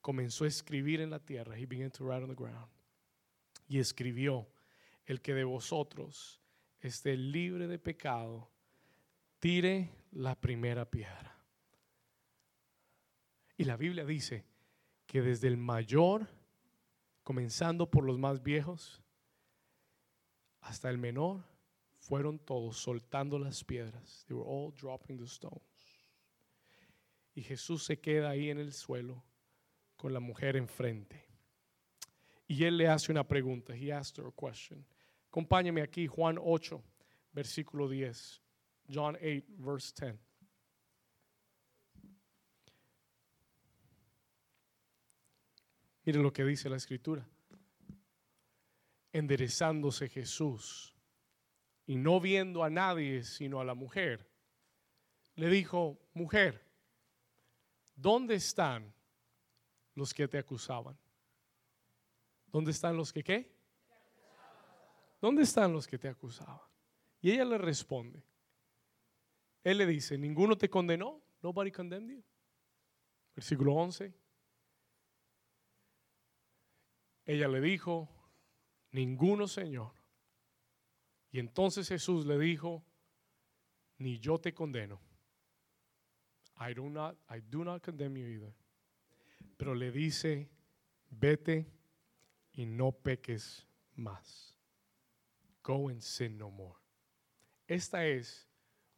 comenzó 0.00 0.44
a 0.44 0.48
escribir 0.48 1.00
en 1.00 1.10
la 1.10 1.18
tierra. 1.18 1.56
He 1.56 1.66
began 1.66 1.90
to 1.90 2.04
write 2.04 2.22
on 2.22 2.28
the 2.28 2.34
ground. 2.34 2.70
Y 3.66 3.78
escribió, 3.78 4.46
el 5.06 5.20
que 5.20 5.34
de 5.34 5.44
vosotros 5.44 6.40
esté 6.80 7.16
libre 7.16 7.66
de 7.66 7.78
pecado, 7.78 8.50
tire 9.40 9.90
la 10.12 10.34
primera 10.34 10.88
piedra. 10.90 11.36
Y 13.56 13.64
la 13.64 13.76
Biblia 13.76 14.04
dice 14.04 14.46
que 15.06 15.20
desde 15.20 15.48
el 15.48 15.56
mayor, 15.56 16.28
comenzando 17.22 17.90
por 17.90 18.04
los 18.04 18.18
más 18.18 18.42
viejos, 18.42 19.02
hasta 20.60 20.90
el 20.90 20.98
menor, 20.98 21.44
fueron 21.98 22.38
todos 22.38 22.78
soltando 22.78 23.38
las 23.38 23.64
piedras. 23.64 24.24
They 24.26 24.36
were 24.36 24.48
all 24.48 24.72
dropping 24.72 25.18
the 25.18 25.24
stones. 25.24 25.62
Y 27.34 27.42
Jesús 27.42 27.84
se 27.84 28.00
queda 28.00 28.30
ahí 28.30 28.50
en 28.50 28.58
el 28.58 28.72
suelo 28.72 29.24
con 29.96 30.12
la 30.12 30.20
mujer 30.20 30.56
enfrente. 30.56 31.26
Y 32.46 32.64
él 32.64 32.76
le 32.78 32.88
hace 32.88 33.12
una 33.12 33.26
pregunta. 33.26 33.74
He 33.74 33.92
asked 33.92 34.22
her 34.22 34.28
a 34.28 34.32
question. 34.32 34.86
Acompáñame 35.28 35.82
aquí, 35.82 36.06
Juan 36.06 36.38
8, 36.40 36.82
versículo 37.32 37.88
10. 37.88 38.42
John 38.88 39.16
8, 39.16 39.44
verse 39.58 39.92
10. 39.94 40.18
Mire 46.04 46.22
lo 46.22 46.32
que 46.32 46.42
dice 46.42 46.70
la 46.70 46.76
escritura. 46.76 47.28
Enderezándose 49.12 50.08
Jesús 50.08 50.94
y 51.86 51.96
no 51.96 52.18
viendo 52.20 52.64
a 52.64 52.70
nadie 52.70 53.24
sino 53.24 53.60
a 53.60 53.64
la 53.64 53.74
mujer, 53.74 54.26
le 55.34 55.48
dijo, 55.50 55.98
mujer, 56.14 56.66
¿dónde 57.94 58.36
están 58.36 58.92
los 59.94 60.14
que 60.14 60.26
te 60.28 60.38
acusaban? 60.38 60.96
¿Dónde 62.46 62.70
están 62.70 62.96
los 62.96 63.12
que 63.12 63.22
qué? 63.22 63.54
¿Dónde 65.20 65.42
están 65.42 65.72
los 65.72 65.86
que 65.86 65.98
te 65.98 66.08
acusaban? 66.08 66.66
Y 67.20 67.32
ella 67.32 67.44
le 67.44 67.58
responde, 67.58 68.22
él 69.64 69.78
le 69.78 69.86
dice, 69.86 70.16
ninguno 70.18 70.56
te 70.56 70.68
condenó. 70.68 71.22
Nobody 71.42 71.70
condemned 71.70 72.10
you. 72.10 72.24
Versículo 73.34 73.74
11. 73.74 74.12
Ella 77.26 77.48
le 77.48 77.60
dijo, 77.60 78.08
ninguno 78.92 79.46
Señor. 79.46 79.92
Y 81.30 81.38
entonces 81.38 81.88
Jesús 81.88 82.24
le 82.26 82.38
dijo, 82.38 82.84
ni 83.98 84.18
yo 84.18 84.38
te 84.38 84.54
condeno. 84.54 85.00
I 86.58 86.74
do 86.74 86.88
not, 86.88 87.16
I 87.28 87.40
do 87.40 87.64
not 87.64 87.82
condemn 87.82 88.16
you 88.16 88.26
either. 88.26 88.54
Pero 89.56 89.74
le 89.74 89.92
dice, 89.92 90.48
vete 91.10 91.70
y 92.52 92.66
no 92.66 92.92
peques 92.92 93.66
más. 93.94 94.56
Go 95.62 95.88
and 95.88 96.00
sin 96.00 96.38
no 96.38 96.50
more. 96.50 96.78
Esta 97.66 98.06
es 98.06 98.47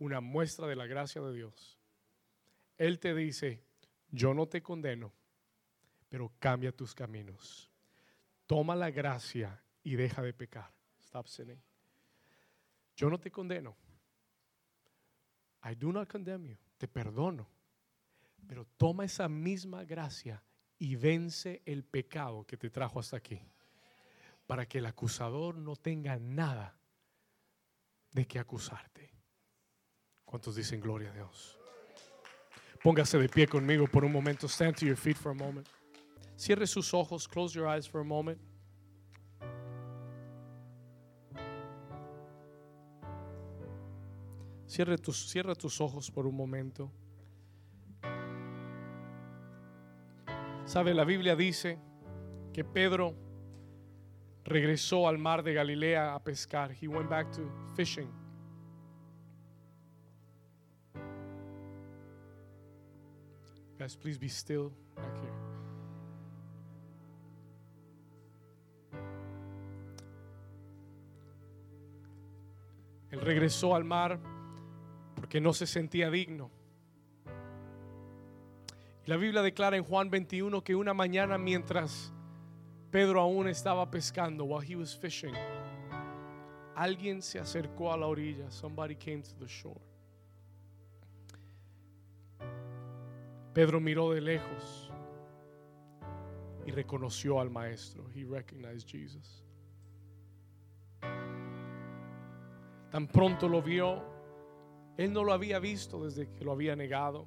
una 0.00 0.20
muestra 0.20 0.66
de 0.66 0.76
la 0.76 0.86
gracia 0.86 1.20
de 1.20 1.32
Dios. 1.32 1.78
Él 2.76 2.98
te 2.98 3.14
dice, 3.14 3.62
yo 4.10 4.34
no 4.34 4.48
te 4.48 4.62
condeno, 4.62 5.12
pero 6.08 6.32
cambia 6.38 6.72
tus 6.72 6.94
caminos. 6.94 7.70
Toma 8.46 8.74
la 8.74 8.90
gracia 8.90 9.62
y 9.84 9.94
deja 9.94 10.22
de 10.22 10.32
pecar. 10.32 10.72
Stop 11.00 11.28
sinning. 11.28 11.62
Yo 12.96 13.08
no 13.08 13.18
te 13.20 13.30
condeno. 13.30 13.76
I 15.64 15.74
do 15.74 15.92
not 15.92 16.10
condemn 16.10 16.46
you. 16.46 16.56
Te 16.78 16.88
perdono. 16.88 17.46
Pero 18.46 18.64
toma 18.76 19.04
esa 19.04 19.28
misma 19.28 19.84
gracia 19.84 20.42
y 20.78 20.96
vence 20.96 21.62
el 21.66 21.84
pecado 21.84 22.44
que 22.44 22.56
te 22.56 22.70
trajo 22.70 22.98
hasta 22.98 23.18
aquí. 23.18 23.40
Para 24.46 24.66
que 24.66 24.78
el 24.78 24.86
acusador 24.86 25.56
no 25.56 25.76
tenga 25.76 26.18
nada 26.18 26.76
de 28.12 28.26
que 28.26 28.38
acusarte. 28.38 29.19
¿Cuántos 30.30 30.54
dicen 30.54 30.80
gloria 30.80 31.10
a 31.10 31.12
Dios? 31.12 31.58
Póngase 32.84 33.18
de 33.18 33.28
pie 33.28 33.48
conmigo 33.48 33.88
por 33.88 34.04
un 34.04 34.12
momento. 34.12 34.46
Stand 34.46 34.76
to 34.76 34.86
your 34.86 34.96
feet 34.96 35.16
for 35.16 35.32
a 35.32 35.34
moment. 35.34 35.66
Cierre 36.36 36.68
sus 36.68 36.94
ojos. 36.94 37.26
Close 37.26 37.52
your 37.52 37.66
eyes 37.66 37.88
for 37.88 38.00
a 38.00 38.04
moment. 38.04 38.38
Cierre 44.68 44.96
tus, 44.98 45.28
cierra 45.28 45.56
tus 45.56 45.80
ojos 45.80 46.08
por 46.12 46.28
un 46.28 46.36
momento. 46.36 46.92
Sabe, 50.64 50.94
la 50.94 51.04
Biblia 51.04 51.34
dice 51.34 51.76
que 52.52 52.62
Pedro 52.62 53.16
regresó 54.44 55.08
al 55.08 55.18
mar 55.18 55.42
de 55.42 55.54
Galilea 55.54 56.14
a 56.14 56.22
pescar. 56.22 56.70
He 56.70 56.86
went 56.86 57.10
back 57.10 57.32
to 57.32 57.42
fishing. 57.74 58.19
Guys, 63.80 63.96
please 63.96 64.18
be 64.18 64.28
still 64.28 64.70
back 64.94 65.16
here. 65.22 65.32
Él 73.10 73.22
regresó 73.22 73.74
al 73.74 73.84
mar 73.84 74.20
porque 75.14 75.40
no 75.40 75.54
se 75.54 75.66
sentía 75.66 76.10
digno. 76.10 76.50
La 79.06 79.16
Biblia 79.16 79.40
declara 79.40 79.78
en 79.78 79.84
Juan 79.84 80.10
21 80.10 80.62
que 80.62 80.76
una 80.76 80.92
mañana 80.92 81.38
mientras 81.38 82.12
Pedro 82.90 83.22
aún 83.22 83.48
estaba 83.48 83.90
pescando, 83.90 84.44
while 84.44 84.62
he 84.62 84.76
was 84.76 84.94
fishing, 84.94 85.32
alguien 86.76 87.22
se 87.22 87.38
acercó 87.38 87.94
a 87.94 87.96
la 87.96 88.08
orilla. 88.08 88.50
Somebody 88.50 88.94
came 88.94 89.22
to 89.22 89.34
the 89.38 89.48
shore. 89.48 89.80
Pedro 93.52 93.80
miró 93.80 94.12
de 94.12 94.20
lejos 94.20 94.90
y 96.66 96.70
reconoció 96.70 97.40
al 97.40 97.50
maestro. 97.50 98.04
He 98.14 98.24
recognized 98.24 98.86
Jesus. 98.88 99.44
Tan 102.90 103.06
pronto 103.06 103.48
lo 103.48 103.62
vio, 103.62 104.02
él 104.96 105.12
no 105.12 105.24
lo 105.24 105.32
había 105.32 105.58
visto 105.58 106.04
desde 106.04 106.30
que 106.32 106.44
lo 106.44 106.52
había 106.52 106.76
negado. 106.76 107.26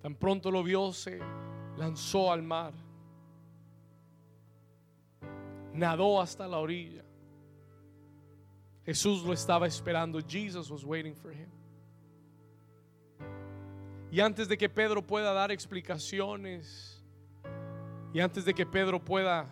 Tan 0.00 0.14
pronto 0.14 0.50
lo 0.50 0.62
vio, 0.62 0.92
se 0.92 1.20
lanzó 1.76 2.32
al 2.32 2.42
mar. 2.42 2.72
Nadó 5.72 6.20
hasta 6.20 6.46
la 6.46 6.58
orilla. 6.58 7.04
Jesús 8.84 9.22
lo 9.22 9.32
estaba 9.32 9.66
esperando. 9.66 10.20
Jesus 10.20 10.70
was 10.70 10.84
waiting 10.84 11.14
for 11.14 11.32
him. 11.32 11.57
Y 14.10 14.20
antes 14.20 14.48
de 14.48 14.56
que 14.56 14.68
Pedro 14.68 15.02
pueda 15.02 15.32
dar 15.32 15.50
explicaciones, 15.50 17.02
y 18.12 18.20
antes 18.20 18.44
de 18.44 18.54
que 18.54 18.64
Pedro 18.64 18.98
pueda 19.04 19.46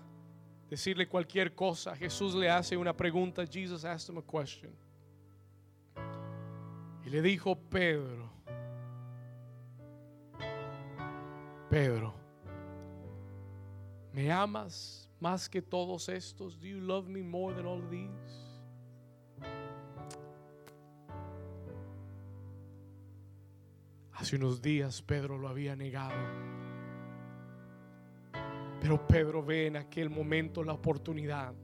decirle 0.71 1.07
cualquier 1.07 1.55
cosa, 1.55 1.95
Jesús 1.95 2.35
le 2.35 2.49
hace 2.49 2.77
una 2.77 2.97
pregunta. 2.97 3.45
Jesus 3.45 3.85
asked 3.85 4.09
him 4.09 4.19
a 4.19 4.23
question. 4.23 4.75
Y 7.05 7.11
le 7.11 7.21
dijo, 7.23 7.55
Pedro, 7.55 8.31
Pedro, 11.69 12.15
¿me 14.13 14.33
amas 14.33 15.09
más 15.21 15.49
que 15.49 15.61
todos 15.61 16.09
estos? 16.09 16.59
Do 16.59 16.67
you 16.67 16.81
love 16.81 17.07
me 17.07 17.23
more 17.23 17.55
than 17.55 17.67
all 17.67 17.83
these? 17.91 18.46
Hace 24.17 24.37
unos 24.37 24.63
días 24.63 25.03
Pedro 25.03 25.37
lo 25.37 25.47
había 25.47 25.77
negado. 25.77 26.17
Pero 28.81 29.07
Pedro 29.07 29.45
ve 29.45 29.67
en 29.67 29.77
aquel 29.77 30.09
momento 30.09 30.65
la 30.65 30.73
oportunidad 30.73 31.55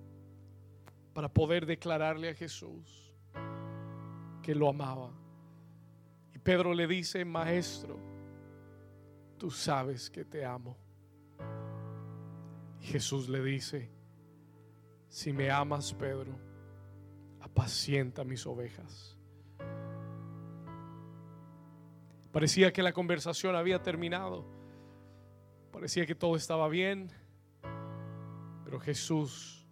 para 1.15 1.33
poder 1.33 1.65
declararle 1.65 2.29
a 2.29 2.35
Jesús 2.35 3.15
que 4.43 4.55
lo 4.55 4.69
amaba. 4.69 5.13
Y 6.35 6.39
Pedro 6.39 6.75
le 6.75 6.87
dice, 6.87 7.25
maestro, 7.25 7.99
tú 9.39 9.51
sabes 9.51 10.11
que 10.11 10.25
te 10.25 10.45
amo. 10.45 10.77
Y 12.81 12.85
Jesús 12.85 13.31
le 13.31 13.43
dice, 13.43 13.91
si 15.09 15.33
me 15.33 15.51
amas, 15.51 15.95
Pedro, 15.95 16.39
apacienta 17.41 18.25
mis 18.25 18.47
ovejas. 18.47 19.17
Parecía 22.33 22.73
que 22.73 22.83
la 22.83 22.93
conversación 22.93 23.55
había 23.55 23.83
terminado. 23.83 24.45
Parecía 25.71 26.07
que 26.07 26.15
todo 26.15 26.35
estaba 26.37 26.69
bien. 26.69 27.13
Pero 28.65 28.81
Jesús 28.81 29.67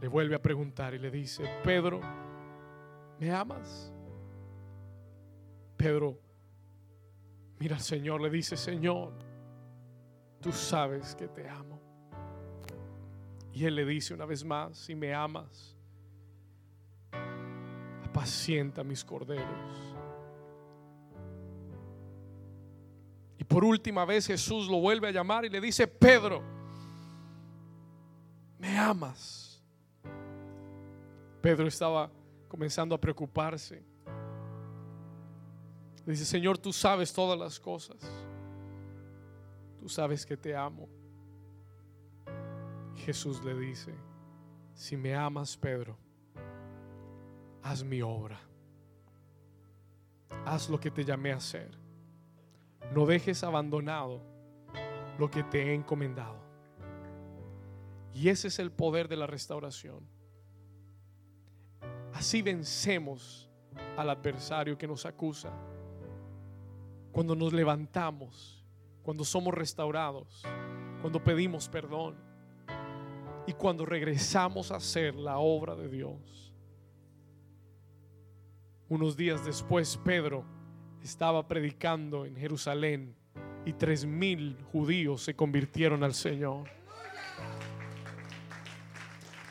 le 0.00 0.08
vuelve 0.08 0.34
a 0.34 0.42
preguntar 0.42 0.94
y 0.94 0.98
le 0.98 1.10
dice, 1.10 1.44
Pedro, 1.62 2.00
¿me 3.20 3.30
amas? 3.30 3.92
Pedro 5.76 6.18
mira 7.58 7.76
al 7.76 7.82
Señor, 7.82 8.20
le 8.20 8.30
dice, 8.30 8.56
Señor, 8.56 9.12
tú 10.40 10.52
sabes 10.52 11.14
que 11.14 11.28
te 11.28 11.48
amo. 11.48 11.80
Y 13.52 13.64
Él 13.64 13.74
le 13.74 13.84
dice 13.84 14.14
una 14.14 14.24
vez 14.24 14.44
más, 14.44 14.78
si 14.78 14.94
me 14.94 15.12
amas, 15.12 15.76
apacienta 18.04 18.84
mis 18.84 19.04
corderos. 19.04 19.87
Por 23.48 23.64
última 23.64 24.04
vez 24.04 24.26
Jesús 24.26 24.68
lo 24.68 24.78
vuelve 24.78 25.08
a 25.08 25.10
llamar 25.10 25.46
y 25.46 25.48
le 25.48 25.60
dice, 25.60 25.86
Pedro, 25.86 26.42
¿me 28.58 28.78
amas? 28.78 29.60
Pedro 31.40 31.66
estaba 31.66 32.10
comenzando 32.46 32.94
a 32.94 33.00
preocuparse. 33.00 33.82
dice, 36.04 36.24
Señor, 36.26 36.58
tú 36.58 36.72
sabes 36.72 37.12
todas 37.12 37.38
las 37.38 37.58
cosas. 37.58 37.96
Tú 39.80 39.88
sabes 39.88 40.26
que 40.26 40.36
te 40.36 40.54
amo. 40.54 40.88
Jesús 42.96 43.42
le 43.42 43.54
dice, 43.54 43.94
si 44.74 44.96
me 44.96 45.14
amas, 45.14 45.56
Pedro, 45.56 45.96
haz 47.62 47.82
mi 47.82 48.02
obra. 48.02 48.38
Haz 50.44 50.68
lo 50.68 50.78
que 50.78 50.90
te 50.90 51.04
llamé 51.04 51.32
a 51.32 51.36
hacer. 51.36 51.87
No 52.94 53.06
dejes 53.06 53.44
abandonado 53.44 54.22
lo 55.18 55.30
que 55.30 55.42
te 55.42 55.62
he 55.62 55.74
encomendado. 55.74 56.38
Y 58.14 58.28
ese 58.28 58.48
es 58.48 58.58
el 58.58 58.72
poder 58.72 59.08
de 59.08 59.16
la 59.16 59.26
restauración. 59.26 60.08
Así 62.12 62.42
vencemos 62.42 63.48
al 63.96 64.10
adversario 64.10 64.76
que 64.78 64.88
nos 64.88 65.06
acusa. 65.06 65.52
Cuando 67.12 67.36
nos 67.36 67.52
levantamos, 67.52 68.64
cuando 69.02 69.24
somos 69.24 69.54
restaurados, 69.54 70.42
cuando 71.00 71.22
pedimos 71.22 71.68
perdón 71.68 72.16
y 73.46 73.52
cuando 73.52 73.86
regresamos 73.86 74.70
a 74.70 74.76
hacer 74.76 75.14
la 75.14 75.38
obra 75.38 75.74
de 75.74 75.88
Dios. 75.88 76.52
Unos 78.88 79.16
días 79.16 79.44
después, 79.44 79.98
Pedro 80.04 80.44
estaba 81.02 81.46
predicando 81.46 82.24
en 82.26 82.36
Jerusalén 82.36 83.14
y 83.64 83.72
tres 83.72 84.04
mil 84.04 84.56
judíos 84.72 85.22
se 85.22 85.34
convirtieron 85.34 86.02
al 86.02 86.14
Señor. 86.14 86.68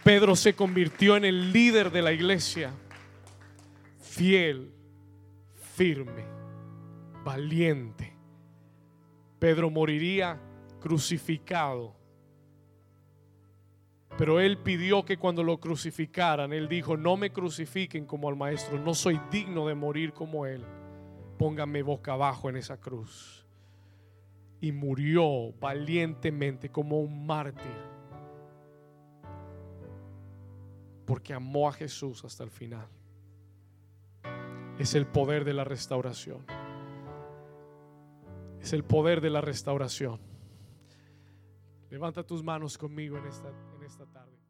Pedro 0.03 0.35
se 0.35 0.55
convirtió 0.55 1.17
en 1.17 1.25
el 1.25 1.51
líder 1.51 1.91
de 1.91 2.01
la 2.01 2.13
iglesia, 2.13 2.71
fiel, 3.99 4.71
firme, 5.75 6.23
valiente. 7.25 8.13
Pedro 9.37 9.69
moriría 9.69 10.39
crucificado. 10.79 11.93
Pero 14.17 14.39
él 14.39 14.57
pidió 14.57 15.03
que 15.03 15.17
cuando 15.17 15.43
lo 15.43 15.59
crucificaran, 15.59 16.53
él 16.53 16.67
dijo, 16.67 16.97
no 16.97 17.17
me 17.17 17.31
crucifiquen 17.31 18.05
como 18.05 18.29
al 18.29 18.35
maestro, 18.35 18.79
no 18.79 18.95
soy 18.95 19.19
digno 19.29 19.67
de 19.67 19.75
morir 19.75 20.13
como 20.13 20.45
él 20.45 20.65
póngame 21.37 21.81
boca 21.81 22.13
abajo 22.13 22.49
en 22.49 22.57
esa 22.57 22.79
cruz. 22.79 23.45
Y 24.59 24.71
murió 24.71 25.53
valientemente 25.59 26.69
como 26.69 26.99
un 26.99 27.25
mártir. 27.25 27.87
Porque 31.05 31.33
amó 31.33 31.69
a 31.69 31.73
Jesús 31.73 32.25
hasta 32.25 32.43
el 32.43 32.49
final. 32.49 32.87
Es 34.77 34.95
el 34.95 35.07
poder 35.07 35.45
de 35.45 35.53
la 35.53 35.63
restauración. 35.63 36.45
Es 38.59 38.73
el 38.73 38.83
poder 38.83 39.21
de 39.21 39.29
la 39.29 39.41
restauración. 39.41 40.19
Levanta 41.89 42.23
tus 42.23 42.43
manos 42.43 42.77
conmigo 42.77 43.17
en 43.17 43.27
esta, 43.27 43.49
en 43.49 43.83
esta 43.83 44.05
tarde. 44.05 44.46